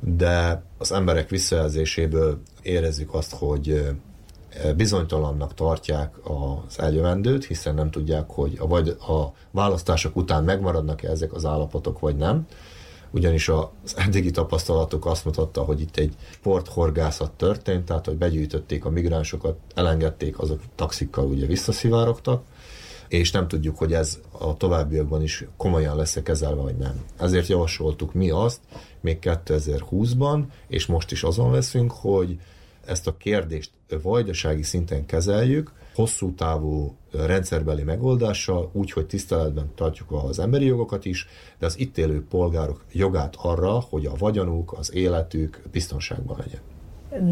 de 0.00 0.62
az 0.78 0.92
emberek 0.92 1.28
visszajelzéséből 1.28 2.40
érezzük 2.62 3.14
azt, 3.14 3.34
hogy 3.34 3.90
bizonytalannak 4.76 5.54
tartják 5.54 6.14
az 6.22 6.78
eljövendőt, 6.78 7.44
hiszen 7.44 7.74
nem 7.74 7.90
tudják, 7.90 8.30
hogy 8.30 8.56
a, 8.60 8.66
vagy 8.66 8.88
a 8.88 9.32
választások 9.50 10.16
után 10.16 10.44
megmaradnak-e 10.44 11.10
ezek 11.10 11.32
az 11.32 11.44
állapotok, 11.44 11.98
vagy 11.98 12.16
nem 12.16 12.46
ugyanis 13.10 13.48
az 13.48 13.96
eddigi 13.96 14.30
tapasztalatok 14.30 15.06
azt 15.06 15.24
mutatta, 15.24 15.62
hogy 15.62 15.80
itt 15.80 15.96
egy 15.96 16.14
porthorgászat 16.42 17.32
történt, 17.32 17.84
tehát 17.84 18.06
hogy 18.06 18.16
begyűjtötték 18.16 18.84
a 18.84 18.90
migránsokat, 18.90 19.58
elengedték, 19.74 20.38
azok 20.38 20.60
taxikkal 20.74 21.26
ugye 21.26 21.46
visszaszivárogtak, 21.46 22.44
és 23.08 23.30
nem 23.30 23.48
tudjuk, 23.48 23.78
hogy 23.78 23.92
ez 23.92 24.20
a 24.30 24.56
továbbiakban 24.56 25.22
is 25.22 25.44
komolyan 25.56 25.96
lesz-e 25.96 26.22
kezelve, 26.22 26.62
vagy 26.62 26.76
nem. 26.76 27.04
Ezért 27.18 27.46
javasoltuk 27.46 28.12
mi 28.12 28.30
azt, 28.30 28.60
még 29.00 29.18
2020-ban, 29.20 30.42
és 30.68 30.86
most 30.86 31.12
is 31.12 31.22
azon 31.22 31.52
leszünk, 31.52 31.92
hogy 31.92 32.38
ezt 32.84 33.06
a 33.06 33.16
kérdést 33.16 33.70
vajdasági 34.02 34.62
szinten 34.62 35.06
kezeljük, 35.06 35.72
hosszú 35.96 36.34
távú 36.34 36.96
rendszerbeli 37.12 37.82
megoldással, 37.82 38.70
úgy, 38.72 38.90
hogy 38.90 39.06
tiszteletben 39.06 39.70
tartjuk 39.74 40.12
az 40.12 40.38
emberi 40.38 40.64
jogokat 40.64 41.04
is, 41.04 41.26
de 41.58 41.66
az 41.66 41.78
itt 41.78 41.98
élő 41.98 42.24
polgárok 42.30 42.84
jogát 42.92 43.34
arra, 43.38 43.70
hogy 43.70 44.06
a 44.06 44.12
vagyonuk, 44.18 44.72
az 44.72 44.94
életük 44.94 45.62
biztonságban 45.72 46.36
legyen. 46.38 46.60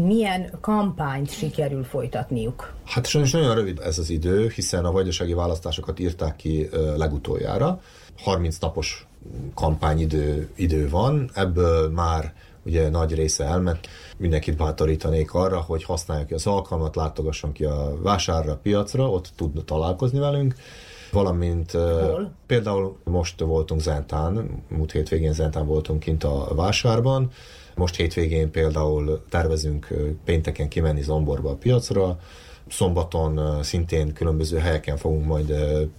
Milyen 0.05 0.57
kampányt 0.61 1.31
sikerül 1.31 1.83
folytatniuk? 1.83 2.73
Hát 2.83 3.05
sajnos 3.05 3.31
nagyon 3.31 3.55
rövid 3.55 3.79
ez 3.79 3.97
az 3.97 4.09
idő, 4.09 4.47
hiszen 4.47 4.85
a 4.85 4.91
vajdasági 4.91 5.33
választásokat 5.33 5.99
írták 5.99 6.35
ki 6.35 6.69
legutoljára. 6.95 7.81
30 8.17 8.57
napos 8.57 9.07
kampányidő 9.53 10.49
idő 10.55 10.89
van, 10.89 11.29
ebből 11.33 11.89
már 11.89 12.33
ugye 12.65 12.89
nagy 12.89 13.13
része 13.13 13.43
elment. 13.43 13.87
Mindenkit 14.17 14.57
bátorítanék 14.57 15.33
arra, 15.33 15.59
hogy 15.59 15.83
használják 15.83 16.27
ki 16.27 16.33
az 16.33 16.47
alkalmat, 16.47 16.95
látogasson 16.95 17.51
ki 17.51 17.65
a 17.65 17.93
vásárra, 18.01 18.51
a 18.51 18.59
piacra, 18.61 19.09
ott 19.09 19.29
tudna 19.35 19.63
találkozni 19.63 20.19
velünk 20.19 20.55
valamint 21.15 21.71
Hol? 21.71 22.31
például 22.45 22.97
most 23.03 23.39
voltunk 23.39 23.81
Zentán, 23.81 24.63
múlt 24.67 24.91
hétvégén 24.91 25.33
Zentán 25.33 25.65
voltunk 25.65 25.99
kint 25.99 26.23
a 26.23 26.47
vásárban, 26.55 27.31
most 27.75 27.95
hétvégén 27.95 28.51
például 28.51 29.21
tervezünk 29.29 29.87
pénteken 30.25 30.67
kimenni 30.67 31.01
Zomborba 31.01 31.49
a 31.49 31.55
piacra, 31.55 32.19
Szombaton 32.69 33.63
szintén 33.63 34.13
különböző 34.13 34.57
helyeken 34.57 34.97
fogunk 34.97 35.25
majd 35.25 35.49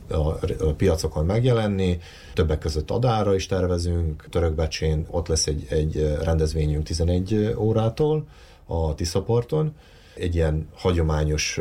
a 0.08 0.72
piacokon 0.76 1.24
megjelenni, 1.24 1.98
többek 2.34 2.58
között 2.58 2.90
Adára 2.90 3.34
is 3.34 3.46
tervezünk, 3.46 4.26
Törökbecsén 4.30 5.06
ott 5.10 5.28
lesz 5.28 5.46
egy, 5.46 5.66
egy 5.68 6.16
rendezvényünk 6.22 6.84
11 6.84 7.54
órától 7.56 8.26
a 8.66 8.94
Tiszaparton, 8.94 9.74
egy 10.14 10.34
ilyen 10.34 10.68
hagyományos 10.74 11.60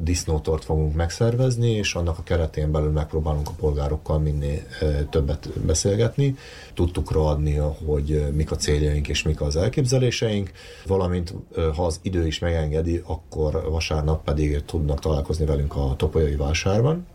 disznótort 0.00 0.64
fogunk 0.64 0.94
megszervezni, 0.94 1.70
és 1.70 1.94
annak 1.94 2.18
a 2.18 2.22
keretén 2.22 2.70
belül 2.70 2.90
megpróbálunk 2.90 3.48
a 3.48 3.52
polgárokkal 3.56 4.18
minél 4.18 4.62
többet 5.10 5.60
beszélgetni. 5.60 6.36
Tudtuk 6.74 7.10
adni, 7.10 7.54
hogy 7.86 8.32
mik 8.32 8.50
a 8.50 8.56
céljaink 8.56 9.08
és 9.08 9.22
mik 9.22 9.40
az 9.40 9.56
elképzeléseink, 9.56 10.50
valamint 10.86 11.34
ha 11.74 11.86
az 11.86 11.98
idő 12.02 12.26
is 12.26 12.38
megengedi, 12.38 13.02
akkor 13.06 13.68
vasárnap 13.70 14.24
pedig 14.24 14.64
tudnak 14.64 15.00
találkozni 15.00 15.44
velünk 15.44 15.76
a 15.76 15.94
Topolyai 15.96 16.36
vásárban, 16.36 17.06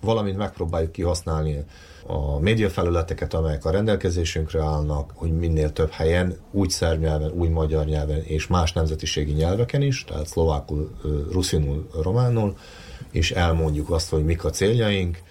valamint 0.00 0.36
megpróbáljuk 0.36 0.92
kihasználni 0.92 1.64
a 2.06 2.38
médiafelületeket, 2.38 3.34
amelyek 3.34 3.64
a 3.64 3.70
rendelkezésünkre 3.70 4.62
állnak, 4.62 5.12
hogy 5.14 5.32
minél 5.36 5.72
több 5.72 5.90
helyen, 5.90 6.36
úgy 6.50 6.70
szerb 6.70 7.00
nyelven, 7.00 7.30
úgy 7.30 7.50
magyar 7.50 7.84
nyelven 7.84 8.22
és 8.22 8.46
más 8.46 8.72
nemzetiségi 8.72 9.32
nyelveken 9.32 9.82
is, 9.82 10.04
tehát 10.04 10.26
szlovákul, 10.26 10.90
ruszinul, 11.32 11.88
románul, 12.02 12.56
és 13.10 13.30
elmondjuk 13.30 13.90
azt, 13.90 14.10
hogy 14.10 14.24
mik 14.24 14.44
a 14.44 14.50
céljaink, 14.50 15.22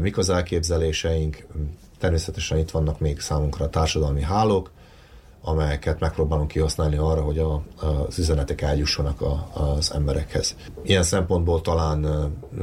mik 0.00 0.18
az 0.18 0.28
elképzeléseink, 0.28 1.46
Természetesen 2.02 2.58
itt 2.58 2.70
vannak 2.70 3.00
még 3.00 3.20
számunkra 3.20 3.64
a 3.64 3.68
társadalmi 3.68 4.22
hálók, 4.22 4.70
amelyeket 5.44 6.00
megpróbálunk 6.00 6.48
kihasználni 6.48 6.96
arra, 6.96 7.20
hogy 7.20 7.38
a, 7.38 7.62
az 7.76 8.18
üzenetek 8.18 8.60
eljussanak 8.60 9.20
a, 9.20 9.48
az 9.52 9.92
emberekhez. 9.94 10.56
Ilyen 10.82 11.02
szempontból 11.02 11.60
talán 11.60 12.06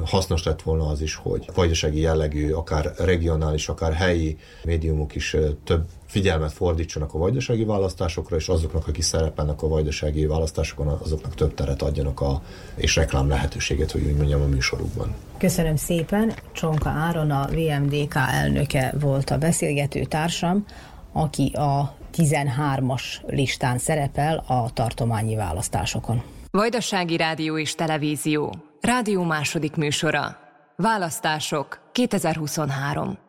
hasznos 0.05 0.43
lett 0.43 0.61
volna 0.61 0.87
az 0.87 1.01
is, 1.01 1.15
hogy 1.15 1.49
vajdasági 1.55 1.99
jellegű, 1.99 2.51
akár 2.51 2.93
regionális, 2.97 3.69
akár 3.69 3.93
helyi 3.93 4.37
médiumok 4.63 5.15
is 5.15 5.35
több 5.63 5.85
figyelmet 6.05 6.51
fordítsanak 6.51 7.13
a 7.13 7.17
vajdasági 7.17 7.63
választásokra, 7.63 8.35
és 8.35 8.47
azoknak, 8.47 8.87
akik 8.87 9.03
szerepelnek 9.03 9.61
a 9.61 9.67
vajdasági 9.67 10.25
választásokon, 10.25 10.87
azoknak 10.87 11.35
több 11.35 11.53
teret 11.53 11.81
adjanak 11.81 12.21
a, 12.21 12.41
és 12.75 12.95
reklám 12.95 13.27
lehetőséget, 13.27 13.91
hogy 13.91 14.01
úgy 14.01 14.15
mondjam, 14.15 14.41
a 14.41 14.45
műsorukban. 14.45 15.15
Köszönöm 15.37 15.75
szépen. 15.75 16.33
Csonka 16.51 16.89
Áron, 16.89 17.31
a 17.31 17.47
VMDK 17.47 18.15
elnöke 18.15 18.93
volt 18.99 19.29
a 19.29 19.37
beszélgető 19.37 20.03
társam, 20.03 20.65
aki 21.11 21.51
a 21.51 21.97
13-as 22.19 23.03
listán 23.27 23.77
szerepel 23.77 24.43
a 24.47 24.73
tartományi 24.73 25.35
választásokon. 25.35 26.23
Vajdasági 26.51 27.17
Rádió 27.17 27.57
és 27.57 27.75
Televízió. 27.75 28.55
Rádió 28.81 29.23
második 29.23 29.75
műsora. 29.75 30.37
Választások 30.75 31.79
2023. 31.91 33.28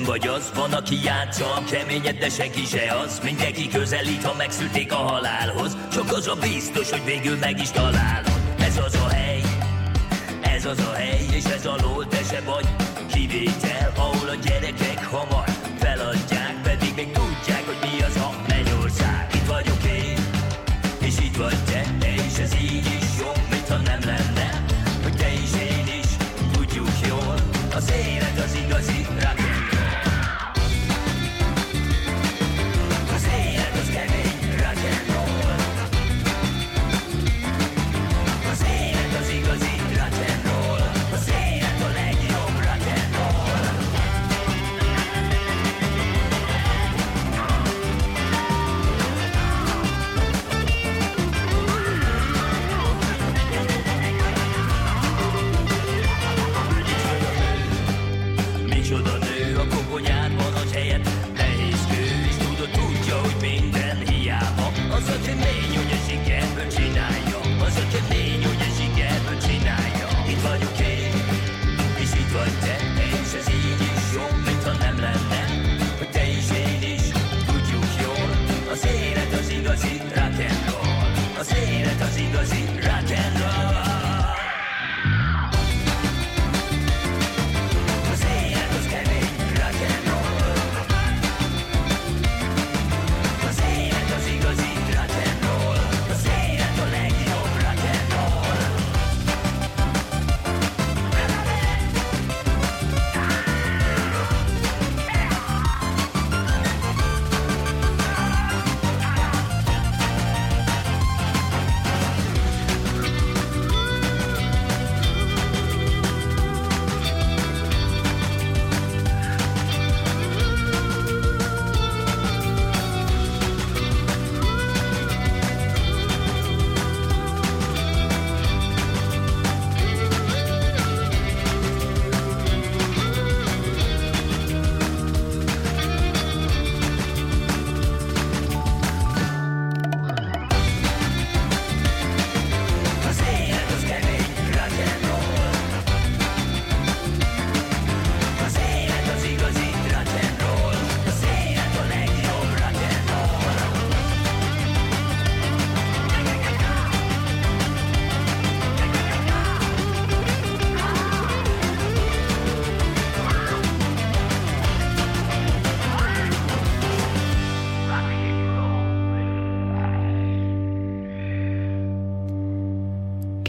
sem 0.00 0.08
vagy 0.08 0.28
az, 0.28 0.50
van, 0.54 0.72
aki 0.72 1.04
játsza 1.04 1.62
keményed, 1.70 2.18
de 2.18 2.28
senki 2.28 2.64
se 2.64 2.96
az. 3.04 3.20
Mindenki 3.24 3.68
közelít, 3.68 4.22
ha 4.22 4.34
megszülték 4.34 4.92
a 4.92 4.96
halálhoz. 4.96 5.76
Csak 5.92 6.12
az 6.12 6.28
a 6.28 6.34
biztos, 6.34 6.90
hogy 6.90 7.04
végül 7.04 7.36
meg 7.36 7.60
is 7.60 7.70
találod. 7.70 8.40
Ez 8.58 8.78
az 8.86 8.94
a 8.94 9.08
hely, 9.08 9.42
ez 10.40 10.64
az 10.64 10.78
a 10.78 10.92
hely, 10.92 11.26
és 11.32 11.44
ez 11.44 11.66
a 11.66 11.76
ló, 11.82 12.04
te 12.04 12.22
se 12.30 12.40
vagy 12.40 12.66
kivétel, 13.12 13.92
ahol 13.96 14.28
a 14.28 14.34
gyerekek 14.34 15.04
hamar 15.04 15.48
feladják, 15.78 16.54
pedig 16.62 16.92
még 16.96 17.10
tudják, 17.10 17.66
hogy 17.66 17.90
mi 17.90 18.02
az 18.02 18.16
a 18.16 18.30
mennyország. 18.48 19.30
Itt 19.34 19.46
vagyok 19.46 19.84
én, 19.84 20.18
és 20.98 21.18
itt 21.18 21.36
vagy 21.36 21.64
te, 21.64 21.84
és 22.00 22.38
ez 22.38 22.54
így 22.54 22.86
is 22.86 23.20
jó, 23.20 23.39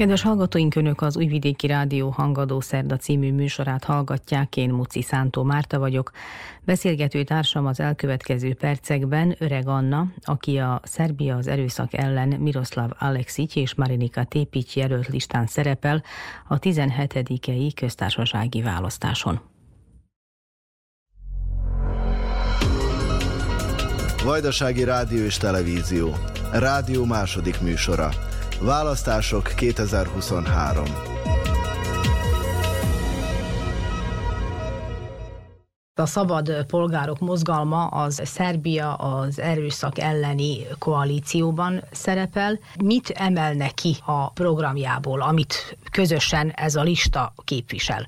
Kedves 0.02 0.22
hallgatóink, 0.22 0.76
Önök 0.76 1.02
az 1.02 1.18
Újvidéki 1.18 1.68
Rádió 1.68 2.10
Hangadó 2.10 2.60
Szerda 2.60 2.98
című 2.98 3.34
műsorát 3.34 3.84
hallgatják, 3.84 4.58
én 4.58 4.70
Muci 4.70 5.02
Szántó 5.02 5.44
Márta 5.44 5.80
vagyok. 5.80 6.12
Beszélgető 6.62 7.24
társam 7.24 7.66
az 7.66 7.80
elkövetkező 7.80 8.54
percekben 8.54 9.36
Öreg 9.40 9.68
Anna, 9.68 10.08
aki 10.24 10.58
a 10.58 10.82
Szerbia 10.84 11.36
az 11.36 11.48
erőszak 11.48 11.94
ellen 11.94 12.28
Miroslav 12.28 12.90
Alexic 13.00 13.56
és 13.56 13.76
Marinika 13.76 14.24
Tépics 14.24 14.76
jelölt 14.76 15.08
listán 15.08 15.46
szerepel 15.46 16.04
a 16.48 16.60
17. 16.60 17.74
köztársasági 17.76 18.62
választáson. 18.62 19.40
Vajdasági 24.24 24.84
Rádió 24.84 25.24
és 25.24 25.38
Televízió. 25.38 26.16
Rádió 26.52 27.06
második 27.06 27.62
műsora. 27.62 28.10
Választások 28.64 29.52
2023. 29.56 30.84
A 35.94 36.06
szabad 36.06 36.66
polgárok 36.66 37.20
mozgalma 37.20 37.88
az 37.88 38.22
Szerbia 38.24 38.94
az 38.94 39.40
erőszak 39.40 40.00
elleni 40.00 40.58
koalícióban 40.80 41.84
szerepel. 41.92 42.60
Mit 42.84 43.10
emelne 43.10 43.70
ki 43.70 43.96
a 44.06 44.30
programjából, 44.30 45.22
amit 45.22 45.78
közösen 45.92 46.50
ez 46.50 46.76
a 46.76 46.82
lista 46.82 47.34
képvisel? 47.44 48.08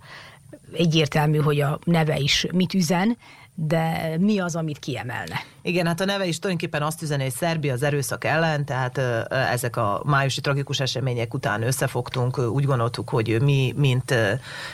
Egyértelmű, 0.73 1.37
hogy 1.37 1.61
a 1.61 1.79
neve 1.83 2.17
is 2.17 2.47
mit 2.51 2.73
üzen, 2.73 3.17
de 3.55 4.15
mi 4.19 4.39
az, 4.39 4.55
amit 4.55 4.79
kiemelne? 4.79 5.41
Igen, 5.61 5.85
hát 5.85 6.01
a 6.01 6.05
neve 6.05 6.25
is 6.25 6.39
tulajdonképpen 6.39 6.81
azt 6.81 7.01
üzeni, 7.01 7.23
hogy 7.23 7.31
Szerbia 7.31 7.73
az 7.73 7.83
erőszak 7.83 8.23
ellen, 8.23 8.65
tehát 8.65 8.97
ezek 9.29 9.75
a 9.75 10.01
májusi 10.05 10.41
tragikus 10.41 10.79
események 10.79 11.33
után 11.33 11.63
összefogtunk, 11.63 12.37
úgy 12.37 12.65
gondoltuk, 12.65 13.09
hogy 13.09 13.41
mi, 13.41 13.73
mint 13.77 14.15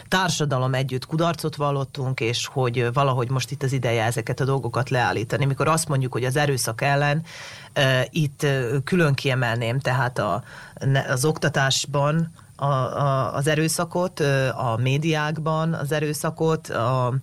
társadalom 0.08 0.74
együtt 0.74 1.06
kudarcot 1.06 1.56
vallottunk, 1.56 2.20
és 2.20 2.46
hogy 2.46 2.94
valahogy 2.94 3.30
most 3.30 3.52
itt 3.52 3.64
az 3.64 3.72
ideje 3.72 4.04
ezeket 4.04 4.40
a 4.40 4.46
dolgokat 4.46 4.90
leállítani. 4.90 5.46
Mikor 5.46 5.68
azt 5.68 5.88
mondjuk, 5.88 6.12
hogy 6.12 6.24
az 6.24 6.36
erőszak 6.36 6.82
ellen, 6.82 7.24
itt 8.10 8.46
külön 8.84 9.14
kiemelném, 9.14 9.80
tehát 9.80 10.20
a, 10.20 10.44
az 11.10 11.26
oktatásban, 11.26 12.32
a, 12.56 12.66
a, 12.66 13.36
az 13.36 13.48
erőszakot, 13.48 14.20
a 14.56 14.78
médiákban 14.82 15.74
az 15.74 15.92
erőszakot, 15.92 16.68
a 16.68 17.14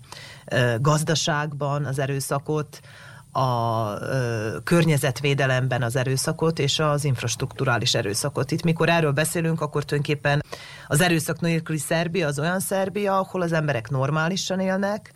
gazdaságban 0.81 1.85
az 1.85 1.99
erőszakot, 1.99 2.81
a 3.37 3.93
ö, 4.01 4.57
környezetvédelemben 4.65 5.83
az 5.83 5.97
erőszakot 5.97 6.59
és 6.59 6.79
az 6.79 7.05
infrastruktúrális 7.05 7.95
erőszakot. 7.95 8.51
Itt 8.51 8.63
mikor 8.63 8.89
erről 8.89 9.13
beszélünk, 9.13 9.61
akkor 9.61 9.85
tulajdonképpen 9.85 10.43
az 10.87 11.01
erőszak 11.01 11.41
nélküli 11.41 11.79
Szerbia 11.79 12.27
az 12.27 12.39
olyan 12.39 12.61
Szerbia, 12.61 13.19
ahol 13.19 13.43
az 13.43 13.53
emberek 13.53 13.91
normálisan 13.91 14.61
élnek, 14.61 15.13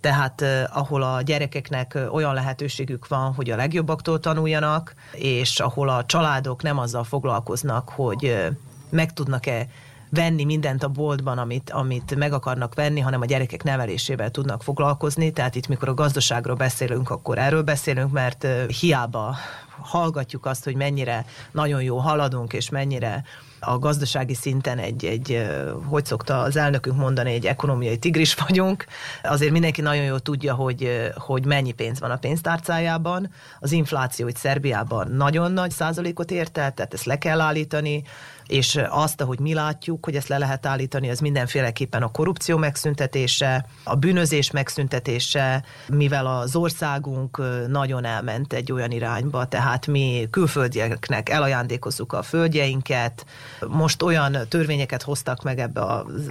tehát 0.00 0.40
eh, 0.40 0.76
ahol 0.76 1.02
a 1.02 1.22
gyerekeknek 1.22 1.98
olyan 2.10 2.34
lehetőségük 2.34 3.08
van, 3.08 3.34
hogy 3.34 3.50
a 3.50 3.56
legjobbaktól 3.56 4.20
tanuljanak, 4.20 4.94
és 5.12 5.60
ahol 5.60 5.88
a 5.88 6.04
családok 6.04 6.62
nem 6.62 6.78
azzal 6.78 7.04
foglalkoznak, 7.04 7.88
hogy 7.88 8.24
eh, 8.24 8.48
meg 8.90 9.12
tudnak-e 9.12 9.66
venni 10.14 10.44
mindent 10.44 10.82
a 10.82 10.88
boltban, 10.88 11.38
amit, 11.38 11.70
amit 11.70 12.14
meg 12.14 12.32
akarnak 12.32 12.74
venni, 12.74 13.00
hanem 13.00 13.20
a 13.20 13.24
gyerekek 13.24 13.62
nevelésével 13.62 14.30
tudnak 14.30 14.62
foglalkozni. 14.62 15.30
Tehát 15.30 15.54
itt, 15.54 15.68
mikor 15.68 15.88
a 15.88 15.94
gazdaságról 15.94 16.56
beszélünk, 16.56 17.10
akkor 17.10 17.38
erről 17.38 17.62
beszélünk, 17.62 18.12
mert 18.12 18.46
hiába 18.80 19.36
hallgatjuk 19.80 20.46
azt, 20.46 20.64
hogy 20.64 20.74
mennyire 20.74 21.24
nagyon 21.50 21.82
jó 21.82 21.96
haladunk, 21.96 22.52
és 22.52 22.68
mennyire 22.68 23.24
a 23.60 23.78
gazdasági 23.78 24.34
szinten 24.34 24.78
egy, 24.78 25.04
egy, 25.04 25.46
hogy 25.86 26.04
szokta 26.04 26.38
az 26.38 26.56
elnökünk 26.56 26.96
mondani, 26.96 27.32
egy 27.32 27.46
ekonomiai 27.46 27.98
tigris 27.98 28.34
vagyunk. 28.34 28.84
Azért 29.22 29.52
mindenki 29.52 29.80
nagyon 29.80 30.04
jól 30.04 30.20
tudja, 30.20 30.54
hogy, 30.54 31.10
hogy 31.14 31.44
mennyi 31.44 31.72
pénz 31.72 32.00
van 32.00 32.10
a 32.10 32.16
pénztárcájában. 32.16 33.30
Az 33.60 33.72
infláció 33.72 34.28
itt 34.28 34.36
Szerbiában 34.36 35.10
nagyon 35.10 35.52
nagy 35.52 35.70
százalékot 35.70 36.30
ért 36.30 36.58
el, 36.58 36.72
tehát 36.72 36.94
ezt 36.94 37.04
le 37.04 37.18
kell 37.18 37.40
állítani 37.40 38.02
és 38.46 38.80
azt, 38.88 39.20
ahogy 39.20 39.38
mi 39.38 39.54
látjuk, 39.54 40.04
hogy 40.04 40.16
ezt 40.16 40.28
le 40.28 40.38
lehet 40.38 40.66
állítani, 40.66 41.10
az 41.10 41.18
mindenféleképpen 41.18 42.02
a 42.02 42.10
korrupció 42.10 42.56
megszüntetése, 42.56 43.66
a 43.84 43.94
bűnözés 43.94 44.50
megszüntetése, 44.50 45.64
mivel 45.88 46.26
az 46.26 46.56
országunk 46.56 47.42
nagyon 47.68 48.04
elment 48.04 48.52
egy 48.52 48.72
olyan 48.72 48.90
irányba, 48.90 49.44
tehát 49.44 49.86
mi 49.86 50.28
külföldieknek 50.30 51.28
elajándékozzuk 51.28 52.12
a 52.12 52.22
földjeinket, 52.22 53.26
most 53.68 54.02
olyan 54.02 54.36
törvényeket 54.48 55.02
hoztak 55.02 55.42
meg 55.42 55.58
ebbe 55.58 55.80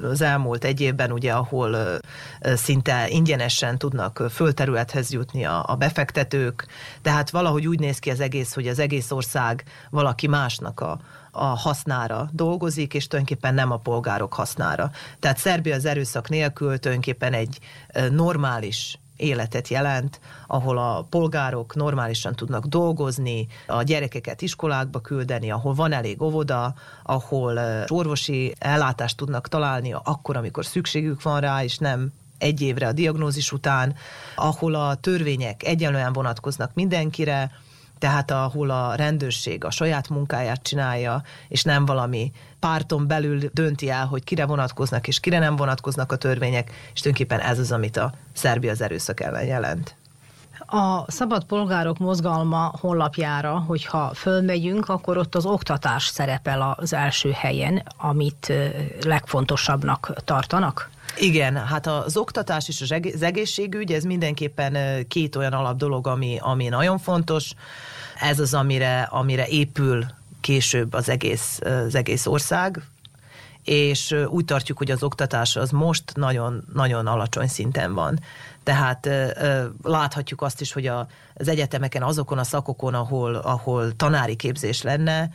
az 0.01 0.22
elmúlt 0.22 0.64
egy 0.64 0.82
évben, 0.82 1.12
ugye, 1.12 1.34
ahol 1.34 1.78
szinte 2.41 3.09
ingyenesen 3.09 3.78
tudnak 3.78 4.24
földterülethez 4.32 5.12
jutni 5.12 5.45
a, 5.45 5.64
a 5.68 5.76
befektetők, 5.76 6.68
tehát 7.01 7.30
valahogy 7.30 7.68
úgy 7.68 7.80
néz 7.80 7.99
ki 7.99 8.09
az 8.09 8.20
egész, 8.20 8.53
hogy 8.53 8.68
az 8.68 8.80
egész 8.80 9.12
ország 9.12 9.64
valaki 9.89 10.28
másnak 10.28 10.80
a, 10.80 10.99
a 11.32 11.45
hasznára 11.45 12.29
dolgozik, 12.32 12.93
és 12.93 13.07
tulajdonképpen 13.07 13.53
nem 13.53 13.71
a 13.71 13.77
polgárok 13.77 14.34
hasznára. 14.34 14.91
Tehát 15.19 15.38
Szerbia 15.38 15.75
az 15.75 15.86
erőszak 15.86 16.29
nélkül 16.29 16.79
tulajdonképpen 16.79 17.34
egy 17.34 17.59
normális 18.09 18.99
életet 19.15 19.67
jelent, 19.67 20.19
ahol 20.47 20.77
a 20.77 21.07
polgárok 21.09 21.75
normálisan 21.75 22.36
tudnak 22.36 22.65
dolgozni, 22.65 23.47
a 23.67 23.84
gyerekeket 23.84 24.41
iskolákba 24.41 24.99
küldeni, 24.99 25.51
ahol 25.51 25.73
van 25.73 25.91
elég 25.91 26.21
óvoda, 26.21 26.73
ahol 27.03 27.59
orvosi 27.88 28.55
ellátást 28.59 29.17
tudnak 29.17 29.47
találni 29.47 29.93
akkor, 30.03 30.38
amikor 30.38 30.65
szükségük 30.65 31.21
van 31.21 31.39
rá, 31.39 31.63
és 31.63 31.77
nem 31.77 32.13
egy 32.38 32.61
évre 32.61 32.88
a 32.88 32.91
diagnózis 32.91 33.51
után, 33.51 33.95
ahol 34.36 34.75
a 34.75 34.95
törvények 34.95 35.63
egyenlően 35.63 36.13
vonatkoznak 36.13 36.73
mindenkire, 36.73 37.51
tehát 38.02 38.32
ahol 38.32 38.70
a 38.70 38.95
rendőrség 38.95 39.66
a 39.66 39.72
saját 39.72 40.10
munkáját 40.10 40.64
csinálja, 40.64 41.22
és 41.47 41.64
nem 41.64 41.86
valami 41.86 42.32
párton 42.60 43.08
belül 43.08 43.39
dönti 43.54 43.89
el, 43.89 44.06
hogy 44.06 44.24
kire 44.24 44.45
vonatkoznak 44.45 45.08
és 45.08 45.20
kire 45.20 45.39
nem 45.39 45.56
vonatkoznak 45.56 46.12
a 46.12 46.16
törvények, 46.16 46.72
és 46.93 47.02
tulajdonképpen 47.02 47.45
ez 47.45 47.60
az, 47.60 47.72
amit 47.72 47.97
a 47.97 48.12
Szerbia 48.34 48.72
az 48.72 48.82
erőszak 48.82 49.20
ellen 49.20 49.45
jelent. 49.45 49.95
A 50.66 51.12
Szabad 51.12 51.43
Polgárok 51.43 51.97
Mozgalma 51.97 52.74
honlapjára, 52.80 53.60
hogyha 53.60 54.12
fölmegyünk, 54.14 54.89
akkor 54.89 55.18
ott 55.18 55.36
az 55.36 55.45
oktatás 55.45 56.06
szerepel 56.06 56.76
az 56.78 56.93
első 56.93 57.32
helyen, 57.32 57.84
amit 57.97 58.54
legfontosabbnak 59.04 60.14
tartanak? 60.26 60.89
Igen, 61.18 61.55
hát 61.55 61.88
az 61.88 62.18
oktatás 62.18 62.68
és 62.68 62.82
az 62.82 63.22
egészségügy, 63.22 63.91
ez 63.91 64.03
mindenképpen 64.03 65.07
két 65.07 65.36
olyan 65.36 65.53
alap 65.53 65.78
dolog, 65.78 66.07
ami, 66.07 66.38
ami 66.41 66.68
nagyon 66.68 66.97
fontos. 66.97 67.51
Ez 68.20 68.39
az, 68.39 68.53
amire, 68.53 69.01
amire 69.01 69.47
épül 69.47 70.05
később 70.41 70.93
az 70.93 71.09
egész, 71.09 71.59
az 71.64 71.95
egész 71.95 72.26
ország, 72.26 72.82
és 73.64 74.16
úgy 74.28 74.45
tartjuk, 74.45 74.78
hogy 74.78 74.91
az 74.91 75.03
oktatás 75.03 75.55
az 75.55 75.70
most 75.70 76.03
nagyon, 76.16 76.64
nagyon 76.74 77.07
alacsony 77.07 77.47
szinten 77.47 77.93
van. 77.93 78.20
Tehát 78.64 79.09
láthatjuk 79.84 80.41
azt 80.41 80.62
is, 80.62 80.74
hogy 80.74 80.88
a, 80.88 81.07
az 81.34 81.47
egyetemeken 81.47 82.03
azokon 82.03 82.38
a 82.38 82.43
szakokon, 82.43 82.93
ahol, 82.93 83.36
ahol 83.36 83.95
tanári 83.95 84.36
képzés 84.36 84.82
lenne, 84.82 85.30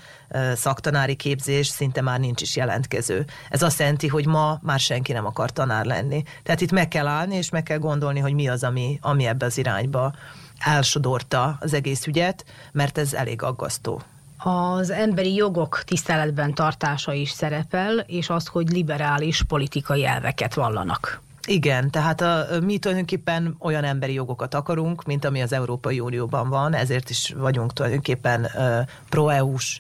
szaktanári 0.55 1.15
képzés, 1.15 1.67
szinte 1.67 2.01
már 2.01 2.21
nincs 2.21 2.43
is 2.43 2.57
jelentkező. 2.57 3.25
Ez 3.51 3.63
azt 3.63 3.79
jelenti, 3.79 4.09
hogy 4.09 4.27
ma 4.27 4.59
már 4.63 4.81
senki 4.81 5.13
nem 5.13 5.27
akar 5.27 5.51
tanár 5.51 5.85
lenni. 5.85 6.23
Tehát 6.43 6.61
itt 6.61 6.73
meg 6.73 6.89
kell 6.89 7.07
állni, 7.07 7.37
és 7.37 7.51
meg 7.51 7.63
kell 7.63 7.79
gondolni, 7.79 8.21
hogy 8.21 8.35
mi 8.35 8.49
az, 8.49 8.65
ami, 8.65 8.99
ami 9.03 9.27
ebbe 9.27 9.47
az 9.47 9.59
irányba 9.59 10.15
elsodorta 10.59 11.57
az 11.61 11.73
egész 11.75 12.07
ügyet, 12.07 12.45
mert 12.73 12.99
ez 12.99 13.15
elég 13.15 13.43
aggasztó. 13.43 14.03
Az 14.39 14.91
emberi 14.91 15.35
jogok 15.35 15.83
tiszteletben 15.85 16.55
tartása 16.55 17.13
is 17.13 17.31
szerepel, 17.31 17.99
és 17.99 18.31
az, 18.31 18.47
hogy 18.47 18.71
liberális 18.71 19.43
politikai 19.43 20.05
elveket 20.05 20.55
vallanak. 20.55 21.21
Igen, 21.47 21.91
tehát 21.91 22.21
a, 22.21 22.47
mi 22.63 22.79
tulajdonképpen 22.79 23.57
olyan 23.59 23.85
emberi 23.85 24.13
jogokat 24.13 24.55
akarunk, 24.55 25.05
mint 25.05 25.25
ami 25.25 25.43
az 25.43 25.53
Európai 25.53 26.01
Unióban 26.01 26.49
van, 26.49 26.75
ezért 26.75 27.11
is 27.11 27.35
vagyunk 27.37 27.73
tulajdonképpen 27.73 28.47
pro-EU-s 29.09 29.79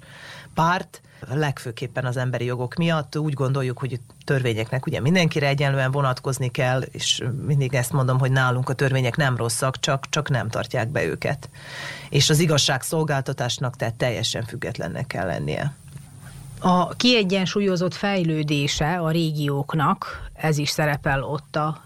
párt, 0.54 1.00
legfőképpen 1.28 2.04
az 2.04 2.16
emberi 2.16 2.44
jogok 2.44 2.74
miatt. 2.74 3.18
Úgy 3.18 3.32
gondoljuk, 3.32 3.78
hogy 3.78 4.00
törvényeknek 4.24 4.86
ugye 4.86 5.00
mindenkire 5.00 5.46
egyenlően 5.46 5.90
vonatkozni 5.90 6.50
kell, 6.50 6.80
és 6.80 7.22
mindig 7.46 7.74
ezt 7.74 7.92
mondom, 7.92 8.18
hogy 8.18 8.30
nálunk 8.30 8.68
a 8.68 8.74
törvények 8.74 9.16
nem 9.16 9.36
rosszak, 9.36 9.80
csak, 9.80 10.08
csak 10.08 10.28
nem 10.28 10.48
tartják 10.48 10.88
be 10.88 11.04
őket. 11.04 11.50
És 12.10 12.30
az 12.30 12.38
igazságszolgáltatásnak 12.38 13.76
tehát 13.76 13.94
teljesen 13.94 14.42
függetlennek 14.44 15.06
kell 15.06 15.26
lennie. 15.26 15.74
A 16.58 16.88
kiegyensúlyozott 16.88 17.94
fejlődése 17.94 18.98
a 18.98 19.10
régióknak, 19.10 20.28
ez 20.34 20.58
is 20.58 20.68
szerepel 20.70 21.22
ott 21.22 21.56
a 21.56 21.84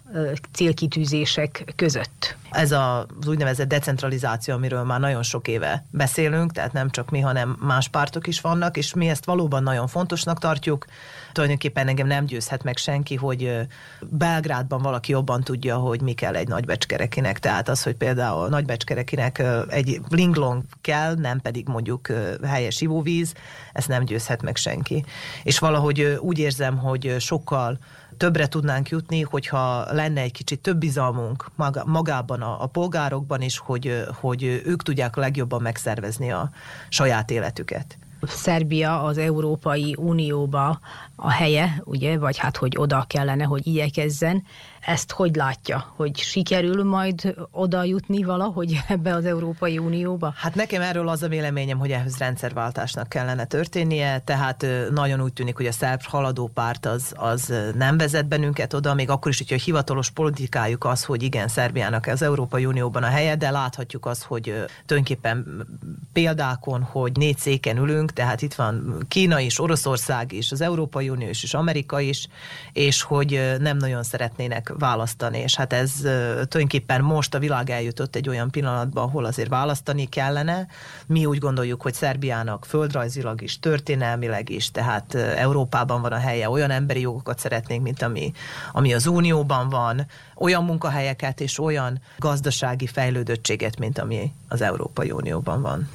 célkitűzések 0.52 1.72
között. 1.76 2.36
Ez 2.50 2.72
az 2.72 3.26
úgynevezett 3.26 3.68
decentralizáció, 3.68 4.54
amiről 4.54 4.82
már 4.84 5.00
nagyon 5.00 5.22
sok 5.22 5.48
éve 5.48 5.84
beszélünk, 5.90 6.52
tehát 6.52 6.72
nem 6.72 6.90
csak 6.90 7.10
mi, 7.10 7.20
hanem 7.20 7.56
más 7.60 7.88
pártok 7.88 8.26
is 8.26 8.40
vannak, 8.40 8.76
és 8.76 8.94
mi 8.94 9.08
ezt 9.08 9.24
valóban 9.24 9.62
nagyon 9.62 9.86
fontosnak 9.86 10.38
tartjuk. 10.38 10.86
Tulajdonképpen 11.32 11.88
engem 11.88 12.06
nem 12.06 12.24
győzhet 12.24 12.62
meg 12.62 12.76
senki, 12.76 13.14
hogy 13.14 13.60
Belgrádban 14.00 14.82
valaki 14.82 15.12
jobban 15.12 15.42
tudja, 15.42 15.76
hogy 15.76 16.00
mi 16.00 16.12
kell 16.12 16.34
egy 16.34 16.48
nagybecskerekinek. 16.48 17.38
Tehát 17.38 17.68
az, 17.68 17.82
hogy 17.82 17.94
például 17.94 18.48
nagybecskerekinek 18.48 19.42
egy 19.68 20.00
linglong 20.08 20.62
kell, 20.80 21.14
nem 21.14 21.40
pedig 21.40 21.68
mondjuk 21.68 22.08
helyes 22.46 22.80
ivóvíz, 22.80 23.34
ezt 23.72 23.88
nem 23.88 24.04
győzhet 24.04 24.42
meg 24.42 24.56
senki. 24.56 25.04
És 25.42 25.58
valahogy 25.58 26.18
úgy 26.20 26.38
érzem, 26.38 26.78
hogy 26.78 27.16
sokkal 27.18 27.78
többre 28.16 28.46
tudnánk 28.48 28.88
jutni, 28.88 29.20
hogyha 29.20 29.92
lenne 29.92 30.20
egy 30.20 30.32
kicsit 30.32 30.60
több 30.60 30.78
bizalmunk 30.78 31.50
magában 31.84 32.42
a, 32.42 32.62
a 32.62 32.66
polgárokban 32.66 33.40
is, 33.40 33.58
hogy, 33.58 34.04
hogy 34.20 34.62
ők 34.64 34.82
tudják 34.82 35.16
legjobban 35.16 35.62
megszervezni 35.62 36.32
a 36.32 36.50
saját 36.88 37.30
életüket. 37.30 37.98
Szerbia 38.22 39.02
az 39.02 39.18
Európai 39.18 39.94
Unióba 39.98 40.80
a 41.16 41.30
helye, 41.30 41.82
ugye, 41.84 42.18
vagy 42.18 42.38
hát, 42.38 42.56
hogy 42.56 42.76
oda 42.78 43.04
kellene, 43.08 43.44
hogy 43.44 43.66
igyekezzen. 43.66 44.42
Ezt 44.80 45.12
hogy 45.12 45.36
látja, 45.36 45.92
hogy 45.96 46.16
sikerül 46.16 46.84
majd 46.84 47.34
oda 47.50 47.84
jutni 47.84 48.22
valahogy 48.22 48.80
ebbe 48.88 49.14
az 49.14 49.24
Európai 49.24 49.78
Unióba? 49.78 50.32
Hát 50.36 50.54
nekem 50.54 50.82
erről 50.82 51.08
az 51.08 51.22
a 51.22 51.28
véleményem, 51.28 51.78
hogy 51.78 51.90
ehhez 51.90 52.18
rendszerváltásnak 52.18 53.08
kellene 53.08 53.44
történnie, 53.44 54.18
tehát 54.18 54.66
nagyon 54.90 55.20
úgy 55.22 55.32
tűnik, 55.32 55.56
hogy 55.56 55.66
a 55.66 55.72
szerb 55.72 56.02
haladó 56.02 56.50
párt 56.54 56.86
az, 56.86 57.12
az 57.16 57.52
nem 57.74 57.96
vezet 57.96 58.26
bennünket 58.26 58.72
oda, 58.72 58.94
még 58.94 59.10
akkor 59.10 59.30
is, 59.30 59.38
hogyha 59.38 59.54
a 59.54 59.58
hivatalos 59.64 60.10
politikájuk 60.10 60.84
az, 60.84 61.04
hogy 61.04 61.22
igen, 61.22 61.48
Szerbiának 61.48 62.06
az 62.06 62.22
Európai 62.22 62.66
Unióban 62.66 63.02
a 63.02 63.06
helye, 63.06 63.36
de 63.36 63.50
láthatjuk 63.50 64.06
azt, 64.06 64.22
hogy 64.22 64.42
tulajdonképpen 64.86 65.66
példákon, 66.12 66.82
hogy 66.82 67.12
négy 67.16 67.38
széken 67.38 67.76
ülünk, 67.76 68.12
tehát 68.12 68.42
itt 68.42 68.54
van 68.54 69.04
Kína 69.08 69.40
is, 69.40 69.60
Oroszország 69.60 70.32
is, 70.32 70.52
az 70.52 70.60
Európai 70.60 71.08
Unió 71.08 71.28
is, 71.28 71.42
és 71.42 71.54
Amerika 71.54 72.00
is, 72.00 72.28
és 72.72 73.02
hogy 73.02 73.56
nem 73.58 73.76
nagyon 73.76 74.02
szeretnének 74.02 74.69
választani, 74.78 75.38
és 75.38 75.56
hát 75.56 75.72
ez 75.72 75.92
tulajdonképpen 76.00 77.02
most 77.02 77.34
a 77.34 77.38
világ 77.38 77.70
eljutott 77.70 78.16
egy 78.16 78.28
olyan 78.28 78.50
pillanatba, 78.50 79.02
ahol 79.02 79.24
azért 79.24 79.48
választani 79.48 80.04
kellene. 80.04 80.66
Mi 81.06 81.26
úgy 81.26 81.38
gondoljuk, 81.38 81.82
hogy 81.82 81.94
Szerbiának 81.94 82.64
földrajzilag 82.64 83.42
is, 83.42 83.58
történelmileg 83.58 84.50
is, 84.50 84.70
tehát 84.70 85.14
Európában 85.14 86.02
van 86.02 86.12
a 86.12 86.18
helye, 86.18 86.50
olyan 86.50 86.70
emberi 86.70 87.00
jogokat 87.00 87.38
szeretnénk, 87.38 87.82
mint 87.82 88.02
ami, 88.02 88.32
ami 88.72 88.94
az 88.94 89.06
Unióban 89.06 89.68
van, 89.68 90.06
olyan 90.40 90.64
munkahelyeket 90.64 91.40
és 91.40 91.58
olyan 91.58 92.00
gazdasági 92.18 92.86
fejlődöttséget, 92.86 93.78
mint 93.78 93.98
ami 93.98 94.32
az 94.48 94.60
Európai 94.60 95.10
Unióban 95.10 95.62
van. 95.62 95.88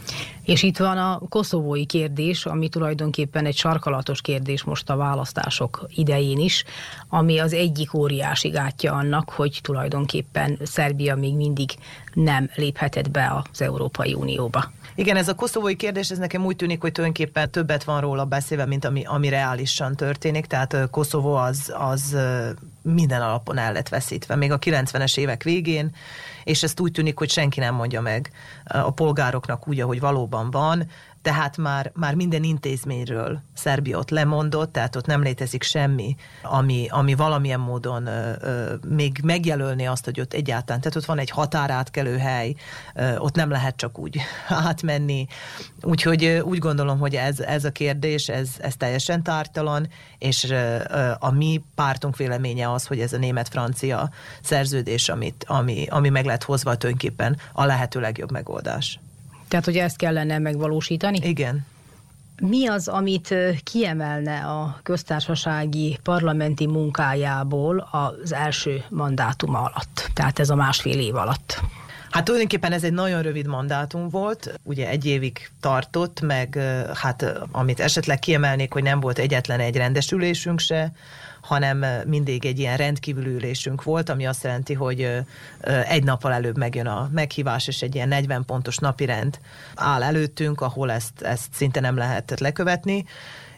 És 0.43 0.63
itt 0.63 0.77
van 0.77 0.97
a 0.97 1.21
koszovói 1.29 1.85
kérdés, 1.85 2.45
ami 2.45 2.69
tulajdonképpen 2.69 3.45
egy 3.45 3.55
sarkalatos 3.57 4.21
kérdés 4.21 4.63
most 4.63 4.89
a 4.89 4.95
választások 4.95 5.87
idején 5.95 6.39
is, 6.39 6.63
ami 7.09 7.39
az 7.39 7.53
egyik 7.53 7.93
óriási 7.93 8.49
gátja 8.49 8.93
annak, 8.93 9.29
hogy 9.29 9.59
tulajdonképpen 9.63 10.59
Szerbia 10.63 11.15
még 11.15 11.35
mindig 11.35 11.69
nem 12.13 12.49
léphetett 12.55 13.11
be 13.11 13.43
az 13.51 13.61
Európai 13.61 14.13
Unióba. 14.13 14.71
Igen, 14.97 15.15
ez 15.15 15.27
a 15.27 15.35
koszovói 15.35 15.75
kérdés, 15.75 16.11
ez 16.11 16.17
nekem 16.17 16.45
úgy 16.45 16.55
tűnik, 16.55 16.81
hogy 16.81 16.91
tulajdonképpen 16.91 17.51
többet 17.51 17.83
van 17.83 18.01
róla 18.01 18.25
beszélve, 18.25 18.65
mint 18.65 18.85
ami, 18.85 19.03
ami 19.05 19.29
reálisan 19.29 19.95
történik, 19.95 20.45
tehát 20.45 20.89
Koszovó 20.91 21.35
az, 21.35 21.73
az 21.77 22.17
minden 22.81 23.21
alapon 23.21 23.57
el 23.57 23.73
lett 23.73 23.89
veszítve, 23.89 24.35
még 24.35 24.51
a 24.51 24.59
90-es 24.59 25.17
évek 25.17 25.43
végén, 25.43 25.95
és 26.43 26.63
ezt 26.63 26.79
úgy 26.79 26.91
tűnik, 26.91 27.17
hogy 27.17 27.29
senki 27.29 27.59
nem 27.59 27.75
mondja 27.75 28.01
meg 28.01 28.31
a 28.63 28.91
polgároknak 28.91 29.67
úgy, 29.67 29.79
ahogy 29.79 29.99
valóban 29.99 30.51
van, 30.51 30.87
tehát 31.26 31.57
már, 31.57 31.91
már 31.95 32.15
minden 32.15 32.43
intézményről 32.43 33.41
Szerbia 33.53 33.97
ott 33.97 34.09
lemondott, 34.09 34.71
tehát 34.71 34.95
ott 34.95 35.05
nem 35.05 35.21
létezik 35.21 35.63
semmi, 35.63 36.15
ami, 36.43 36.88
ami 36.89 37.13
valamilyen 37.13 37.59
módon 37.59 38.05
ö, 38.05 38.32
ö, 38.39 38.73
még 38.88 39.19
megjelölni 39.23 39.88
azt, 39.88 40.05
hogy 40.05 40.19
ott 40.19 40.34
egyáltalán, 40.34 40.82
tehát 40.82 40.95
ott 40.95 41.05
van 41.05 41.19
egy 41.19 41.30
határátkelő 41.30 42.17
hely, 42.17 42.55
ö, 42.95 43.17
ott 43.17 43.36
nem 43.36 43.49
lehet 43.49 43.76
csak 43.76 43.99
úgy 43.99 44.19
átmenni, 44.67 45.28
úgyhogy 45.82 46.23
ö, 46.23 46.39
úgy 46.39 46.59
gondolom, 46.59 46.99
hogy 46.99 47.15
ez, 47.15 47.39
ez 47.39 47.65
a 47.65 47.71
kérdés, 47.71 48.28
ez, 48.28 48.49
ez 48.59 48.76
teljesen 48.76 49.23
tártalan, 49.23 49.88
és 50.17 50.43
ö, 50.43 50.78
a 51.19 51.32
mi 51.32 51.61
pártunk 51.76 52.17
véleménye 52.17 52.71
az, 52.71 52.86
hogy 52.86 52.99
ez 52.99 53.13
a 53.13 53.17
német-francia 53.17 54.09
szerződés, 54.41 55.09
amit, 55.09 55.45
ami, 55.47 55.88
ami 55.89 56.09
meg 56.09 56.26
lett 56.26 56.43
hozva 56.43 56.76
tulajdonképpen 56.76 57.38
a 57.53 57.65
lehető 57.65 57.99
legjobb 57.99 58.32
megoldás. 58.32 58.99
Tehát, 59.47 59.65
hogy 59.65 59.77
ezt 59.77 59.97
kellene 59.97 60.37
megvalósítani? 60.39 61.19
Igen. 61.21 61.65
Mi 62.41 62.67
az, 62.67 62.87
amit 62.87 63.35
kiemelne 63.63 64.39
a 64.39 64.79
köztársasági 64.83 65.99
parlamenti 66.03 66.67
munkájából 66.67 67.89
az 67.91 68.33
első 68.33 68.83
mandátum 68.89 69.55
alatt, 69.55 70.09
tehát 70.13 70.39
ez 70.39 70.49
a 70.49 70.55
másfél 70.55 70.99
év 70.99 71.15
alatt? 71.15 71.61
Hát 72.09 72.23
tulajdonképpen 72.23 72.71
ez 72.71 72.83
egy 72.83 72.93
nagyon 72.93 73.21
rövid 73.21 73.47
mandátum 73.47 74.09
volt, 74.09 74.59
ugye 74.63 74.89
egy 74.89 75.05
évig 75.05 75.49
tartott, 75.59 76.21
meg 76.21 76.59
hát 76.93 77.33
amit 77.51 77.79
esetleg 77.79 78.19
kiemelnék, 78.19 78.73
hogy 78.73 78.83
nem 78.83 78.99
volt 78.99 79.19
egyetlen 79.19 79.59
egy 79.59 79.75
rendesülésünk 79.75 80.59
se, 80.59 80.91
hanem 81.45 81.85
mindig 82.05 82.45
egy 82.45 82.59
ilyen 82.59 82.77
rendkívül 82.77 83.25
ülésünk 83.25 83.83
volt, 83.83 84.09
ami 84.09 84.25
azt 84.25 84.43
jelenti, 84.43 84.73
hogy 84.73 85.09
egy 85.87 86.03
nappal 86.03 86.33
előbb 86.33 86.57
megjön 86.57 86.87
a 86.87 87.09
meghívás, 87.13 87.67
és 87.67 87.81
egy 87.81 87.95
ilyen 87.95 88.07
40 88.07 88.45
pontos 88.45 88.77
napirend 88.77 89.39
áll 89.75 90.03
előttünk, 90.03 90.61
ahol 90.61 90.91
ezt, 90.91 91.21
ezt 91.21 91.53
szinte 91.53 91.79
nem 91.79 91.97
lehetett 91.97 92.39
lekövetni 92.39 93.05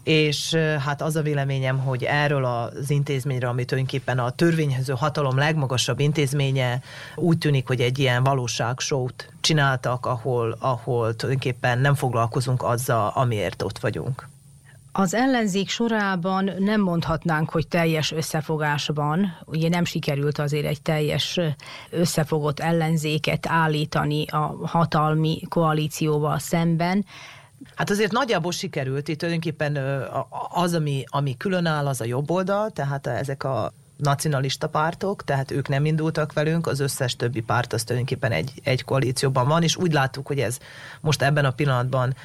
és 0.08 0.54
hát 0.86 1.02
az 1.02 1.16
a 1.16 1.22
véleményem, 1.22 1.80
hogy 1.80 2.04
erről 2.04 2.46
az 2.46 2.90
intézményről, 2.90 3.50
amit 3.50 3.68
tulajdonképpen 3.68 4.20
a 4.20 4.30
törvényhöző 4.30 4.94
hatalom 4.94 5.38
legmagasabb 5.38 6.00
intézménye, 6.00 6.82
úgy 7.16 7.38
tűnik, 7.38 7.68
hogy 7.68 7.82
egy 7.82 8.00
ilyen 8.00 8.24
valóságsót 8.24 9.30
csináltak, 9.42 10.06
ahol, 10.06 10.58
ahol 10.60 11.16
tulajdonképpen 11.16 11.80
nem 11.80 11.96
foglalkozunk 11.96 12.64
azzal, 12.64 13.12
amiért 13.16 13.62
ott 13.62 13.80
vagyunk. 13.80 14.28
Az 15.00 15.14
ellenzék 15.14 15.70
sorában 15.70 16.52
nem 16.60 16.82
mondhatnánk, 16.82 17.50
hogy 17.50 17.68
teljes 17.68 18.12
összefogásban, 18.12 19.38
ugye 19.46 19.70
nem 19.70 19.86
sikerült 19.86 20.38
azért 20.38 20.66
egy 20.66 20.82
teljes 20.82 21.40
összefogott 21.90 22.60
ellenzéket 22.60 23.48
állítani 23.48 24.26
a 24.28 24.60
hatalmi 24.64 25.42
koalícióval 25.50 26.40
szemben, 26.40 27.06
Hát 27.76 27.90
azért 27.90 28.12
nagyjából 28.12 28.52
sikerült, 28.52 29.08
itt 29.08 29.18
tulajdonképpen 29.18 29.78
az, 30.50 30.74
ami, 30.74 31.04
ami 31.08 31.38
különáll, 31.38 31.88
az 31.88 32.02
a 32.02 32.06
jobb 32.06 32.32
oldal, 32.32 32.70
tehát 32.70 33.08
ezek 33.08 33.44
a 33.44 33.74
nacionalista 33.98 34.70
pártok, 34.70 35.24
tehát 35.24 35.52
ők 35.52 35.68
nem 35.68 35.86
indultak 35.86 36.34
velünk, 36.34 36.68
az 36.68 36.80
összes 36.80 37.16
többi 37.16 37.42
párt 37.42 37.74
az 37.74 37.84
tulajdonképpen 37.84 38.32
egy, 38.32 38.52
egy 38.64 38.84
koalícióban 38.84 39.48
van, 39.48 39.64
és 39.64 39.76
úgy 39.76 39.94
láttuk, 39.94 40.28
hogy 40.28 40.40
ez 40.40 40.58
most 41.02 41.22
ebben 41.22 41.46
a 41.46 41.52
pillanatban 41.52 42.16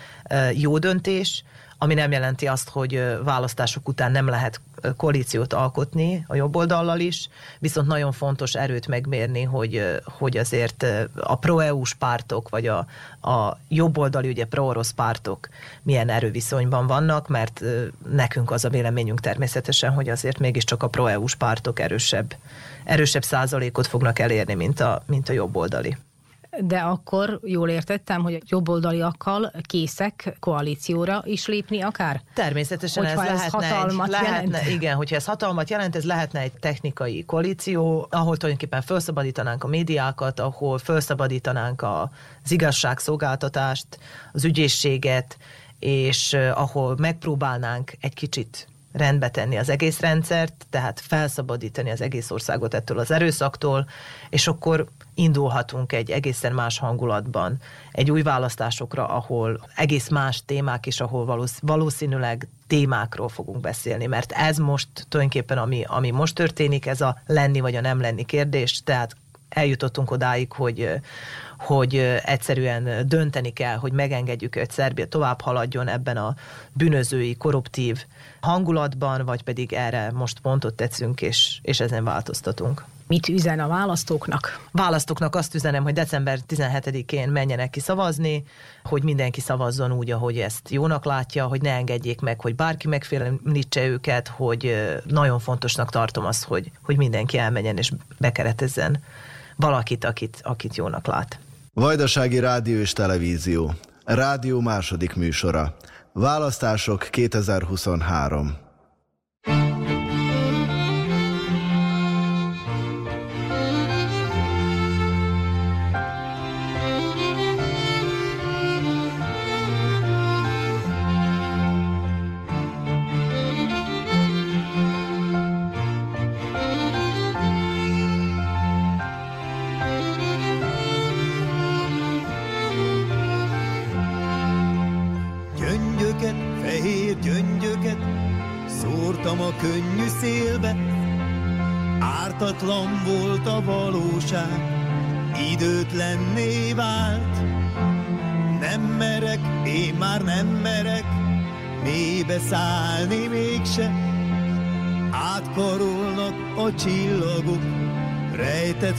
jó 0.55 0.79
döntés, 0.79 1.45
ami 1.83 1.95
nem 1.95 2.13
jelenti 2.13 2.47
azt, 2.47 2.69
hogy 2.69 3.05
választások 3.25 3.89
után 3.89 4.13
nem 4.13 4.29
lehet 4.29 4.61
koalíciót 4.97 5.53
alkotni 5.53 6.25
a 6.29 6.35
jobb 6.35 6.57
oldallal 6.57 7.01
is, 7.01 7.29
viszont 7.59 7.87
nagyon 7.87 8.13
fontos 8.13 8.55
erőt 8.55 8.87
megmérni, 8.87 9.43
hogy, 9.43 10.01
hogy 10.05 10.37
azért 10.37 10.87
a 11.17 11.39
pro-EU-s 11.39 11.95
pártok, 11.95 12.49
vagy 12.49 12.67
a, 12.67 12.87
a 13.21 13.59
oldali, 13.95 14.29
ugye 14.29 14.45
pro-orosz 14.45 14.91
pártok 14.91 15.49
milyen 15.83 16.09
erőviszonyban 16.09 16.87
vannak, 16.87 17.29
mert 17.29 17.63
nekünk 18.09 18.51
az 18.51 18.65
a 18.65 18.69
véleményünk 18.69 19.21
természetesen, 19.21 19.93
hogy 19.93 20.09
azért 20.09 20.39
mégiscsak 20.39 20.83
a 20.83 20.89
pro-EU-s 20.89 21.35
pártok 21.35 21.81
erősebb, 21.81 22.35
erősebb 22.85 23.25
százalékot 23.25 23.87
fognak 23.87 24.19
elérni, 24.19 24.55
mint 24.55 24.81
a, 24.81 25.03
mint 25.07 25.29
a 25.29 25.33
oldali 25.57 25.97
de 26.61 26.79
akkor 26.79 27.41
jól 27.43 27.69
értettem, 27.69 28.23
hogy 28.23 28.35
a 28.35 28.39
jobboldaliakkal 28.47 29.53
készek 29.63 30.37
koalícióra 30.41 31.23
is 31.25 31.47
lépni 31.47 31.81
akár? 31.81 32.23
Természetesen 32.35 33.05
hogyha 33.07 33.23
ez, 33.23 33.31
ez 33.31 33.37
lehetne 33.37 33.67
hatalmat 33.67 34.07
egy, 34.07 34.13
lehetne, 34.13 34.59
jelent. 34.59 34.75
Igen, 34.75 34.97
hogyha 34.97 35.17
ez 35.17 35.25
hatalmat 35.25 35.71
jelent, 35.71 35.97
ez 35.97 36.05
lehetne 36.05 36.41
egy 36.41 36.53
technikai 36.53 37.25
koalíció, 37.25 38.07
ahol 38.11 38.37
tulajdonképpen 38.37 38.83
felszabadítanánk 38.83 39.65
a 39.65 39.69
médiákat, 39.69 40.41
ahol 40.41 40.79
felszabadítanánk 40.79 41.83
az 41.83 42.51
igazságszolgáltatást, 42.51 43.99
az 44.33 44.45
ügyészséget, 44.45 45.37
és 45.79 46.33
ahol 46.55 46.97
megpróbálnánk 46.99 47.93
egy 48.01 48.15
kicsit 48.15 48.67
rendbe 48.93 49.29
tenni 49.29 49.57
az 49.57 49.69
egész 49.69 50.01
rendszert, 50.01 50.67
tehát 50.71 51.01
felszabadítani 51.01 51.91
az 51.91 52.01
egész 52.01 52.31
országot 52.31 52.75
ettől 52.75 52.99
az 52.99 53.11
erőszaktól, 53.11 53.87
és 54.31 54.47
akkor 54.47 54.87
indulhatunk 55.15 55.93
egy 55.93 56.11
egészen 56.11 56.53
más 56.53 56.79
hangulatban, 56.79 57.61
egy 57.93 58.11
új 58.11 58.23
választásokra, 58.23 59.07
ahol 59.07 59.61
egész 59.77 60.09
más 60.09 60.43
témák 60.45 60.87
is, 60.87 61.01
ahol 61.01 61.49
valószínűleg 61.61 62.49
témákról 62.67 63.29
fogunk 63.29 63.61
beszélni, 63.61 64.07
mert 64.07 64.33
ez 64.33 64.59
most 64.59 64.89
tulajdonképpen, 65.09 65.59
ami, 65.59 65.85
ami 65.87 66.11
most 66.11 66.35
történik, 66.35 66.87
ez 66.87 67.01
a 67.01 67.23
lenni 67.27 67.61
vagy 67.61 67.75
a 67.75 67.81
nem 67.81 68.01
lenni 68.01 68.25
kérdés, 68.25 68.83
tehát 68.85 69.17
eljutottunk 69.49 70.11
odáig, 70.11 70.53
hogy, 70.53 70.89
hogy 71.63 71.97
egyszerűen 72.25 73.09
dönteni 73.09 73.53
kell, 73.53 73.77
hogy 73.77 73.93
megengedjük, 73.93 74.55
hogy 74.55 74.71
Szerbia 74.71 75.07
tovább 75.07 75.41
haladjon 75.41 75.89
ebben 75.89 76.17
a 76.17 76.35
bűnözői, 76.73 77.37
korruptív 77.37 78.05
hangulatban, 78.41 79.25
vagy 79.25 79.43
pedig 79.43 79.73
erre 79.73 80.11
most 80.13 80.41
pontot 80.41 80.75
tetszünk, 80.75 81.23
és, 81.23 81.59
és 81.63 81.81
ezen 81.81 82.05
változtatunk. 82.05 82.85
Mit 83.07 83.29
üzen 83.29 83.61
a 83.61 83.69
választóknak? 83.69 84.61
Választóknak 84.71 85.35
azt 85.35 85.55
üzenem, 85.55 85.83
hogy 85.83 85.93
december 85.93 86.39
17-én 86.49 87.29
menjenek 87.29 87.71
ki 87.71 87.81
szavazni, 87.81 88.45
hogy 88.85 89.03
mindenki 89.03 89.41
szavazzon 89.41 89.93
úgy, 89.93 90.11
ahogy 90.11 90.39
ezt 90.39 90.71
jónak 90.71 91.05
látja, 91.05 91.47
hogy 91.47 91.63
ne 91.63 91.71
engedjék 91.71 92.21
meg, 92.21 92.41
hogy 92.41 92.55
bárki 92.55 92.89
megfélemlítse 92.89 93.87
őket, 93.87 94.29
hogy 94.29 94.91
nagyon 95.05 95.39
fontosnak 95.39 95.91
tartom 95.91 96.25
azt, 96.25 96.45
hogy, 96.45 96.71
hogy 96.83 96.97
mindenki 96.97 97.39
elmenjen 97.39 97.77
és 97.77 97.93
bekeretezzen 98.19 99.03
valakit, 99.57 100.05
akit, 100.05 100.41
akit 100.43 100.77
jónak 100.77 101.07
lát. 101.07 101.39
Vajdasági 101.75 102.39
Rádió 102.39 102.79
és 102.79 102.93
Televízió. 102.93 103.75
Rádió 104.05 104.61
második 104.61 105.15
műsora. 105.15 105.77
Választások 106.13 107.07
2023. 107.11 108.57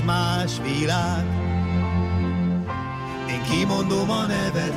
más 0.06 0.52
világ. 0.62 1.26
Én 3.30 3.42
kimondom 3.42 4.10
a 4.10 4.26
neved, 4.26 4.74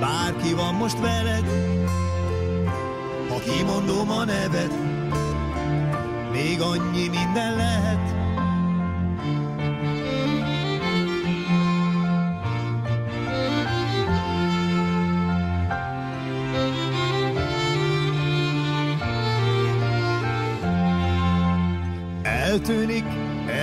bárki 0.00 0.54
van 0.54 0.74
most 0.74 0.98
veled, 0.98 1.44
ha 3.28 3.38
kimondom 3.38 4.10
a 4.10 4.24
neved, 4.24 4.72
még 6.32 6.60
annyi 6.60 7.08
minden 7.08 7.56
lehet. 7.56 8.17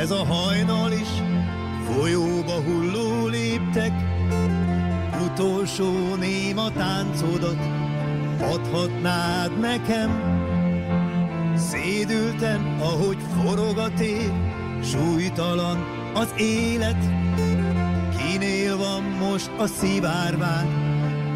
Ez 0.06 0.12
a 0.12 0.26
hajnal 0.26 0.92
is, 0.92 1.08
folyóba 1.90 2.62
hulló 2.62 3.28
léptek, 3.28 3.92
utolsó 5.26 6.16
néma 6.16 6.72
táncodat 6.72 7.58
adhatnád 8.40 9.60
nekem. 9.60 10.10
Szédülten, 11.56 12.78
ahogy 12.80 13.18
forog 13.42 13.78
a 13.78 13.94
tér, 13.94 14.32
súlytalan 14.84 15.78
az 16.14 16.34
élet. 16.38 17.04
Kinél 18.18 18.78
van 18.78 19.04
most 19.04 19.52
a 19.58 19.68
szivárvány, 19.68 20.70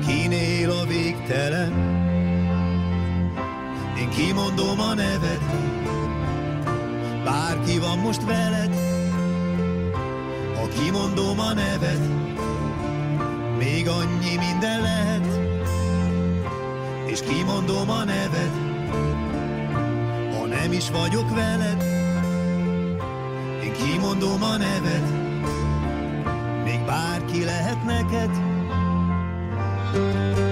kinél 0.08 0.72
a 0.72 0.86
végtelen. 0.86 1.72
Én 4.00 4.10
kimondom 4.10 4.80
a 4.80 4.94
neved, 4.94 5.42
bárki 7.60 7.80
van 7.80 7.98
most 7.98 8.24
veled, 8.24 8.76
ha 10.56 10.68
kimondom 10.68 11.40
a 11.40 11.54
neved, 11.54 12.00
még 13.58 13.88
annyi 13.88 14.36
minden 14.38 14.82
lehet, 14.82 15.26
és 17.06 17.20
kimondom 17.22 17.90
a 17.90 18.04
neved, 18.04 18.52
ha 20.38 20.46
nem 20.46 20.72
is 20.72 20.90
vagyok 20.90 21.30
veled, 21.36 21.84
én 23.64 23.74
kimondom 23.74 24.44
a 24.44 24.58
neved, 24.58 25.04
még 26.64 26.86
bárki 26.86 27.44
lehet 27.44 27.84
neked. 27.86 28.32
Én 29.96 30.49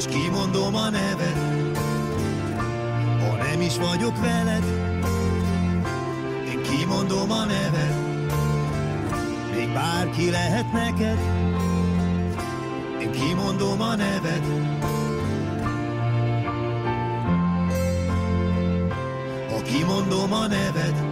és 0.00 0.06
kimondom 0.06 0.74
a 0.74 0.90
neved, 0.90 1.36
ha 3.20 3.36
nem 3.36 3.60
is 3.60 3.76
vagyok 3.76 4.20
veled, 4.20 4.64
én 6.48 6.62
kimondom 6.62 7.30
a 7.30 7.44
neved, 7.44 7.94
még 9.54 9.72
bárki 9.72 10.30
lehet 10.30 10.72
neked, 10.72 11.18
én 13.00 13.10
kimondom 13.10 13.80
a 13.80 13.94
neved, 13.96 14.44
ha 19.50 19.62
kimondom 19.62 20.32
a 20.32 20.46
neved, 20.46 21.09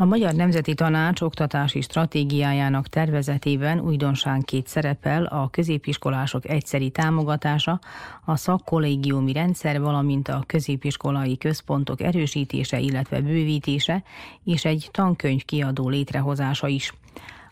A 0.00 0.04
Magyar 0.04 0.34
Nemzeti 0.34 0.74
Tanács 0.74 1.20
oktatási 1.20 1.80
stratégiájának 1.80 2.88
tervezetében 2.88 3.80
újdonságként 3.80 4.66
szerepel 4.66 5.24
a 5.24 5.48
középiskolások 5.48 6.48
egyszeri 6.48 6.90
támogatása, 6.90 7.80
a 8.24 8.36
szakkollégiumi 8.36 9.32
rendszer, 9.32 9.80
valamint 9.80 10.28
a 10.28 10.42
középiskolai 10.46 11.36
központok 11.36 12.00
erősítése, 12.00 12.78
illetve 12.78 13.20
bővítése, 13.20 14.02
és 14.44 14.64
egy 14.64 14.88
tankönyv 14.92 15.44
kiadó 15.44 15.88
létrehozása 15.88 16.68
is. 16.68 16.92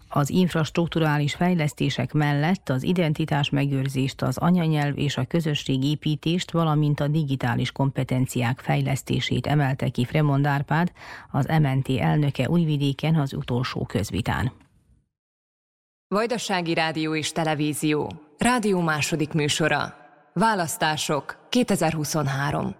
Az 0.08 0.30
infrastruktúrális 0.30 1.34
fejlesztések 1.34 2.12
mellett 2.12 2.68
az 2.68 2.82
identitás 2.82 3.50
megőrzést, 3.50 4.22
az 4.22 4.38
anyanyelv 4.38 4.98
és 4.98 5.16
a 5.16 5.24
közösségépítést, 5.24 6.50
valamint 6.50 7.00
a 7.00 7.08
digitális 7.08 7.72
kompetenciák 7.72 8.58
fejlesztését 8.58 9.46
emelte 9.46 9.88
ki 9.88 10.04
Fremond 10.04 10.46
Árpád, 10.46 10.92
az 11.30 11.46
MNT 11.46 11.88
elnöke 11.88 12.48
Újvidéken 12.48 13.14
az 13.14 13.32
utolsó 13.32 13.84
közvitán. 13.84 14.52
Vajdasági 16.08 16.74
Rádió 16.74 17.14
és 17.14 17.32
Televízió. 17.32 18.12
Rádió 18.38 18.80
második 18.80 19.32
műsora. 19.32 19.94
Választások 20.32 21.46
2023. 21.48 22.74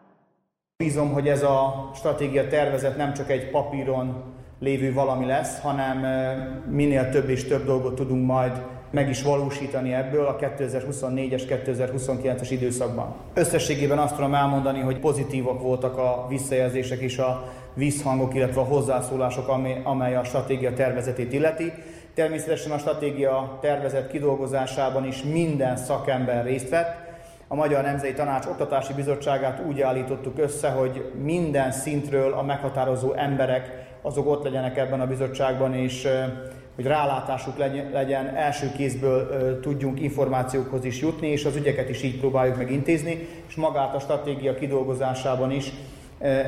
Bízom, 0.77 1.13
hogy 1.13 1.29
ez 1.29 1.43
a 1.43 1.91
stratégia 1.95 2.49
tervezet 2.49 2.97
nem 2.97 3.13
csak 3.15 3.31
egy 3.31 3.51
papíron 3.51 4.35
lévő 4.61 4.93
valami 4.93 5.27
lesz, 5.27 5.61
hanem 5.61 5.99
minél 6.71 7.09
több 7.09 7.29
és 7.29 7.45
több 7.45 7.65
dolgot 7.65 7.95
tudunk 7.95 8.27
majd 8.27 8.63
meg 8.91 9.09
is 9.09 9.23
valósítani 9.23 9.95
ebből 9.95 10.27
a 10.27 10.37
2024-es, 10.37 11.43
2029-es 11.67 12.47
időszakban. 12.51 13.15
Összességében 13.35 13.99
azt 13.99 14.15
tudom 14.15 14.35
elmondani, 14.35 14.81
hogy 14.81 14.99
pozitívak 14.99 15.63
voltak 15.63 15.99
a 15.99 16.27
visszajelzések 16.29 16.99
és 16.99 17.19
a 17.19 17.53
visszhangok, 17.75 18.35
illetve 18.35 18.61
a 18.61 18.65
hozzászólások, 18.65 19.49
amely 19.85 20.17
a 20.17 20.25
stratégia 20.25 20.73
tervezetét 20.73 21.33
illeti. 21.33 21.73
Természetesen 22.15 22.73
a 22.73 22.79
stratégia 22.79 23.59
tervezet 23.61 24.11
kidolgozásában 24.11 25.07
is 25.07 25.23
minden 25.23 25.77
szakember 25.77 26.45
részt 26.45 26.69
vett, 26.69 27.07
a 27.51 27.55
Magyar 27.55 27.83
Nemzeti 27.83 28.13
Tanács 28.13 28.47
Oktatási 28.47 28.93
Bizottságát 28.93 29.63
úgy 29.69 29.81
állítottuk 29.81 30.39
össze, 30.39 30.69
hogy 30.69 31.13
minden 31.23 31.73
szintről 31.73 32.33
a 32.33 32.43
meghatározó 32.43 33.13
emberek 33.13 33.88
azok 34.09 34.31
ott 34.31 34.45
legyenek 34.45 34.77
ebben 34.77 35.01
a 35.01 35.07
bizottságban, 35.07 35.75
és 35.75 36.09
hogy 36.75 36.87
rálátásuk 36.87 37.59
legyen, 37.93 38.27
első 38.37 38.73
kézből 38.77 39.61
tudjunk 39.61 40.01
információkhoz 40.01 40.85
is 40.85 41.01
jutni, 41.01 41.29
és 41.29 41.45
az 41.45 41.57
ügyeket 41.57 41.89
is 41.89 42.03
így 42.03 42.19
próbáljuk 42.19 42.57
meg 42.57 42.71
intézni, 42.71 43.29
és 43.49 43.55
magát 43.55 43.95
a 43.95 43.99
stratégia 43.99 44.55
kidolgozásában 44.55 45.51
is 45.51 45.73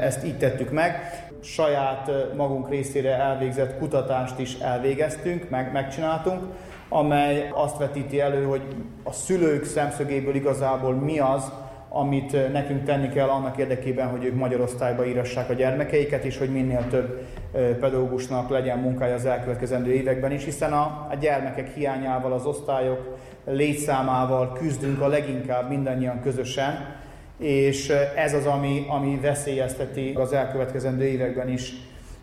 ezt 0.00 0.24
így 0.24 0.38
tettük 0.38 0.70
meg. 0.70 1.22
Saját 1.42 2.10
magunk 2.36 2.68
részére 2.68 3.14
elvégzett 3.14 3.78
kutatást 3.78 4.38
is 4.38 4.54
elvégeztünk, 4.54 5.50
meg, 5.50 5.72
megcsináltunk, 5.72 6.42
amely 6.88 7.50
azt 7.54 7.78
vetíti 7.78 8.20
elő, 8.20 8.44
hogy 8.44 8.62
a 9.02 9.12
szülők 9.12 9.64
szemszögéből 9.64 10.34
igazából 10.34 10.94
mi 10.94 11.18
az, 11.18 11.52
amit 11.92 12.52
nekünk 12.52 12.84
tenni 12.84 13.08
kell 13.08 13.28
annak 13.28 13.56
érdekében, 13.56 14.08
hogy 14.08 14.24
ők 14.24 14.34
magyar 14.34 14.60
osztályba 14.60 15.06
írassák 15.06 15.50
a 15.50 15.52
gyermekeiket, 15.52 16.24
és 16.24 16.38
hogy 16.38 16.52
minél 16.52 16.86
több 16.90 17.26
pedagógusnak 17.52 18.50
legyen 18.50 18.78
munkája 18.78 19.14
az 19.14 19.26
elkövetkezendő 19.26 19.92
években 19.92 20.32
is, 20.32 20.44
hiszen 20.44 20.72
a, 20.72 21.06
a 21.10 21.14
gyermekek 21.20 21.74
hiányával, 21.74 22.32
az 22.32 22.46
osztályok 22.46 23.16
létszámával 23.44 24.52
küzdünk 24.52 25.00
a 25.00 25.08
leginkább 25.08 25.68
mindannyian 25.68 26.20
közösen, 26.20 26.96
és 27.38 27.92
ez 28.16 28.34
az, 28.34 28.46
ami, 28.46 28.86
ami 28.88 29.18
veszélyezteti 29.22 30.12
az 30.14 30.32
elkövetkezendő 30.32 31.04
években 31.04 31.48
is 31.48 31.72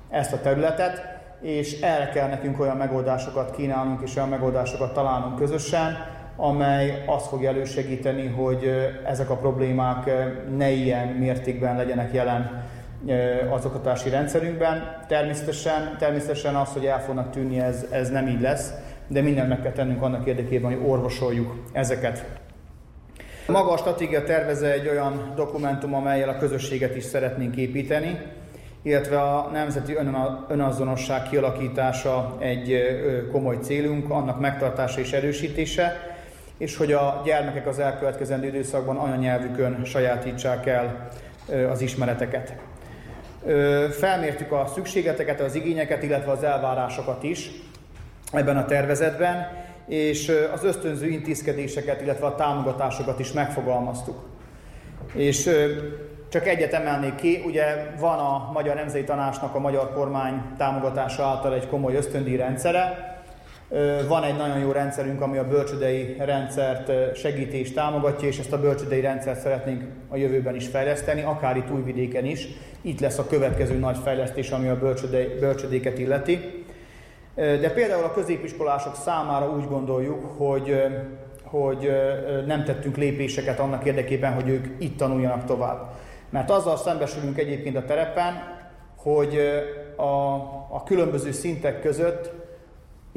ezt 0.10 0.34
a 0.34 0.42
területet 0.42 1.16
és 1.42 1.82
el 1.82 2.10
kell 2.10 2.28
nekünk 2.28 2.60
olyan 2.60 2.78
megoldásokat 2.78 3.56
kínálnunk 3.56 4.02
és 4.02 4.16
olyan 4.16 4.30
megoldásokat 4.30 4.94
találnunk 4.94 5.36
közösen, 5.36 5.98
amely 6.38 7.04
azt 7.06 7.28
fogja 7.28 7.50
elősegíteni, 7.50 8.28
hogy 8.28 8.72
ezek 9.06 9.30
a 9.30 9.36
problémák 9.36 10.12
ne 10.58 10.70
ilyen 10.70 11.08
mértékben 11.08 11.76
legyenek 11.76 12.14
jelen 12.14 12.66
az 13.52 13.66
oktatási 13.66 14.10
rendszerünkben. 14.10 15.04
Természetesen, 15.08 15.96
természetesen 16.00 16.56
az, 16.56 16.70
hogy 16.74 16.86
el 16.86 17.02
fognak 17.02 17.32
tűnni, 17.32 17.60
ez, 17.60 17.86
ez 17.92 18.10
nem 18.10 18.28
így 18.28 18.42
lesz, 18.42 18.74
de 19.08 19.22
mindent 19.22 19.50
meg 19.50 19.62
kell 19.62 19.72
tennünk 19.72 20.02
annak 20.02 20.28
érdekében, 20.28 20.72
hogy 20.72 20.90
orvosoljuk 20.90 21.56
ezeket. 21.72 22.26
Maga 23.48 23.72
a 23.72 23.78
stratégia 23.78 24.24
terveze 24.24 24.72
egy 24.72 24.88
olyan 24.88 25.34
dokumentum, 25.36 25.94
amelyel 25.94 26.30
a 26.30 26.38
közösséget 26.38 26.96
is 26.96 27.04
szeretnénk 27.04 27.56
építeni, 27.56 28.20
illetve 28.82 29.22
a 29.22 29.50
nemzeti 29.54 29.98
önazonosság 30.48 31.24
kialakítása 31.30 32.38
egy 32.40 32.82
komoly 33.32 33.58
célunk, 33.62 34.10
annak 34.10 34.40
megtartása 34.40 35.00
és 35.00 35.12
erősítése, 35.12 36.16
és 36.58 36.78
hogy 36.78 36.92
a 36.92 37.22
gyermekek 37.26 37.68
az 37.68 37.80
elkövetkezendő 37.80 38.48
időszakban 38.48 38.98
anyanyelvükön 38.98 39.86
sajátítsák 39.86 40.66
el 40.66 41.10
az 41.72 41.82
ismereteket. 41.82 42.54
Felmértük 43.92 44.52
a 44.52 44.66
szükségeteket, 44.74 45.40
az 45.40 45.56
igényeket, 45.56 46.04
illetve 46.04 46.32
az 46.32 46.44
elvárásokat 46.44 47.24
is 47.24 47.50
ebben 48.32 48.58
a 48.58 48.66
tervezetben, 48.66 49.48
és 49.88 50.32
az 50.54 50.64
ösztönző 50.64 51.08
intézkedéseket, 51.08 52.02
illetve 52.02 52.26
a 52.26 52.36
támogatásokat 52.36 53.20
is 53.20 53.32
megfogalmaztuk. 53.32 54.26
És 55.14 55.50
csak 56.30 56.48
egyet 56.48 56.74
emelnék 56.74 57.16
ki, 57.16 57.44
ugye 57.46 57.94
van 58.00 58.20
a 58.20 58.52
Magyar 58.54 58.76
Nemzeti 58.76 59.04
Tanácsnak 59.04 59.56
a 59.56 59.60
magyar 59.60 59.94
kormány 59.94 60.42
támogatása 60.58 61.24
által 61.24 61.54
egy 61.54 61.68
komoly 61.68 61.96
ösztöndíj 61.96 62.36
rendszere, 62.36 63.17
van 64.08 64.24
egy 64.24 64.36
nagyon 64.38 64.60
jó 64.60 64.72
rendszerünk, 64.72 65.22
ami 65.22 65.38
a 65.38 65.48
bölcsödei 65.48 66.16
rendszert 66.20 67.16
segíti 67.18 67.60
és 67.60 67.74
támogatja, 67.74 68.28
és 68.28 68.40
ezt 68.40 68.54
a 68.54 68.60
bölcsödei 68.60 69.02
rendszert 69.02 69.40
szeretnénk 69.40 69.84
a 70.10 70.16
jövőben 70.16 70.56
is 70.56 70.68
fejleszteni, 70.68 71.22
akár 71.22 71.58
itt 71.58 71.72
újvidéken 71.72 72.26
is. 72.26 72.48
Itt 72.82 73.00
lesz 73.00 73.18
a 73.18 73.28
következő 73.28 73.78
nagy 73.78 73.98
fejlesztés, 74.04 74.52
ami 74.52 74.68
a 74.68 74.80
bölcsödéket 75.40 76.00
illeti. 76.00 76.66
De 77.36 77.72
például 77.72 78.04
a 78.04 78.12
középiskolások 78.12 78.96
számára 78.96 79.50
úgy 79.50 79.68
gondoljuk, 79.68 80.26
hogy, 80.38 80.84
hogy 81.44 81.92
nem 82.46 82.64
tettünk 82.64 82.98
lépéseket 82.98 83.60
annak 83.60 83.86
érdekében, 83.86 84.34
hogy 84.34 84.50
ők 84.50 84.66
itt 84.80 84.98
tanuljanak 84.98 85.46
tovább. 85.46 85.92
Mert 86.30 86.50
azzal 86.50 86.78
szembesülünk 86.78 87.38
egyébként 87.38 87.76
a 87.76 87.86
terepen, 87.86 88.34
hogy 88.96 89.40
a, 89.96 90.34
a 90.70 90.84
különböző 90.86 91.32
szintek 91.32 91.82
között 91.82 92.37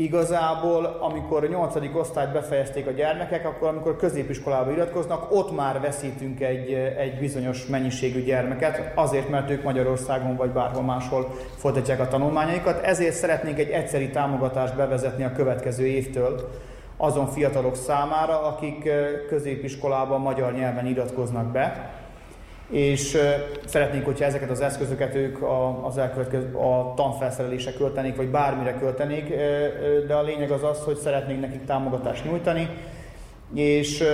Igazából, 0.00 0.96
amikor 1.00 1.44
a 1.44 1.46
8. 1.46 1.74
osztályt 1.94 2.32
befejezték 2.32 2.86
a 2.86 2.90
gyermekek, 2.90 3.46
akkor 3.46 3.68
amikor 3.68 3.96
középiskolába 3.96 4.70
iratkoznak, 4.70 5.26
ott 5.30 5.56
már 5.56 5.80
veszítünk 5.80 6.40
egy, 6.40 6.72
egy 6.98 7.18
bizonyos 7.18 7.66
mennyiségű 7.66 8.22
gyermeket, 8.22 8.92
azért, 8.94 9.28
mert 9.28 9.50
ők 9.50 9.62
Magyarországon 9.62 10.36
vagy 10.36 10.50
bárhol 10.50 10.82
máshol 10.82 11.34
folytatják 11.56 12.00
a 12.00 12.08
tanulmányaikat. 12.08 12.84
Ezért 12.84 13.14
szeretnénk 13.14 13.58
egy 13.58 13.70
egyszeri 13.70 14.10
támogatást 14.10 14.76
bevezetni 14.76 15.24
a 15.24 15.32
következő 15.32 15.86
évtől 15.86 16.50
azon 16.96 17.26
fiatalok 17.26 17.76
számára, 17.76 18.42
akik 18.42 18.90
középiskolában 19.28 20.20
magyar 20.20 20.52
nyelven 20.52 20.86
iratkoznak 20.86 21.46
be 21.46 21.90
és 22.70 23.18
szeretnénk, 23.64 24.04
hogyha 24.04 24.24
ezeket 24.24 24.50
az 24.50 24.60
eszközöket 24.60 25.14
ők 25.14 25.38
az 25.82 25.98
elkövetkező, 25.98 26.54
a 26.54 26.92
tanfelszerelésre 26.96 27.72
költenék, 27.72 28.16
vagy 28.16 28.28
bármire 28.28 28.74
költenék, 28.78 29.34
de 30.06 30.14
a 30.14 30.22
lényeg 30.22 30.50
az 30.50 30.62
az, 30.62 30.78
hogy 30.84 30.96
szeretnénk 30.96 31.40
nekik 31.40 31.64
támogatást 31.64 32.24
nyújtani, 32.24 32.68
és 33.54 34.04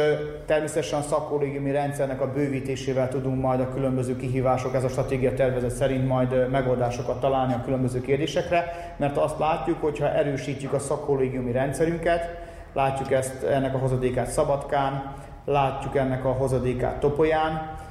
természetesen 0.47 0.99
a 0.99 1.03
szakkollégiumi 1.03 1.71
rendszernek 1.71 2.21
a 2.21 2.33
bővítésével 2.33 3.09
tudunk 3.09 3.43
majd 3.43 3.61
a 3.61 3.73
különböző 3.75 4.17
kihívások, 4.17 4.75
ez 4.75 4.85
a 4.85 4.89
stratégia 4.89 5.35
tervezet 5.35 5.71
szerint 5.71 6.09
majd 6.09 6.51
megoldásokat 6.51 7.21
találni 7.21 7.53
a 7.53 7.63
különböző 7.65 8.01
kérdésekre, 8.01 8.95
mert 8.97 9.17
azt 9.17 9.39
látjuk, 9.39 9.81
hogy 9.81 9.99
ha 9.99 10.13
erősítjük 10.13 10.73
a 10.73 10.79
szakkollégiumi 10.79 11.53
rendszerünket, 11.53 12.39
látjuk 12.73 13.13
ezt 13.13 13.43
ennek 13.43 13.75
a 13.75 13.79
hozadékát 13.79 14.31
Szabadkán, 14.31 15.15
látjuk 15.45 15.97
ennek 15.97 16.25
a 16.25 16.33
hozadékát 16.33 17.01
Topolyán, 17.01 17.85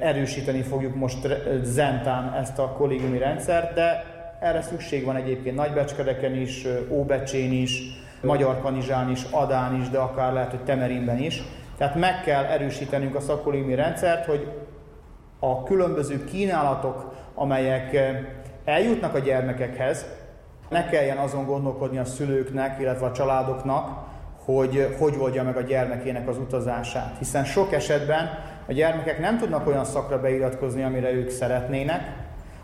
erősíteni 0.00 0.62
fogjuk 0.62 0.94
most 0.94 1.28
Zentán 1.62 2.34
ezt 2.34 2.58
a 2.58 2.68
kollégiumi 2.68 3.18
rendszert, 3.18 3.74
de 3.74 4.04
erre 4.40 4.62
szükség 4.62 5.04
van 5.04 5.16
egyébként 5.16 5.56
Nagybecskedeken 5.56 6.34
is, 6.34 6.66
Óbecsén 6.90 7.52
is, 7.52 7.82
Magyar 8.20 8.60
Kanizsán 8.60 9.10
is, 9.10 9.22
Adán 9.30 9.80
is, 9.80 9.88
de 9.88 9.98
akár 9.98 10.32
lehet, 10.32 10.50
hogy 10.50 10.64
Temerinben 10.64 11.18
is. 11.18 11.42
Tehát 11.76 11.94
meg 11.94 12.22
kell 12.24 12.44
erősítenünk 12.44 13.14
a 13.14 13.20
szakkollégiumi 13.20 13.74
rendszert, 13.74 14.24
hogy 14.24 14.48
a 15.38 15.62
különböző 15.62 16.24
kínálatok, 16.24 17.14
amelyek 17.34 17.96
eljutnak 18.64 19.14
a 19.14 19.18
gyermekekhez, 19.18 20.06
ne 20.68 20.86
kelljen 20.86 21.16
azon 21.16 21.46
gondolkodni 21.46 21.98
a 21.98 22.04
szülőknek, 22.04 22.80
illetve 22.80 23.06
a 23.06 23.12
családoknak, 23.12 24.10
hogy 24.44 24.96
hogy 24.98 25.14
oldja 25.18 25.42
meg 25.42 25.56
a 25.56 25.60
gyermekének 25.60 26.28
az 26.28 26.38
utazását. 26.38 27.18
Hiszen 27.18 27.44
sok 27.44 27.72
esetben 27.72 28.30
a 28.66 28.72
gyermekek 28.72 29.18
nem 29.18 29.38
tudnak 29.38 29.66
olyan 29.66 29.84
szakra 29.84 30.20
beiratkozni, 30.20 30.82
amire 30.82 31.12
ők 31.12 31.30
szeretnének, 31.30 32.00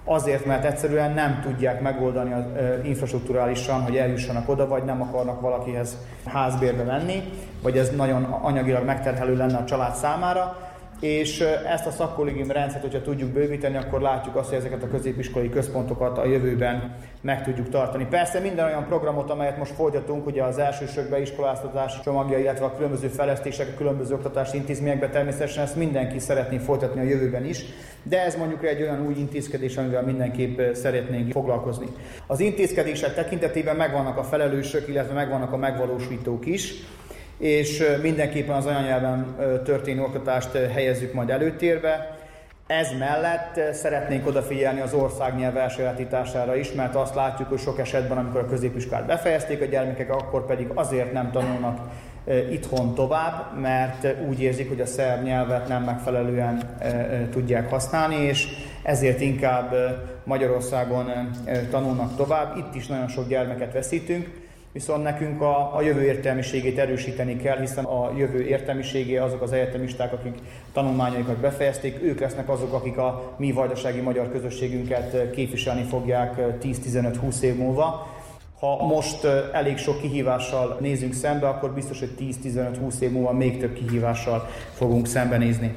azért, 0.04 0.44
mert 0.44 0.64
egyszerűen 0.64 1.12
nem 1.12 1.40
tudják 1.42 1.80
megoldani 1.80 2.32
az, 2.32 2.44
infrastruktúrálisan, 2.82 3.82
hogy 3.82 3.96
eljussanak 3.96 4.48
oda, 4.48 4.68
vagy 4.68 4.84
nem 4.84 5.02
akarnak 5.02 5.40
valakihez 5.40 5.96
házbérbe 6.26 6.82
menni, 6.82 7.22
vagy 7.62 7.78
ez 7.78 7.90
nagyon 7.90 8.22
anyagilag 8.22 8.84
megterhelő 8.84 9.36
lenne 9.36 9.56
a 9.56 9.64
család 9.64 9.94
számára, 9.94 10.67
és 11.00 11.40
ezt 11.66 11.86
a 11.86 11.90
szakkollégium 11.90 12.50
rendszert, 12.50 12.82
hogyha 12.82 13.02
tudjuk 13.02 13.30
bővíteni, 13.30 13.76
akkor 13.76 14.00
látjuk 14.00 14.36
azt, 14.36 14.48
hogy 14.48 14.58
ezeket 14.58 14.82
a 14.82 14.88
középiskolai 14.88 15.48
központokat 15.48 16.18
a 16.18 16.26
jövőben 16.26 16.96
meg 17.20 17.44
tudjuk 17.44 17.68
tartani. 17.68 18.06
Persze 18.10 18.40
minden 18.40 18.64
olyan 18.64 18.86
programot, 18.86 19.30
amelyet 19.30 19.58
most 19.58 19.72
folytatunk, 19.72 20.26
ugye 20.26 20.42
az 20.42 20.58
elsősök 20.58 21.08
beiskoláztatás 21.08 22.00
csomagja, 22.00 22.38
illetve 22.38 22.64
a 22.64 22.74
különböző 22.74 23.08
fejlesztések, 23.08 23.68
a 23.68 23.76
különböző 23.76 24.14
oktatási 24.14 24.56
intézményekben 24.56 25.10
természetesen 25.10 25.62
ezt 25.62 25.76
mindenki 25.76 26.18
szeretné 26.18 26.56
folytatni 26.56 27.00
a 27.00 27.04
jövőben 27.04 27.44
is, 27.44 27.64
de 28.02 28.24
ez 28.24 28.36
mondjuk 28.36 28.64
egy 28.64 28.82
olyan 28.82 29.06
új 29.06 29.14
intézkedés, 29.18 29.76
amivel 29.76 30.02
mindenképp 30.02 30.74
szeretnénk 30.74 31.32
foglalkozni. 31.32 31.86
Az 32.26 32.40
intézkedések 32.40 33.14
tekintetében 33.14 33.76
megvannak 33.76 34.16
a 34.18 34.22
felelősök, 34.22 34.88
illetve 34.88 35.14
megvannak 35.14 35.52
a 35.52 35.56
megvalósítók 35.56 36.46
is 36.46 36.74
és 37.38 37.82
mindenképpen 38.02 38.56
az 38.56 38.66
anyanyelven 38.66 39.36
történő 39.64 40.02
oktatást 40.02 40.52
helyezzük 40.72 41.12
majd 41.12 41.30
előtérbe. 41.30 42.16
Ez 42.66 42.88
mellett 42.98 43.74
szeretnénk 43.74 44.26
odafigyelni 44.26 44.80
az 44.80 44.92
országnyelv 44.92 45.56
elsajátítására 45.56 46.56
is, 46.56 46.72
mert 46.72 46.94
azt 46.94 47.14
látjuk, 47.14 47.48
hogy 47.48 47.58
sok 47.58 47.78
esetben, 47.78 48.18
amikor 48.18 48.40
a 48.40 48.46
középiskolát 48.46 49.06
befejezték 49.06 49.60
a 49.62 49.64
gyermekek, 49.64 50.10
akkor 50.10 50.46
pedig 50.46 50.66
azért 50.74 51.12
nem 51.12 51.30
tanulnak 51.30 51.78
itthon 52.50 52.94
tovább, 52.94 53.60
mert 53.60 54.06
úgy 54.28 54.42
érzik, 54.42 54.68
hogy 54.68 54.80
a 54.80 54.86
szerb 54.86 55.22
nyelvet 55.22 55.68
nem 55.68 55.82
megfelelően 55.82 56.76
tudják 57.30 57.70
használni, 57.70 58.16
és 58.16 58.46
ezért 58.82 59.20
inkább 59.20 59.74
Magyarországon 60.24 61.30
tanulnak 61.70 62.16
tovább. 62.16 62.56
Itt 62.56 62.74
is 62.74 62.86
nagyon 62.86 63.08
sok 63.08 63.28
gyermeket 63.28 63.72
veszítünk 63.72 64.46
viszont 64.72 65.02
nekünk 65.02 65.40
a, 65.40 65.76
a 65.76 65.82
jövő 65.82 66.02
értelmiségét 66.02 66.78
erősíteni 66.78 67.36
kell, 67.36 67.58
hiszen 67.58 67.84
a 67.84 68.12
jövő 68.16 68.46
értelmiségé 68.46 69.16
azok 69.16 69.42
az 69.42 69.52
egyetemisták, 69.52 70.12
akik 70.12 70.38
tanulmányaikat 70.72 71.36
befejezték, 71.36 72.02
ők 72.02 72.20
lesznek 72.20 72.48
azok, 72.48 72.72
akik 72.72 72.98
a 72.98 73.34
mi 73.36 73.52
vajdasági 73.52 74.00
magyar 74.00 74.30
közösségünket 74.30 75.30
képviselni 75.30 75.82
fogják 75.82 76.34
10-15-20 76.62 77.40
év 77.40 77.56
múlva. 77.56 78.16
Ha 78.60 78.86
most 78.86 79.24
elég 79.52 79.76
sok 79.76 80.00
kihívással 80.00 80.76
nézünk 80.80 81.12
szembe, 81.12 81.48
akkor 81.48 81.72
biztos, 81.72 81.98
hogy 81.98 82.14
10-15-20 82.44 83.00
év 83.00 83.10
múlva 83.10 83.32
még 83.32 83.58
több 83.58 83.72
kihívással 83.72 84.48
fogunk 84.72 85.06
szembenézni. 85.06 85.74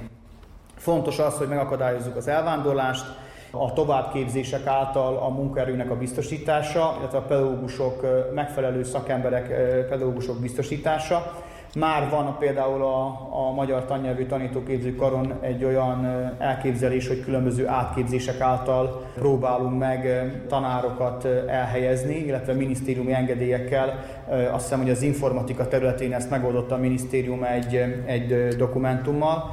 Fontos 0.75 1.19
az, 1.19 1.33
hogy 1.33 1.47
megakadályozzuk 1.47 2.15
az 2.15 2.27
elvándorlást, 2.27 3.05
a 3.51 3.73
továbbképzések 3.73 4.65
által 4.65 5.17
a 5.17 5.29
munkaerőnek 5.29 5.91
a 5.91 5.97
biztosítása, 5.97 6.95
illetve 6.99 7.17
a 7.17 7.21
pedagógusok, 7.21 8.05
megfelelő 8.33 8.83
szakemberek, 8.83 9.47
pedagógusok 9.89 10.39
biztosítása. 10.39 11.31
Már 11.75 12.09
van 12.09 12.35
például 12.39 12.83
a, 12.83 13.05
a 13.47 13.51
Magyar 13.55 13.85
Tannyelvű 13.85 14.25
Tanítóképző 14.25 14.95
Karon 14.95 15.33
egy 15.41 15.63
olyan 15.63 16.05
elképzelés, 16.39 17.07
hogy 17.07 17.23
különböző 17.23 17.67
átképzések 17.67 18.39
által 18.39 19.03
próbálunk 19.15 19.79
meg 19.79 20.31
tanárokat 20.47 21.25
elhelyezni, 21.47 22.15
illetve 22.15 22.53
minisztériumi 22.53 23.13
engedélyekkel. 23.13 24.03
Azt 24.51 24.63
hiszem, 24.63 24.81
hogy 24.81 24.89
az 24.89 25.01
informatika 25.01 25.67
területén 25.67 26.13
ezt 26.13 26.29
megoldotta 26.29 26.75
a 26.75 26.77
minisztérium 26.77 27.43
egy, 27.43 27.75
egy 28.05 28.55
dokumentummal 28.57 29.51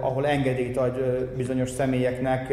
ahol 0.00 0.26
engedélyt 0.26 0.76
ad 0.76 0.98
bizonyos 1.36 1.70
személyeknek, 1.70 2.52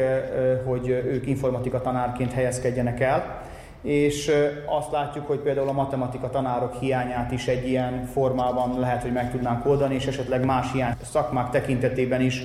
hogy 0.66 0.88
ők 0.88 1.28
informatika 1.28 1.82
tanárként 1.82 2.34
helyezkedjenek 2.34 3.00
el, 3.00 3.42
és 3.82 4.32
azt 4.66 4.92
látjuk, 4.92 5.28
hogy 5.28 5.40
például 5.40 5.68
a 5.68 5.74
matematika 5.74 6.30
tanárok 6.30 6.74
hiányát 6.80 7.32
is 7.32 7.48
egy 7.48 7.68
ilyen 7.68 8.06
formában 8.06 8.80
lehet, 8.80 9.02
hogy 9.02 9.12
meg 9.12 9.32
tudnánk 9.32 9.66
oldani, 9.66 9.96
és 9.96 10.06
esetleg 10.06 10.46
más 10.46 10.72
hiány 10.72 10.94
szakmák 11.04 11.50
tekintetében 11.50 12.22
is 12.22 12.42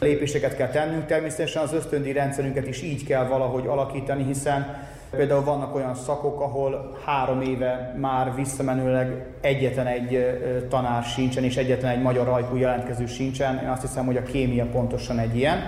lépéseket 0.00 0.56
kell 0.56 0.68
tennünk. 0.68 1.06
Természetesen 1.06 1.62
az 1.62 1.72
ösztöndi 1.72 2.12
rendszerünket 2.12 2.66
is 2.66 2.82
így 2.82 3.04
kell 3.04 3.26
valahogy 3.26 3.66
alakítani, 3.66 4.24
hiszen 4.24 4.87
Például 5.10 5.44
vannak 5.44 5.74
olyan 5.74 5.94
szakok, 5.94 6.40
ahol 6.40 6.98
három 7.04 7.40
éve 7.40 7.94
már 8.00 8.34
visszamenőleg 8.34 9.26
egyetlen 9.40 9.86
egy 9.86 10.38
tanár 10.68 11.02
sincsen, 11.02 11.44
és 11.44 11.56
egyetlen 11.56 11.92
egy 11.92 12.02
magyar 12.02 12.28
ajkú 12.28 12.56
jelentkező 12.56 13.06
sincsen. 13.06 13.60
Én 13.62 13.68
azt 13.68 13.82
hiszem, 13.82 14.06
hogy 14.06 14.16
a 14.16 14.22
kémia 14.22 14.66
pontosan 14.66 15.18
egy 15.18 15.36
ilyen. 15.36 15.58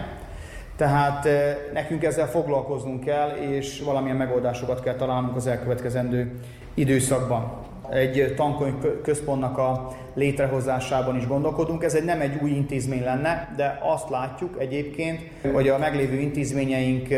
Tehát 0.76 1.28
nekünk 1.72 2.04
ezzel 2.04 2.26
foglalkoznunk 2.26 3.04
kell, 3.04 3.28
és 3.28 3.82
valamilyen 3.84 4.16
megoldásokat 4.16 4.82
kell 4.82 4.94
találnunk 4.94 5.36
az 5.36 5.46
elkövetkezendő 5.46 6.32
időszakban. 6.74 7.52
Egy 7.90 8.34
tankönyv 8.36 8.74
központnak 9.02 9.58
a 9.58 9.88
létrehozásában 10.14 11.16
is 11.16 11.26
gondolkodunk. 11.26 11.84
Ez 11.84 11.94
egy 11.94 12.04
nem 12.04 12.20
egy 12.20 12.38
új 12.42 12.50
intézmény 12.50 13.04
lenne, 13.04 13.54
de 13.56 13.78
azt 13.82 14.10
látjuk 14.10 14.56
egyébként, 14.58 15.20
hogy 15.52 15.68
a 15.68 15.78
meglévő 15.78 16.16
intézményeink 16.16 17.08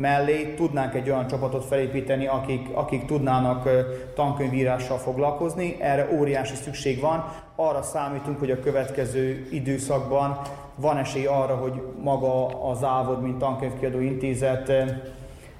mellé 0.00 0.54
tudnánk 0.56 0.94
egy 0.94 1.10
olyan 1.10 1.26
csapatot 1.26 1.64
felépíteni, 1.64 2.26
akik, 2.26 2.68
akik 2.72 3.04
tudnának 3.04 3.68
tankönyvírással 4.14 4.98
foglalkozni. 4.98 5.76
Erre 5.80 6.08
óriási 6.18 6.54
szükség 6.54 7.00
van. 7.00 7.24
Arra 7.56 7.82
számítunk, 7.82 8.38
hogy 8.38 8.50
a 8.50 8.60
következő 8.60 9.46
időszakban 9.50 10.40
van 10.74 10.96
esély 10.96 11.26
arra, 11.26 11.54
hogy 11.54 11.82
maga 12.02 12.46
az 12.70 12.84
Ávod, 12.84 13.22
mint 13.22 13.38
tankönyvkiadó 13.38 14.00
intézet 14.00 14.72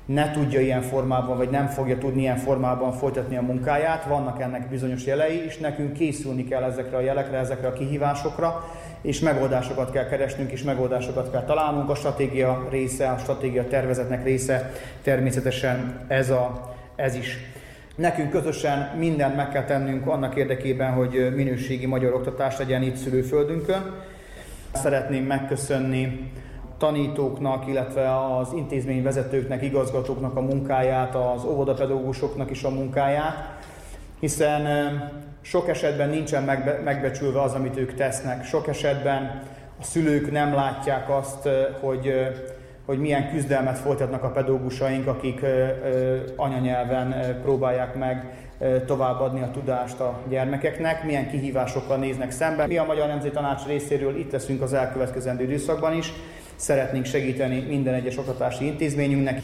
ne 0.04 0.30
tudja 0.30 0.60
ilyen 0.60 0.82
formában, 0.82 1.36
vagy 1.36 1.50
nem 1.50 1.66
fogja 1.66 1.98
tudni 1.98 2.20
ilyen 2.20 2.36
formában 2.36 2.92
folytatni 2.92 3.36
a 3.36 3.42
munkáját. 3.42 4.04
Vannak 4.04 4.40
ennek 4.40 4.68
bizonyos 4.68 5.06
jelei, 5.06 5.44
és 5.44 5.58
nekünk 5.58 5.92
készülni 5.92 6.44
kell 6.44 6.62
ezekre 6.62 6.96
a 6.96 7.00
jelekre, 7.00 7.38
ezekre 7.38 7.68
a 7.68 7.72
kihívásokra, 7.72 8.64
és 9.00 9.20
megoldásokat 9.20 9.90
kell 9.90 10.06
keresnünk, 10.06 10.50
és 10.52 10.62
megoldásokat 10.62 11.30
kell 11.30 11.44
találnunk. 11.44 11.90
A 11.90 11.94
stratégia 11.94 12.66
része, 12.70 13.08
a 13.08 13.18
stratégia 13.18 13.68
tervezetnek 13.68 14.24
része 14.24 14.72
természetesen 15.02 16.04
ez, 16.08 16.30
a, 16.30 16.74
ez 16.96 17.14
is. 17.14 17.38
Nekünk 17.96 18.30
közösen 18.30 18.96
mindent 18.98 19.36
meg 19.36 19.48
kell 19.48 19.64
tennünk 19.64 20.06
annak 20.06 20.36
érdekében, 20.36 20.92
hogy 20.92 21.32
minőségi 21.34 21.86
magyar 21.86 22.14
oktatás 22.14 22.58
legyen 22.58 22.82
itt 22.82 22.96
szülőföldünkön. 22.96 23.94
Szeretném 24.72 25.24
megköszönni 25.24 26.30
tanítóknak, 26.78 27.66
illetve 27.66 28.36
az 28.36 28.52
intézmény 28.52 29.02
vezetőknek, 29.02 29.62
igazgatóknak 29.62 30.36
a 30.36 30.40
munkáját, 30.40 31.14
az 31.14 31.44
óvodapedagógusoknak 31.44 32.50
is 32.50 32.62
a 32.62 32.70
munkáját, 32.70 33.58
hiszen 34.20 34.62
sok 35.48 35.68
esetben 35.68 36.08
nincsen 36.08 36.42
megbe, 36.42 36.80
megbecsülve 36.84 37.42
az, 37.42 37.52
amit 37.52 37.76
ők 37.76 37.94
tesznek. 37.94 38.44
Sok 38.44 38.68
esetben 38.68 39.42
a 39.80 39.84
szülők 39.84 40.30
nem 40.30 40.54
látják 40.54 41.10
azt, 41.10 41.48
hogy, 41.80 42.12
hogy 42.84 42.98
milyen 42.98 43.30
küzdelmet 43.30 43.78
folytatnak 43.78 44.22
a 44.22 44.30
pedagógusaink, 44.30 45.06
akik 45.06 45.40
anyanyelven 46.36 47.38
próbálják 47.42 47.94
meg 47.94 48.32
továbbadni 48.86 49.42
a 49.42 49.50
tudást 49.50 50.00
a 50.00 50.20
gyermekeknek, 50.28 51.04
milyen 51.04 51.30
kihívásokkal 51.30 51.96
néznek 51.96 52.30
szembe. 52.30 52.66
Mi 52.66 52.76
a 52.76 52.84
Magyar 52.84 53.06
Nemzeti 53.06 53.34
Tanács 53.34 53.66
részéről 53.66 54.16
itt 54.16 54.32
leszünk 54.32 54.62
az 54.62 54.72
elkövetkezendő 54.72 55.44
időszakban 55.44 55.96
is, 55.96 56.12
szeretnénk 56.56 57.04
segíteni 57.04 57.60
minden 57.68 57.94
egyes 57.94 58.18
oktatási 58.18 58.66
intézményünknek. 58.66 59.40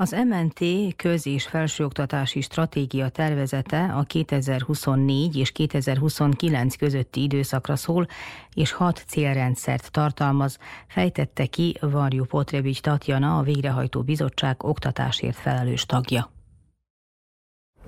Az 0.00 0.16
MNT 0.28 0.94
köz- 0.96 1.26
és 1.26 1.46
felsőoktatási 1.46 2.40
stratégia 2.40 3.08
tervezete 3.08 3.84
a 3.84 4.02
2024 4.02 5.36
és 5.36 5.52
2029 5.52 6.76
közötti 6.76 7.22
időszakra 7.22 7.76
szól, 7.76 8.06
és 8.54 8.72
hat 8.72 9.04
célrendszert 9.06 9.90
tartalmaz, 9.90 10.58
fejtette 10.86 11.46
ki 11.46 11.76
Varjú 11.80 12.24
Potrevics 12.24 12.80
Tatjana, 12.80 13.38
a 13.38 13.42
Végrehajtó 13.42 14.02
Bizottság 14.02 14.64
oktatásért 14.64 15.36
felelős 15.36 15.86
tagja. 15.86 16.30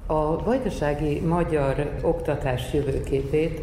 A 0.06 0.44
vajdasági 0.44 1.20
magyar 1.20 1.98
oktatás 2.02 2.72
jövőképét 2.72 3.60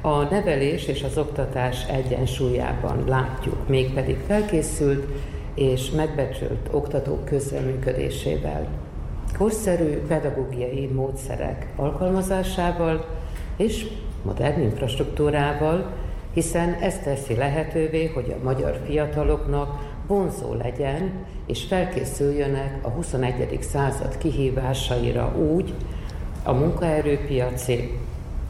a 0.00 0.22
nevelés 0.22 0.86
és 0.86 1.02
az 1.02 1.18
oktatás 1.18 1.88
egyensúlyában 1.88 3.04
látjuk, 3.08 3.68
mégpedig 3.68 4.16
felkészült 4.26 5.32
és 5.54 5.90
megbecsült 5.90 6.68
oktatók 6.70 7.24
közreműködésével, 7.24 8.68
korszerű 9.38 9.96
pedagógiai 9.96 10.86
módszerek 10.86 11.72
alkalmazásával 11.76 13.06
és 13.56 13.86
modern 14.22 14.60
infrastruktúrával, 14.60 15.92
hiszen 16.32 16.72
ez 16.72 16.98
teszi 16.98 17.34
lehetővé, 17.34 18.06
hogy 18.06 18.34
a 18.40 18.44
magyar 18.44 18.80
fiataloknak 18.86 19.92
vonzó 20.06 20.54
legyen, 20.54 21.12
és 21.46 21.64
felkészüljönek 21.64 22.78
a 22.82 22.88
21. 22.88 23.58
század 23.62 24.18
kihívásaira 24.18 25.36
úgy, 25.36 25.74
a 26.42 26.52
munkaerőpiaci, 26.52 27.98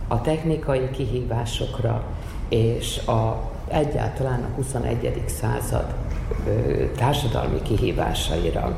a 0.09 0.21
technikai 0.21 0.91
kihívásokra 0.91 2.05
és 2.49 3.07
a, 3.07 3.51
egyáltalán 3.69 4.43
a 4.43 4.55
21. 4.55 5.23
század 5.27 5.95
társadalmi 6.97 7.63
kihívásaira. 7.63 8.77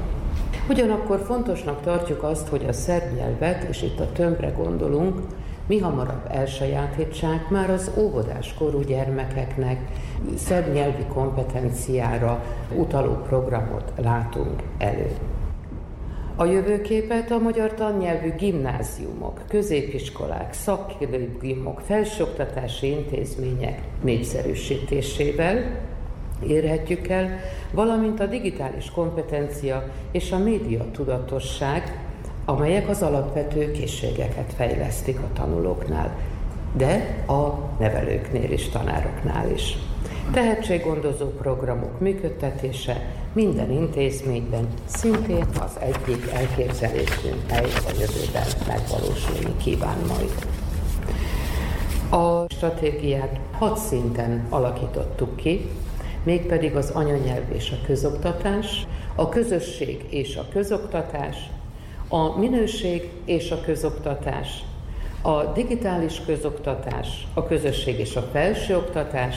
Ugyanakkor 0.68 1.22
fontosnak 1.26 1.80
tartjuk 1.80 2.22
azt, 2.22 2.48
hogy 2.48 2.64
a 2.68 2.72
szerb 2.72 3.16
nyelvet, 3.16 3.62
és 3.62 3.82
itt 3.82 4.00
a 4.00 4.12
tömbre 4.12 4.48
gondolunk, 4.48 5.20
mi 5.66 5.78
hamarabb 5.78 6.26
elsajátítsák 6.28 7.48
már 7.48 7.70
az 7.70 7.90
óvodás 7.96 8.54
korú 8.54 8.80
gyermekeknek 8.80 9.80
szerb 10.36 10.72
nyelvi 10.72 11.04
kompetenciára 11.12 12.44
utaló 12.76 13.12
programot 13.12 13.92
látunk 14.02 14.62
elő. 14.78 15.10
A 16.36 16.44
jövőképet 16.44 17.30
a 17.30 17.38
magyar 17.38 17.74
tannyelvű 17.74 18.34
gimnáziumok, 18.38 19.40
középiskolák, 19.48 20.52
szakképzőgimok, 20.52 21.80
felsőoktatási 21.80 22.90
intézmények 22.90 23.80
népszerűsítésével, 24.02 25.80
érhetjük 26.48 27.08
el, 27.08 27.40
valamint 27.70 28.20
a 28.20 28.26
digitális 28.26 28.90
kompetencia 28.90 29.84
és 30.10 30.32
a 30.32 30.38
média 30.38 30.84
tudatosság, 30.92 32.00
amelyek 32.44 32.88
az 32.88 33.02
alapvető 33.02 33.70
készségeket 33.70 34.52
fejlesztik 34.56 35.18
a 35.18 35.32
tanulóknál, 35.32 36.16
de 36.76 37.24
a 37.26 37.58
nevelőknél 37.78 38.50
és 38.50 38.68
tanároknál 38.68 39.50
is. 39.50 39.76
Tehetséggondozó 40.32 41.26
programok 41.26 42.00
működtetése 42.00 43.04
minden 43.32 43.70
intézményben 43.70 44.68
szintén 44.84 45.46
az 45.60 45.78
egyik 45.80 46.30
elképzelésünk, 46.32 47.48
mely 47.48 47.64
a 47.64 47.90
jövőben 47.98 48.46
megvalósulni 48.66 49.56
kíván 49.56 49.98
majd. 50.08 50.46
A 52.10 52.52
stratégiát 52.54 53.40
hat 53.52 53.78
szinten 53.78 54.46
alakítottuk 54.48 55.36
ki, 55.36 55.70
mégpedig 56.26 56.76
az 56.76 56.90
anyanyelv 56.90 57.52
és 57.52 57.70
a 57.70 57.86
közoktatás, 57.86 58.86
a 59.14 59.28
közösség 59.28 60.04
és 60.10 60.36
a 60.36 60.46
közoktatás, 60.52 61.36
a 62.08 62.38
minőség 62.38 63.10
és 63.24 63.50
a 63.50 63.60
közoktatás, 63.60 64.64
a 65.22 65.44
digitális 65.44 66.20
közoktatás, 66.26 67.26
a 67.34 67.46
közösség 67.46 67.98
és 67.98 68.16
a 68.16 68.28
felsőoktatás, 68.32 69.36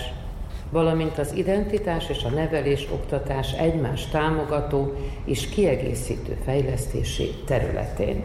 valamint 0.71 1.17
az 1.17 1.33
identitás 1.33 2.09
és 2.09 2.23
a 2.23 2.29
nevelés 2.29 2.87
oktatás 2.91 3.53
egymás 3.53 4.05
támogató 4.05 4.93
és 5.25 5.49
kiegészítő 5.49 6.37
fejlesztési 6.45 7.33
területén. 7.45 8.23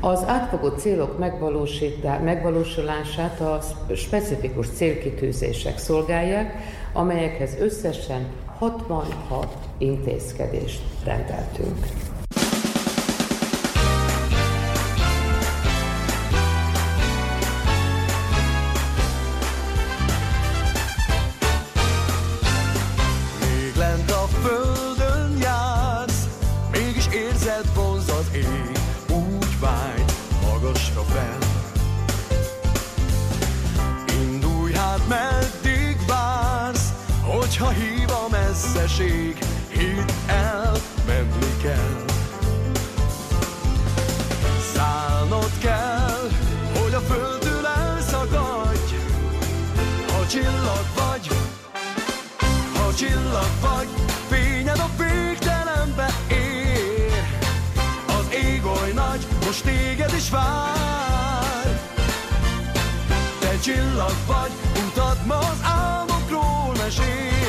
Az 0.00 0.24
átfogó 0.26 0.68
célok 0.68 1.18
megvalósulását 2.22 3.40
a 3.40 3.60
specifikus 3.94 4.68
célkitűzések 4.68 5.78
szolgálják, 5.78 6.54
amelyekhez 6.92 7.56
összesen 7.60 8.26
66 8.58 9.46
intézkedést 9.78 10.82
rendeltünk. 11.04 11.86
Is 60.22 60.30
vár. 60.30 61.80
Te 63.40 63.58
csillag 63.62 64.14
vagy, 64.26 64.52
utad 64.86 65.18
ma 65.26 65.38
az 65.38 65.60
álmokról 65.62 66.74
mesél. 66.84 67.41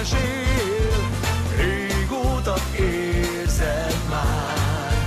Mesél. 0.00 1.08
Régóta 1.56 2.54
érzed 2.78 3.96
már. 4.10 4.98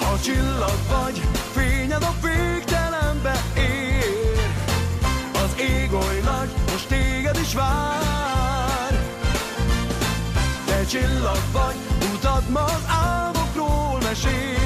Ha 0.00 0.18
csillag 0.22 0.78
vagy, 0.88 1.20
fényed 1.52 2.02
a 2.02 2.14
végtelenbe 2.22 3.42
ér. 3.56 4.50
Az 5.32 5.60
ég 5.60 5.92
oly 5.92 6.20
nagy, 6.24 6.50
most 6.70 6.88
téged 6.88 7.38
is 7.42 7.54
vár. 7.54 8.92
Te 10.66 10.84
csillag 10.84 11.42
vagy, 11.52 11.76
utad 12.14 12.48
ma 12.48 12.64
az 12.64 12.82
álmokról 12.86 13.98
mesél. 14.02 14.57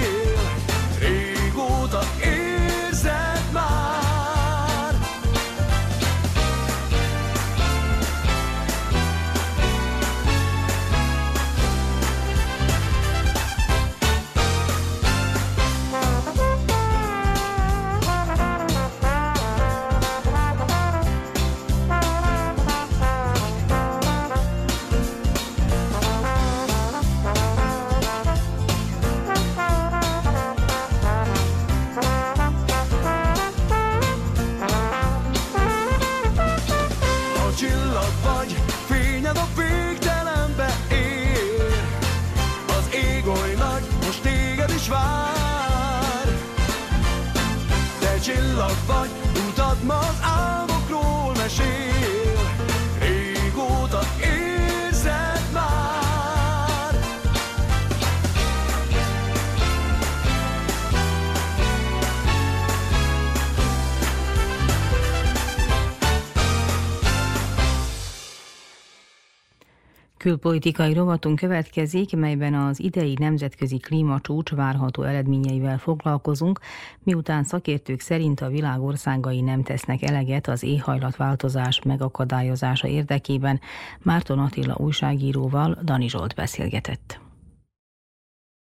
Külpolitikai 70.22 70.92
rovatunk 70.92 71.38
következik, 71.38 72.16
melyben 72.16 72.54
az 72.54 72.80
idei 72.80 73.16
nemzetközi 73.18 73.76
klímacsúcs 73.76 74.50
várható 74.50 75.02
eredményeivel 75.02 75.78
foglalkozunk, 75.78 76.60
miután 77.02 77.44
szakértők 77.44 78.00
szerint 78.00 78.40
a 78.40 78.48
világ 78.48 78.80
országai 78.80 79.40
nem 79.40 79.62
tesznek 79.62 80.02
eleget 80.02 80.48
az 80.48 80.62
éhajlatváltozás 80.62 81.82
megakadályozása 81.82 82.88
érdekében. 82.88 83.60
Márton 84.02 84.38
Attila 84.38 84.76
újságíróval 84.78 85.78
Dani 85.84 86.08
Zsolt 86.08 86.34
beszélgetett. 86.34 87.20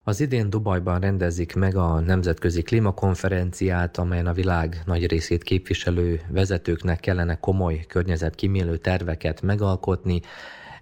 Az 0.05 0.21
idén 0.21 0.51
Dubajban 0.51 1.01
rendezik 1.01 1.55
meg 1.55 1.77
a 1.77 2.01
Nemzetközi 2.01 2.63
Klímakonferenciát, 2.63 3.99
amelyen 3.99 4.27
a 4.27 4.33
világ 4.33 4.83
nagy 4.87 5.07
részét 5.07 5.43
képviselő 5.43 6.21
vezetőknek 6.31 7.01
kellene 7.01 7.39
komoly 7.39 7.85
környezetkímélő 7.87 8.77
terveket 8.77 9.43
megalkotni. 9.43 10.21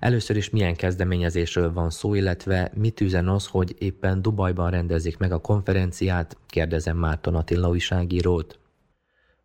Először 0.07 0.37
is 0.37 0.51
milyen 0.51 0.75
kezdeményezésről 0.75 1.73
van 1.73 1.91
szó, 1.91 2.15
illetve 2.15 2.71
mit 2.75 3.01
üzen 3.01 3.29
az, 3.29 3.47
hogy 3.47 3.75
éppen 3.79 4.23
Dubajban 4.23 4.71
rendezik 4.71 5.19
meg 5.19 5.33
a 5.33 5.39
konferenciát, 5.39 6.37
kérdezem 6.49 6.97
Márton 6.97 7.35
Attila 7.35 7.69
újságírót. 7.69 8.59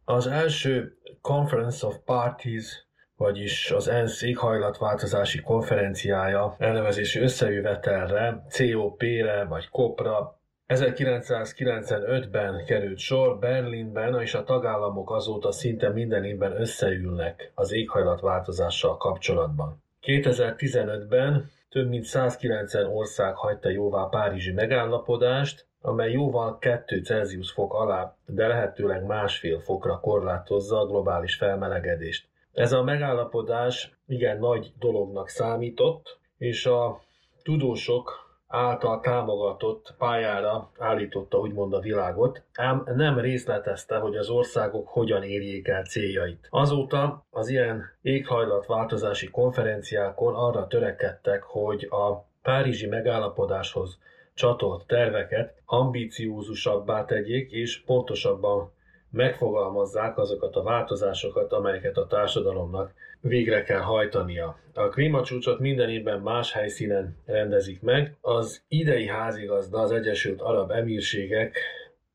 Az 0.06 0.28
első 0.28 0.98
Conference 1.22 1.88
of 1.88 1.96
Parties, 2.06 2.86
vagyis 3.16 3.72
az 3.72 3.88
ENSZ 3.88 4.22
éghajlatváltozási 4.22 5.42
konferenciája 5.42 6.56
elnevezési 6.60 7.20
összejövetelre, 7.20 8.46
COP-re 8.58 9.46
vagy 9.46 9.70
COP-ra 9.70 10.40
1995-ben 10.68 12.66
került 12.66 12.98
sor 12.98 13.40
Berlinben, 13.40 14.22
és 14.22 14.34
a 14.34 14.44
tagállamok 14.44 15.12
azóta 15.12 15.52
szinte 15.52 15.90
minden 15.90 16.24
évben 16.24 16.62
összeülnek 16.62 17.52
az 17.56 17.72
éghajlatváltozással 17.72 18.98
kapcsolatban. 18.98 19.82
2015-ben 20.02 21.52
több 21.70 21.90
mint 21.90 22.04
190 22.04 22.86
ország 22.86 23.36
hagyta 23.36 23.70
jóvá 23.70 24.08
Párizsi 24.10 24.52
megállapodást, 24.52 25.66
amely 25.82 26.12
jóval 26.12 26.58
2 26.58 27.02
Celsius 27.02 27.52
fok 27.52 27.74
alá, 27.74 28.16
de 28.26 28.48
lehetőleg 28.48 29.04
másfél 29.04 29.60
fokra 29.60 30.00
korlátozza 30.00 30.80
a 30.80 30.86
globális 30.86 31.36
felmelegedést. 31.36 32.28
Ez 32.54 32.72
a 32.72 32.84
megállapodás 32.84 33.92
igen 34.08 34.40
nagy 34.40 34.74
dolognak 34.80 35.30
számított, 35.30 36.20
és 36.38 36.66
a 36.66 37.02
tudósok 37.44 38.31
által 38.52 39.00
támogatott 39.00 39.94
pályára 39.98 40.72
állította 40.78 41.38
úgymond 41.38 41.74
a 41.74 41.80
világot, 41.80 42.44
ám 42.54 42.84
nem 42.96 43.20
részletezte, 43.20 43.98
hogy 43.98 44.16
az 44.16 44.30
országok 44.30 44.88
hogyan 44.88 45.24
érjék 45.24 45.68
el 45.68 45.84
céljait. 45.84 46.48
Azóta 46.50 47.26
az 47.30 47.50
ilyen 47.50 47.84
éghajlatváltozási 48.02 49.30
konferenciákon 49.30 50.36
arra 50.36 50.68
törekedtek, 50.68 51.44
hogy 51.44 51.88
a 51.90 52.30
Párizsi 52.42 52.88
megállapodáshoz 52.88 53.98
csatolt 54.34 54.86
terveket 54.86 55.62
ambíciózusabbá 55.66 57.06
tegyék 57.06 57.52
és 57.52 57.84
pontosabban 57.86 58.72
megfogalmazzák 59.12 60.18
azokat 60.18 60.56
a 60.56 60.64
változásokat, 60.64 61.52
amelyeket 61.54 61.98
a 61.98 62.08
társadalomnak 62.08 62.94
végre 63.22 63.64
kell 63.64 63.80
hajtania. 63.80 64.60
A 64.74 64.88
klímacsúcsot 64.88 65.60
minden 65.60 65.90
évben 65.90 66.20
más 66.20 66.54
helyszínen 66.54 67.18
rendezik 67.26 67.82
meg. 67.82 68.16
Az 68.22 68.64
idei 68.68 69.08
házigazda 69.08 69.80
az 69.80 69.92
Egyesült 69.92 70.42
Arab 70.42 70.72
Emírségek 70.72 71.58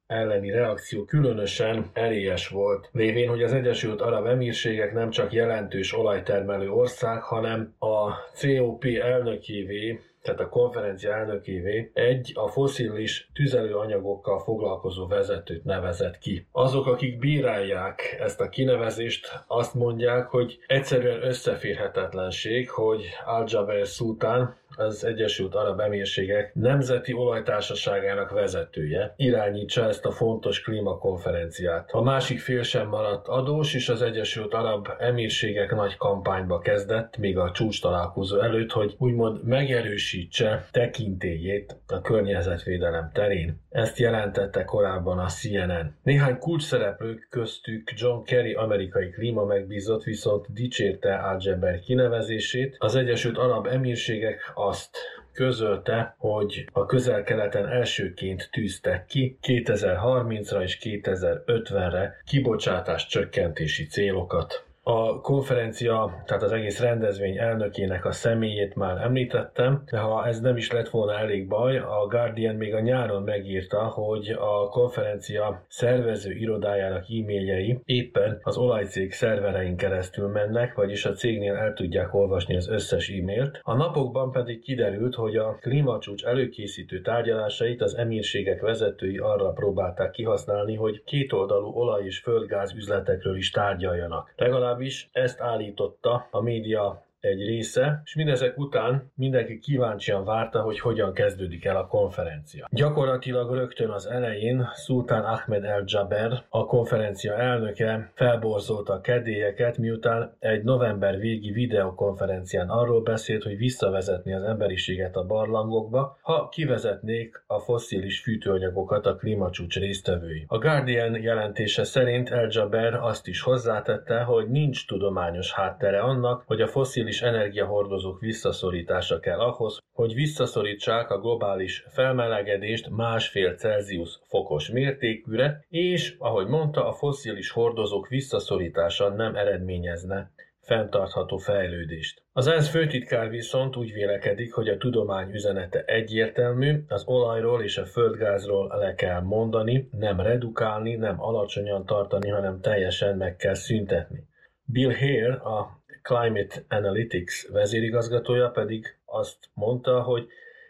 elleni 0.07 0.51
reakció 0.51 1.05
különösen 1.05 1.91
erélyes 1.93 2.49
volt, 2.49 2.89
lévén, 2.93 3.29
hogy 3.29 3.43
az 3.43 3.53
Egyesült 3.53 4.01
Arab 4.01 4.27
Emírségek 4.27 4.93
nem 4.93 5.11
csak 5.11 5.33
jelentős 5.33 5.97
olajtermelő 5.99 6.71
ország, 6.71 7.23
hanem 7.23 7.75
a 7.79 8.11
COP 8.41 8.85
elnökévé 8.85 10.01
tehát 10.27 10.41
a 10.41 10.49
konferencia 10.49 11.13
elnökévé 11.13 11.91
egy 11.95 12.33
a 12.35 12.49
foszilis 12.49 13.31
tüzelőanyagokkal 13.35 14.39
foglalkozó 14.39 15.07
vezetőt 15.07 15.65
nevezett 15.65 16.19
ki. 16.19 16.47
Azok, 16.53 16.87
akik 16.87 17.19
bírálják 17.19 18.17
ezt 18.21 18.41
a 18.41 18.49
kinevezést, 18.49 19.45
azt 19.47 19.75
mondják, 19.75 20.27
hogy 20.27 20.59
egyszerűen 20.67 21.23
összeférhetetlenség, 21.23 22.71
hogy 22.71 23.05
Al-Jaber 23.25 23.87
szultán 23.87 24.57
az 24.77 25.05
Egyesült 25.05 25.55
Arab 25.55 25.81
Emírségek 25.81 26.55
Nemzeti 26.55 27.13
Olajtársaságának 27.13 28.31
vezetője 28.31 29.15
irányítsa 29.17 29.89
ezt 29.89 30.05
a 30.05 30.11
fontos 30.11 30.61
klímakonferenciát. 30.61 31.91
A 31.93 32.03
másik 32.03 32.41
fél 32.41 32.63
sem 32.63 32.89
maradt 32.89 33.29
adós, 33.29 33.75
és 33.75 33.89
az 33.89 34.03
Egyesült 34.03 34.55
Arab 34.55 34.89
Emírségek 34.99 35.75
nagy 35.75 35.97
kampányba 35.97 36.59
kezdett, 36.59 37.17
még 37.17 37.39
a 37.39 37.51
csúcs 37.51 37.81
találkozó 37.81 38.41
előtt, 38.41 38.71
hogy 38.73 38.95
úgymond 38.99 39.45
megerősítse 39.45 40.69
tekintélyét 40.71 41.77
a 41.87 42.01
környezetvédelem 42.01 43.11
terén. 43.13 43.61
Ezt 43.71 43.99
jelentette 43.99 44.65
korábban 44.65 45.19
a 45.19 45.27
CNN. 45.27 45.95
Néhány 46.03 46.39
kulcsszereplők 46.39 47.27
köztük 47.31 47.91
John 47.97 48.25
Kerry 48.25 48.53
amerikai 48.53 49.11
klíma 49.11 49.45
megbízott 49.45 50.03
viszont 50.03 50.53
dicsérte 50.53 51.15
Al-Jaber 51.15 51.81
kinevezését. 51.81 52.77
Az 52.79 52.95
Egyesült 52.95 53.39
Arab 53.39 53.67
Emírségek 53.67 54.53
azt 54.67 54.97
közölte, 55.33 56.15
hogy 56.19 56.69
a 56.73 56.87
közel-keleten 56.87 57.67
elsőként 57.69 58.49
tűztek 58.53 59.07
ki 59.07 59.39
2030-ra 59.43 60.63
és 60.63 60.79
2050-re 60.83 62.23
kibocsátás 62.27 63.07
csökkentési 63.07 63.87
célokat. 63.87 64.66
A 64.89 65.21
konferencia, 65.21 66.23
tehát 66.27 66.43
az 66.43 66.53
egész 66.53 66.81
rendezvény 66.81 67.39
elnökének 67.39 68.05
a 68.05 68.13
személyét 68.13 68.75
már 68.75 68.97
említettem, 68.97 69.83
de 69.91 69.99
ha 69.99 70.27
ez 70.27 70.41
nem 70.41 70.57
is 70.57 70.71
lett 70.71 70.89
volna 70.89 71.19
elég 71.19 71.49
baj, 71.49 71.79
a 71.79 72.07
Guardian 72.09 72.55
még 72.55 72.75
a 72.75 72.81
nyáron 72.81 73.23
megírta, 73.23 73.85
hogy 73.85 74.37
a 74.39 74.69
konferencia 74.69 75.65
szervező 75.69 76.33
irodájának 76.33 77.03
e-mailjei 77.03 77.81
éppen 77.85 78.41
az 78.43 78.57
olajcég 78.57 79.13
szerverein 79.13 79.77
keresztül 79.77 80.29
mennek, 80.29 80.75
vagyis 80.75 81.05
a 81.05 81.13
cégnél 81.13 81.55
el 81.55 81.73
tudják 81.73 82.15
olvasni 82.15 82.57
az 82.57 82.69
összes 82.69 83.09
e-mailt. 83.09 83.61
A 83.63 83.75
napokban 83.75 84.33
pedig 84.33 84.63
kiderült, 84.63 85.15
hogy 85.15 85.37
a 85.37 85.59
klímacsúcs 85.61 86.25
előkészítő 86.25 87.01
tárgyalásait 87.01 87.83
az 87.83 87.97
emírségek 87.97 88.61
vezetői 88.61 89.19
arra 89.19 89.51
próbálták 89.51 90.11
kihasználni, 90.11 90.75
hogy 90.75 91.03
kétoldalú 91.05 91.69
olaj- 91.69 92.05
és 92.05 92.19
földgáz 92.19 92.75
üzletekről 92.75 93.37
is 93.37 93.51
tárgyaljanak. 93.51 94.33
Legalább 94.37 94.75
legalábbis 94.77 95.09
ezt 95.13 95.41
állította 95.41 96.29
a 96.31 96.41
média 96.41 97.06
egy 97.27 97.47
része, 97.47 98.01
és 98.05 98.15
mindezek 98.15 98.59
után 98.59 99.13
mindenki 99.15 99.59
kíváncsian 99.59 100.25
várta, 100.25 100.61
hogy 100.61 100.81
hogyan 100.81 101.13
kezdődik 101.13 101.65
el 101.65 101.77
a 101.77 101.87
konferencia. 101.87 102.67
Gyakorlatilag 102.71 103.55
rögtön 103.55 103.91
az 103.91 104.07
elején 104.07 104.69
Sultán 104.75 105.25
Ahmed 105.25 105.65
El 105.65 105.83
Jaber, 105.87 106.45
a 106.49 106.65
konferencia 106.65 107.35
elnöke 107.35 108.11
felborzolta 108.15 108.93
a 108.93 109.01
kedélyeket, 109.01 109.79
miután 109.79 110.37
egy 110.39 110.63
november 110.63 111.19
végi 111.19 111.51
videokonferencián 111.51 112.69
arról 112.69 113.03
beszélt, 113.03 113.43
hogy 113.43 113.57
visszavezetni 113.57 114.33
az 114.33 114.43
emberiséget 114.43 115.17
a 115.17 115.27
barlangokba, 115.27 116.19
ha 116.23 116.49
kivezetnék 116.49 117.45
a 117.47 117.59
fosszilis 117.59 118.21
fűtőanyagokat 118.21 119.07
a 119.07 119.17
klímacsúcs 119.17 119.79
résztvevői. 119.79 120.45
A 120.47 120.59
Guardian 120.59 121.23
jelentése 121.23 121.85
szerint 121.85 122.31
El 122.31 122.49
Jaber 122.51 122.95
azt 122.95 123.27
is 123.27 123.41
hozzátette, 123.41 124.21
hogy 124.21 124.49
nincs 124.49 124.87
tudományos 124.87 125.53
háttere 125.53 126.01
annak, 126.01 126.43
hogy 126.47 126.61
a 126.61 126.69
fosszilis 126.69 127.16
globális 127.21 127.41
energiahordozók 127.41 128.21
visszaszorítása 128.21 129.21
kell 129.21 129.39
ahhoz, 129.39 129.79
hogy 129.93 130.15
visszaszorítsák 130.15 131.11
a 131.11 131.21
globális 131.21 131.85
felmelegedést 131.89 132.89
másfél 132.89 133.55
Celsius 133.55 134.21
fokos 134.23 134.71
mértékűre, 134.71 135.65
és, 135.69 136.17
ahogy 136.19 136.47
mondta, 136.47 136.89
a 136.89 136.93
fosszilis 136.93 137.51
hordozók 137.51 138.09
visszaszorítása 138.09 139.09
nem 139.09 139.37
eredményezne 139.37 140.31
fenntartható 140.61 141.37
fejlődést. 141.37 142.23
Az 142.33 142.47
ENSZ 142.47 142.69
főtitkár 142.69 143.31
viszont 143.31 143.77
úgy 143.77 143.93
vélekedik, 143.93 144.55
hogy 144.55 144.69
a 144.69 144.77
tudomány 144.77 145.31
üzenete 145.31 145.83
egyértelmű, 145.85 146.85
az 146.89 147.05
olajról 147.07 147.63
és 147.63 147.79
a 147.79 147.85
földgázról 147.85 148.77
le 148.79 148.95
kell 148.95 149.21
mondani, 149.21 149.89
nem 149.93 150.21
redukálni, 150.21 150.95
nem 150.95 151.21
alacsonyan 151.21 151.87
tartani, 151.87 152.29
hanem 152.29 152.61
teljesen 152.61 153.17
meg 153.17 153.37
kell 153.37 153.55
szüntetni. 153.55 154.25
Bill 154.65 154.95
Hare, 154.95 155.35
a 155.35 155.85
Climate 156.07 156.65
Analytics 156.69 157.49
vezérigazgatója 157.49 158.51
pedig 158.51 158.97
azt 159.05 159.39
mondta, 159.55 160.03
hogy 160.03 160.27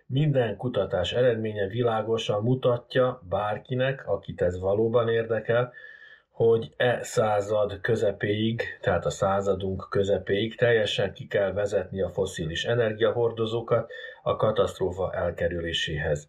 minden 0.06 0.56
kutatás 0.56 1.12
eredménye 1.12 1.66
világosan 1.66 2.42
mutatja 2.42 3.22
bárkinek, 3.28 4.08
akit 4.08 4.42
ez 4.42 4.60
valóban 4.60 5.08
érdekel, 5.08 5.72
hogy 6.30 6.74
e 6.76 7.02
század 7.02 7.80
közepéig, 7.80 8.62
tehát 8.80 9.04
a 9.04 9.10
századunk 9.10 9.86
közepéig 9.90 10.56
teljesen 10.56 11.12
ki 11.12 11.26
kell 11.26 11.52
vezetni 11.52 12.00
a 12.00 12.10
foszilis 12.10 12.64
energiahordozókat 12.64 13.90
a 14.22 14.36
katasztrófa 14.36 15.12
elkerüléséhez. 15.12 16.28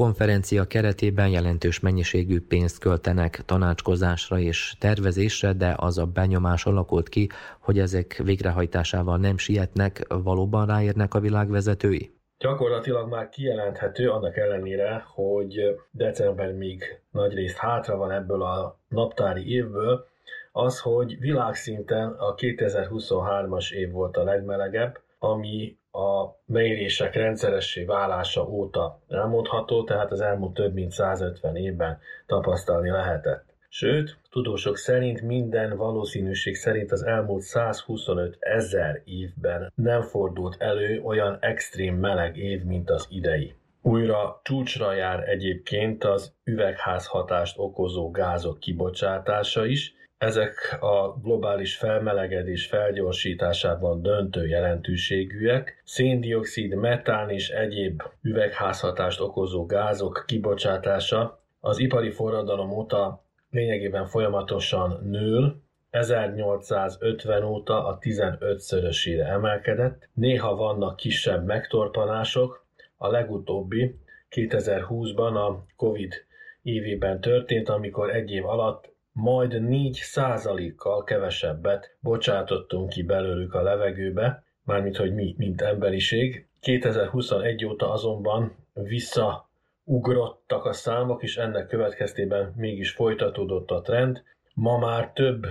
konferencia 0.00 0.64
keretében 0.64 1.28
jelentős 1.28 1.80
mennyiségű 1.80 2.40
pénzt 2.40 2.78
költenek 2.78 3.42
tanácskozásra 3.44 4.38
és 4.38 4.74
tervezésre, 4.78 5.52
de 5.52 5.74
az 5.76 5.98
a 5.98 6.06
benyomás 6.06 6.66
alakult 6.66 7.08
ki, 7.08 7.28
hogy 7.58 7.78
ezek 7.78 8.20
végrehajtásával 8.24 9.18
nem 9.18 9.38
sietnek, 9.38 10.06
valóban 10.08 10.66
ráérnek 10.66 11.14
a 11.14 11.20
világvezetői? 11.20 12.10
Gyakorlatilag 12.38 13.08
már 13.08 13.28
kijelenthető, 13.28 14.10
annak 14.10 14.36
ellenére, 14.36 15.04
hogy 15.14 15.80
december 15.90 16.52
még 16.52 17.00
nagy 17.10 17.34
részt 17.34 17.56
hátra 17.56 17.96
van 17.96 18.10
ebből 18.10 18.42
a 18.42 18.78
naptári 18.88 19.54
évből, 19.54 20.06
az, 20.52 20.80
hogy 20.80 21.18
világszinten 21.18 22.08
a 22.08 22.34
2023-as 22.34 23.70
év 23.72 23.90
volt 23.90 24.16
a 24.16 24.24
legmelegebb, 24.24 25.00
ami 25.18 25.78
a 25.92 26.36
mérések 26.44 27.14
rendszeressé 27.14 27.84
válása 27.84 28.48
óta 28.48 29.00
elmondható, 29.08 29.84
tehát 29.84 30.10
az 30.10 30.20
elmúlt 30.20 30.54
több 30.54 30.74
mint 30.74 30.90
150 30.90 31.56
évben 31.56 31.98
tapasztalni 32.26 32.90
lehetett. 32.90 33.44
Sőt, 33.68 34.16
tudósok 34.30 34.76
szerint 34.76 35.22
minden 35.22 35.76
valószínűség 35.76 36.54
szerint 36.54 36.92
az 36.92 37.02
elmúlt 37.02 37.42
125 37.42 38.36
ezer 38.40 39.02
évben 39.04 39.72
nem 39.74 40.02
fordult 40.02 40.56
elő 40.58 41.00
olyan 41.02 41.38
extrém 41.40 41.94
meleg 41.96 42.36
év, 42.36 42.62
mint 42.62 42.90
az 42.90 43.06
idei. 43.10 43.54
Újra 43.82 44.40
csúcsra 44.42 44.92
jár 44.92 45.28
egyébként 45.28 46.04
az 46.04 46.34
üvegházhatást 46.44 47.58
okozó 47.58 48.10
gázok 48.10 48.58
kibocsátása 48.58 49.66
is, 49.66 49.94
ezek 50.20 50.78
a 50.80 51.18
globális 51.22 51.76
felmelegedés 51.76 52.66
felgyorsításában 52.66 54.02
döntő 54.02 54.46
jelentőségűek. 54.46 55.82
Széndiokszid, 55.84 56.74
metán 56.74 57.30
és 57.30 57.48
egyéb 57.48 58.02
üvegházhatást 58.22 59.20
okozó 59.20 59.66
gázok 59.66 60.24
kibocsátása 60.26 61.42
az 61.60 61.78
ipari 61.78 62.10
forradalom 62.10 62.70
óta 62.70 63.24
lényegében 63.50 64.06
folyamatosan 64.06 65.00
nő, 65.04 65.54
1850 65.90 67.42
óta 67.42 67.86
a 67.86 67.98
15-szörösére 67.98 69.26
emelkedett. 69.28 70.08
Néha 70.12 70.54
vannak 70.54 70.96
kisebb 70.96 71.44
megtorpanások, 71.44 72.66
a 72.96 73.08
legutóbbi 73.08 73.98
2020-ban 74.30 75.34
a 75.34 75.64
Covid 75.76 76.14
évében 76.62 77.20
történt, 77.20 77.68
amikor 77.68 78.10
egy 78.14 78.30
év 78.30 78.46
alatt 78.46 78.89
majd 79.20 79.62
4 79.62 79.94
százalékkal 79.94 81.04
kevesebbet 81.04 81.96
bocsátottunk 82.00 82.88
ki 82.88 83.02
belőlük 83.02 83.54
a 83.54 83.62
levegőbe, 83.62 84.44
mármint 84.64 84.96
hogy 84.96 85.14
mi, 85.14 85.34
mint 85.38 85.60
emberiség. 85.60 86.48
2021 86.60 87.64
óta 87.64 87.92
azonban 87.92 88.56
visszaugrottak 88.72 90.64
a 90.64 90.72
számok, 90.72 91.22
és 91.22 91.36
ennek 91.36 91.66
következtében 91.66 92.52
mégis 92.56 92.90
folytatódott 92.90 93.70
a 93.70 93.80
trend. 93.80 94.22
Ma 94.54 94.78
már 94.78 95.12
több 95.12 95.46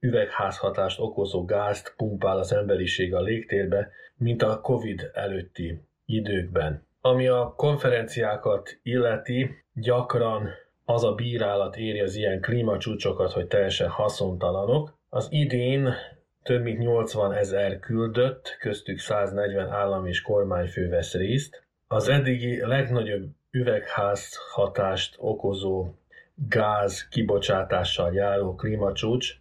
üvegházhatást 0.00 1.00
okozó 1.00 1.44
gázt 1.44 1.94
pumpál 1.96 2.38
az 2.38 2.52
emberiség 2.52 3.14
a 3.14 3.20
légtérbe, 3.20 3.90
mint 4.16 4.42
a 4.42 4.60
Covid 4.60 5.10
előtti 5.14 5.80
időkben. 6.06 6.86
Ami 7.00 7.26
a 7.26 7.54
konferenciákat 7.56 8.78
illeti, 8.82 9.64
gyakran 9.74 10.48
az 10.92 11.04
a 11.04 11.14
bírálat 11.14 11.76
éri 11.76 12.00
az 12.00 12.14
ilyen 12.14 12.40
klímacsúcsokat, 12.40 13.32
hogy 13.32 13.46
teljesen 13.46 13.88
haszontalanok. 13.88 14.98
Az 15.08 15.26
idén 15.30 15.94
több 16.42 16.62
mint 16.62 16.78
80 16.78 17.32
ezer 17.32 17.78
küldött, 17.78 18.56
köztük 18.60 18.98
140 18.98 19.68
állam 19.68 20.06
és 20.06 20.22
kormányfő 20.22 20.88
vesz 20.88 21.14
részt. 21.14 21.64
Az 21.86 22.08
eddigi 22.08 22.66
legnagyobb 22.66 23.30
üvegház 23.50 24.38
hatást 24.52 25.14
okozó 25.18 25.86
gáz 26.34 27.08
kibocsátással 27.08 28.14
járó 28.14 28.54
klímacsúcs 28.54 29.34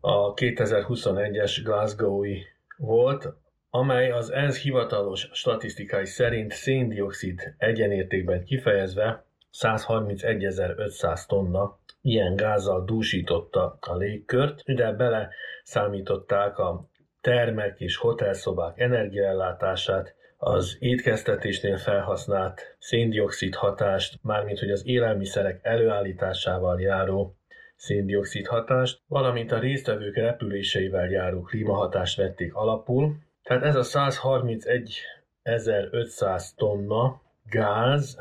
a 0.00 0.34
2021-es 0.34 1.60
Glasgow-i 1.64 2.46
volt, 2.76 3.28
amely 3.70 4.10
az 4.10 4.30
ENSZ 4.30 4.62
hivatalos 4.62 5.28
statisztikai 5.32 6.06
szerint 6.06 6.52
széndiokszid 6.52 7.54
egyenértékben 7.58 8.44
kifejezve 8.44 9.26
131.500 9.60 11.26
tonna 11.26 11.78
ilyen 12.00 12.36
gázzal 12.36 12.84
dúsította 12.84 13.78
a 13.80 13.96
légkört, 13.96 14.60
ide 14.64 14.92
bele 14.92 15.30
számították 15.62 16.58
a 16.58 16.88
termek 17.20 17.80
és 17.80 17.96
hotelszobák 17.96 18.80
energiaellátását, 18.80 20.16
az 20.40 20.76
étkeztetésnél 20.78 21.76
felhasznált 21.76 22.76
széndiokszid 22.78 23.54
hatást, 23.54 24.18
mármint 24.22 24.58
hogy 24.58 24.70
az 24.70 24.86
élelmiszerek 24.86 25.60
előállításával 25.62 26.80
járó 26.80 27.36
széndiokszid 27.76 28.46
hatást, 28.46 29.00
valamint 29.06 29.52
a 29.52 29.58
résztvevők 29.58 30.16
repüléseivel 30.16 31.08
járó 31.08 31.42
klímahatást 31.42 32.16
vették 32.16 32.54
alapul. 32.54 33.16
Tehát 33.42 33.64
ez 33.64 33.76
a 33.76 33.82
131.500 33.82 36.54
tonna 36.56 37.22
gáz 37.44 38.18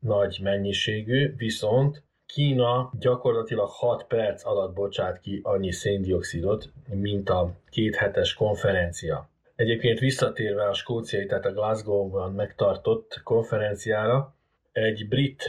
nagy 0.00 0.38
mennyiségű, 0.42 1.34
viszont 1.36 2.02
Kína 2.26 2.90
gyakorlatilag 2.98 3.68
6 3.68 4.04
perc 4.04 4.44
alatt 4.46 4.74
bocsát 4.74 5.20
ki 5.20 5.40
annyi 5.42 5.72
széndiokszidot, 5.72 6.70
mint 6.88 7.28
a 7.28 7.52
két 7.70 7.96
hetes 7.96 8.34
konferencia. 8.34 9.28
Egyébként 9.56 9.98
visszatérve 9.98 10.68
a 10.68 10.72
skóciai, 10.72 11.26
tehát 11.26 11.44
a 11.44 11.52
Glasgow-ban 11.52 12.32
megtartott 12.32 13.20
konferenciára, 13.24 14.34
egy 14.72 15.08
brit 15.08 15.44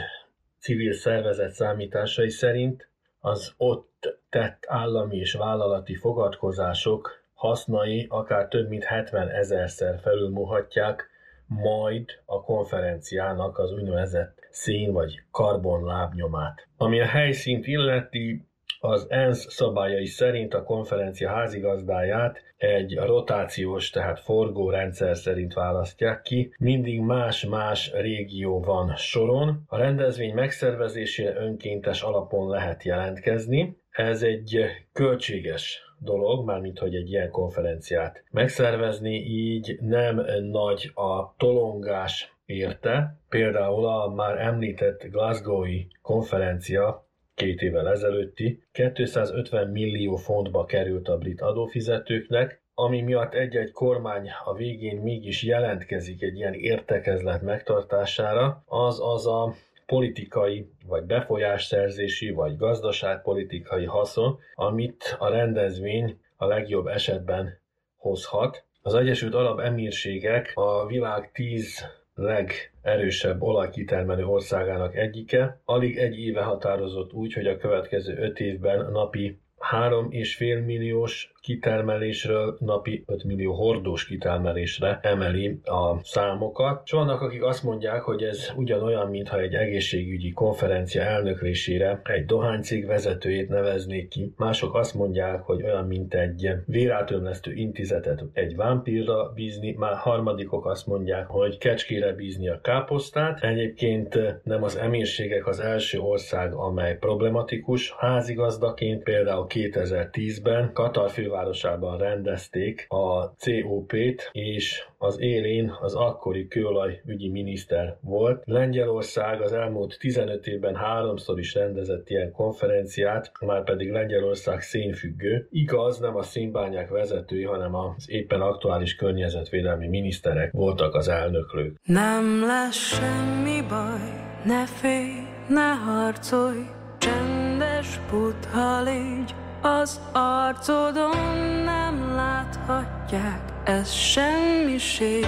civil 0.60 0.94
szervezet 0.94 1.52
számításai 1.52 2.30
szerint 2.30 2.90
az 3.20 3.54
ott 3.58 4.20
tett 4.30 4.66
állami 4.68 5.18
és 5.18 5.34
vállalati 5.34 5.96
fogadkozások 5.96 7.24
hasznai 7.34 8.06
akár 8.10 8.48
több 8.48 8.70
mint 8.70 8.84
70 8.84 9.30
ezerszer 9.30 10.00
felülmúhatják 10.00 11.10
majd 11.52 12.06
a 12.26 12.42
konferenciának 12.42 13.58
az 13.58 13.72
úgynevezett 13.72 14.38
szén 14.50 14.92
vagy 14.92 15.22
karbon 15.32 15.84
lábnyomát. 15.84 16.68
Ami 16.78 17.02
a 17.02 17.06
helyszínt 17.06 17.68
illeti, 17.68 18.46
az 18.80 19.06
ENSZ 19.10 19.54
szabályai 19.54 20.06
szerint 20.06 20.54
a 20.54 20.64
konferencia 20.64 21.30
házigazdáját 21.30 22.40
egy 22.58 22.96
rotációs, 22.96 23.90
tehát 23.90 24.20
forgó 24.20 24.70
rendszer 24.70 25.18
szerint 25.18 25.54
választják 25.54 26.22
ki. 26.22 26.54
Mindig 26.58 27.00
más-más 27.00 27.92
régió 27.94 28.60
van 28.60 28.96
soron. 28.96 29.64
A 29.68 29.78
rendezvény 29.78 30.34
megszervezésére 30.34 31.36
önkéntes 31.36 32.02
alapon 32.02 32.50
lehet 32.50 32.84
jelentkezni. 32.84 33.78
Ez 33.90 34.24
egy 34.24 34.66
költséges 34.94 35.91
dolog, 36.04 36.46
mármint 36.46 36.80
hogy 36.80 36.96
egy 36.96 37.10
ilyen 37.10 37.32
konferenciát 37.32 38.24
megszervezni, 38.32 39.16
így 39.16 39.78
nem 39.82 40.26
nagy 40.52 40.92
a 40.94 41.36
tolongás 41.38 42.36
érte. 42.46 43.20
Például 43.30 43.86
a 43.86 44.14
már 44.14 44.38
említett 44.38 45.04
Glasgow-i 45.04 45.88
konferencia 46.02 47.10
két 47.36 47.62
évvel 47.62 47.90
ezelőtti 47.90 48.64
250 48.72 49.68
millió 49.68 50.16
fontba 50.16 50.66
került 50.66 51.08
a 51.08 51.18
brit 51.18 51.42
adófizetőknek, 51.42 52.62
ami 52.74 53.02
miatt 53.02 53.34
egy-egy 53.34 53.72
kormány 53.72 54.30
a 54.44 54.54
végén 54.54 54.98
mégis 54.98 55.44
jelentkezik 55.44 56.22
egy 56.22 56.36
ilyen 56.36 56.54
értekezlet 56.54 57.42
megtartására, 57.42 58.64
az 58.66 59.00
az 59.02 59.28
a 59.28 59.54
politikai, 59.92 60.70
vagy 60.88 61.04
befolyásszerzési, 61.04 62.30
vagy 62.30 62.58
gazdaságpolitikai 62.58 63.86
haszon, 63.86 64.40
amit 64.56 65.16
a 65.20 65.30
rendezvény 65.30 66.20
a 66.38 66.46
legjobb 66.46 66.88
esetben 66.88 67.60
hozhat. 67.96 68.66
Az 68.82 68.94
Egyesült 68.94 69.34
Arab 69.34 69.60
Emírségek 69.60 70.52
a 70.56 70.86
világ 70.86 71.32
tíz 71.32 71.86
legerősebb 72.14 73.42
olajkitermelő 73.42 74.26
országának 74.26 74.96
egyike. 74.96 75.62
Alig 75.66 75.98
egy 75.98 76.20
éve 76.20 76.42
határozott 76.42 77.14
úgy, 77.14 77.34
hogy 77.34 77.48
a 77.48 77.58
következő 77.58 78.18
öt 78.18 78.40
évben 78.40 78.92
napi 78.92 79.40
3,5 79.72 80.66
milliós 80.66 81.32
kitermelésről 81.42 82.58
napi 82.60 83.04
5 83.08 83.24
millió 83.24 83.54
hordós 83.54 84.06
kitermelésre 84.06 85.00
emeli 85.02 85.60
a 85.64 86.04
számokat. 86.04 86.82
És 86.86 86.92
vannak, 86.92 87.22
akik 87.22 87.44
azt 87.44 87.64
mondják, 87.64 88.02
hogy 88.02 88.24
ez 88.24 88.52
ugyanolyan, 88.56 89.10
mintha 89.10 89.40
egy 89.40 89.54
egészségügyi 89.54 90.32
konferencia 90.32 91.02
elnöklésére 91.02 92.02
egy 92.04 92.26
dohánycég 92.26 92.86
vezetőjét 92.86 93.50
neveznék 93.50 94.08
ki. 94.08 94.34
Mások 94.38 94.76
azt 94.76 94.94
mondják, 94.94 95.42
hogy 95.42 95.64
olyan, 95.64 95.88
mint 95.88 96.14
egy 96.14 96.50
vérátömlesztő 96.66 97.54
intézetet 97.54 98.24
egy 98.34 98.56
vámpírra 98.56 99.32
bízni, 99.36 99.72
már 99.72 99.96
harmadikok 99.96 100.66
azt 100.66 100.88
mondják, 100.88 101.28
hogy 101.28 101.58
kecskére 101.58 102.14
bízni 102.14 102.50
a 102.50 102.62
káposztát. 102.62 103.44
Egyébként 103.44 104.20
nem 104.44 104.64
az 104.64 104.76
emírségek 104.78 105.48
az 105.48 105.60
első 105.60 106.00
ország, 106.00 106.54
amely 106.54 106.98
problematikus. 106.98 107.94
Házigazdaként 107.98 109.04
például 109.04 109.46
2010-ben 109.50 110.74
Katar 110.74 111.10
fővárosában 111.32 111.98
rendezték 111.98 112.86
a 112.90 113.34
COP-t, 113.36 114.30
és 114.32 114.84
az 114.98 115.20
élén 115.20 115.78
az 115.82 115.96
akkori 115.96 116.48
kőolajügyi 116.48 117.30
miniszter 117.30 117.98
volt. 118.02 118.44
Lengyelország 118.46 119.42
az 119.42 119.54
elmúlt 119.54 119.98
15 120.00 120.48
évben 120.48 120.76
háromszor 120.76 121.40
is 121.40 121.54
rendezett 121.54 122.10
ilyen 122.10 122.32
konferenciát, 122.32 123.32
már 123.46 123.64
pedig 123.64 123.92
Lengyelország 123.92 124.62
szénfüggő. 124.62 125.48
Igaz, 125.52 126.00
nem 126.00 126.16
a 126.16 126.22
szénbányák 126.22 126.90
vezetői, 126.90 127.44
hanem 127.44 127.76
az 127.76 128.06
éppen 128.08 128.42
aktuális 128.42 128.96
környezetvédelmi 128.96 129.88
miniszterek 129.88 130.52
voltak 130.52 130.96
az 130.96 131.08
elnöklők. 131.08 131.80
Nem 131.84 132.42
lesz 132.42 132.76
semmi 132.76 133.62
baj, 133.70 134.00
ne 134.46 134.66
félj, 134.66 135.20
ne 135.50 135.70
harcolj, 135.70 136.62
csendes 136.98 138.00
butha 138.10 138.82
légy, 138.84 139.34
az 139.62 140.00
arcodon 140.12 141.38
nem 141.66 142.16
láthatják, 142.16 143.42
ez 143.64 143.92
semmiség. 143.92 145.26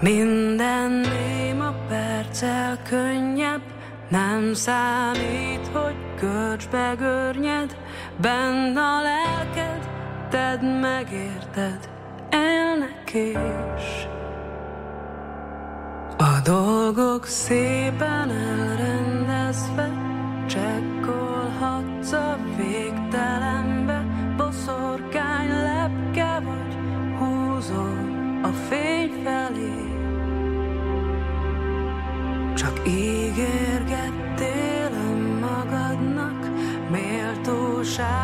Minden 0.00 0.90
néma 0.90 1.74
perccel 1.88 2.78
könnyebb, 2.88 3.62
nem 4.08 4.54
számít, 4.54 5.66
hogy 5.72 5.96
görcsbe 6.20 6.94
görnyed, 6.98 7.76
benne 8.20 8.80
a 8.80 9.02
lelked, 9.02 9.88
tedd 10.30 10.64
megérted, 10.64 11.88
elnek 12.30 13.12
és. 13.12 14.06
A 16.18 16.40
dolgok 16.44 17.26
szépen 17.26 18.30
elrendezve, 18.30 20.01
csekkolhatsz 20.52 22.12
a 22.12 22.38
végtelenbe, 22.56 24.04
boszorkány 24.36 25.48
lepke 25.48 26.40
vagy, 26.44 26.76
húzol 27.18 27.98
a 28.42 28.48
fény 28.48 29.12
felé. 29.24 29.74
Csak 32.54 32.80
ígérgettél 32.86 34.90
önmagadnak, 35.10 36.50
méltóságot 36.90 38.21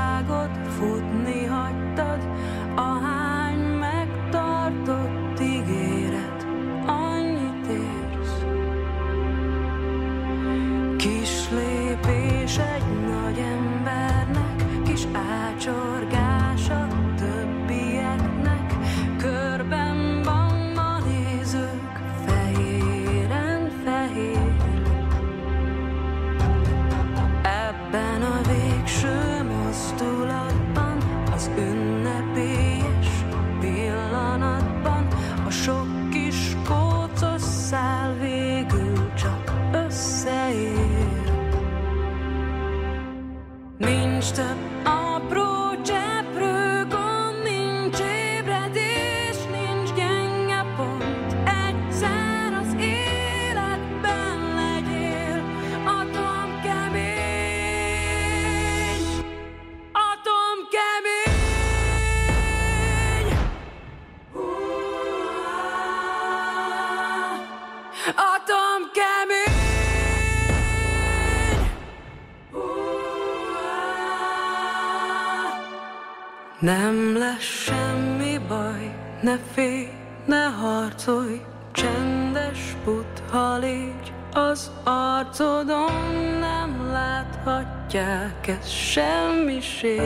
Nem 76.61 77.17
lesz 77.17 77.41
semmi 77.41 78.39
baj, 78.49 78.95
ne 79.23 79.39
félj, 79.53 79.89
ne 80.27 80.45
harcolj, 80.45 81.41
csendes 81.73 82.77
butha 82.85 83.59
légy, 83.59 84.13
az 84.33 84.71
arcodon 84.85 86.15
nem 86.41 86.91
láthatják, 86.93 88.47
ez 88.47 88.69
semmiség. 88.69 89.97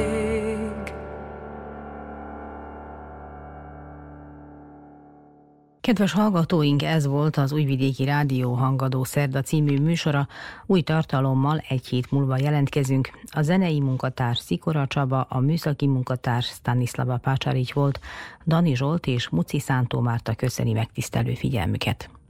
Kedves 5.83 6.13
hallgatóink, 6.13 6.83
ez 6.83 7.07
volt 7.07 7.37
az 7.37 7.53
Újvidéki 7.53 8.05
Rádió 8.05 8.53
Hangadó 8.53 9.05
Szerda 9.05 9.43
című 9.43 9.81
műsora. 9.81 10.29
Új 10.67 10.81
tartalommal 10.81 11.63
egy 11.69 11.87
hét 11.87 12.11
múlva 12.11 12.37
jelentkezünk. 12.39 13.11
A 13.31 13.43
zenei 13.43 13.81
munkatárs 13.81 14.39
Szikora 14.39 14.87
Csaba, 14.87 15.27
a 15.29 15.39
műszaki 15.39 15.87
munkatárs 15.87 16.47
Stanislava 16.47 17.17
Pácsarics 17.17 17.73
volt, 17.73 18.01
Dani 18.47 18.75
Zsolt 18.75 19.07
és 19.07 19.29
Muci 19.29 19.59
Szántó 19.59 20.01
Márta 20.01 20.35
köszöni 20.35 20.73
megtisztelő 20.73 21.35
figyelmüket. 21.35 22.11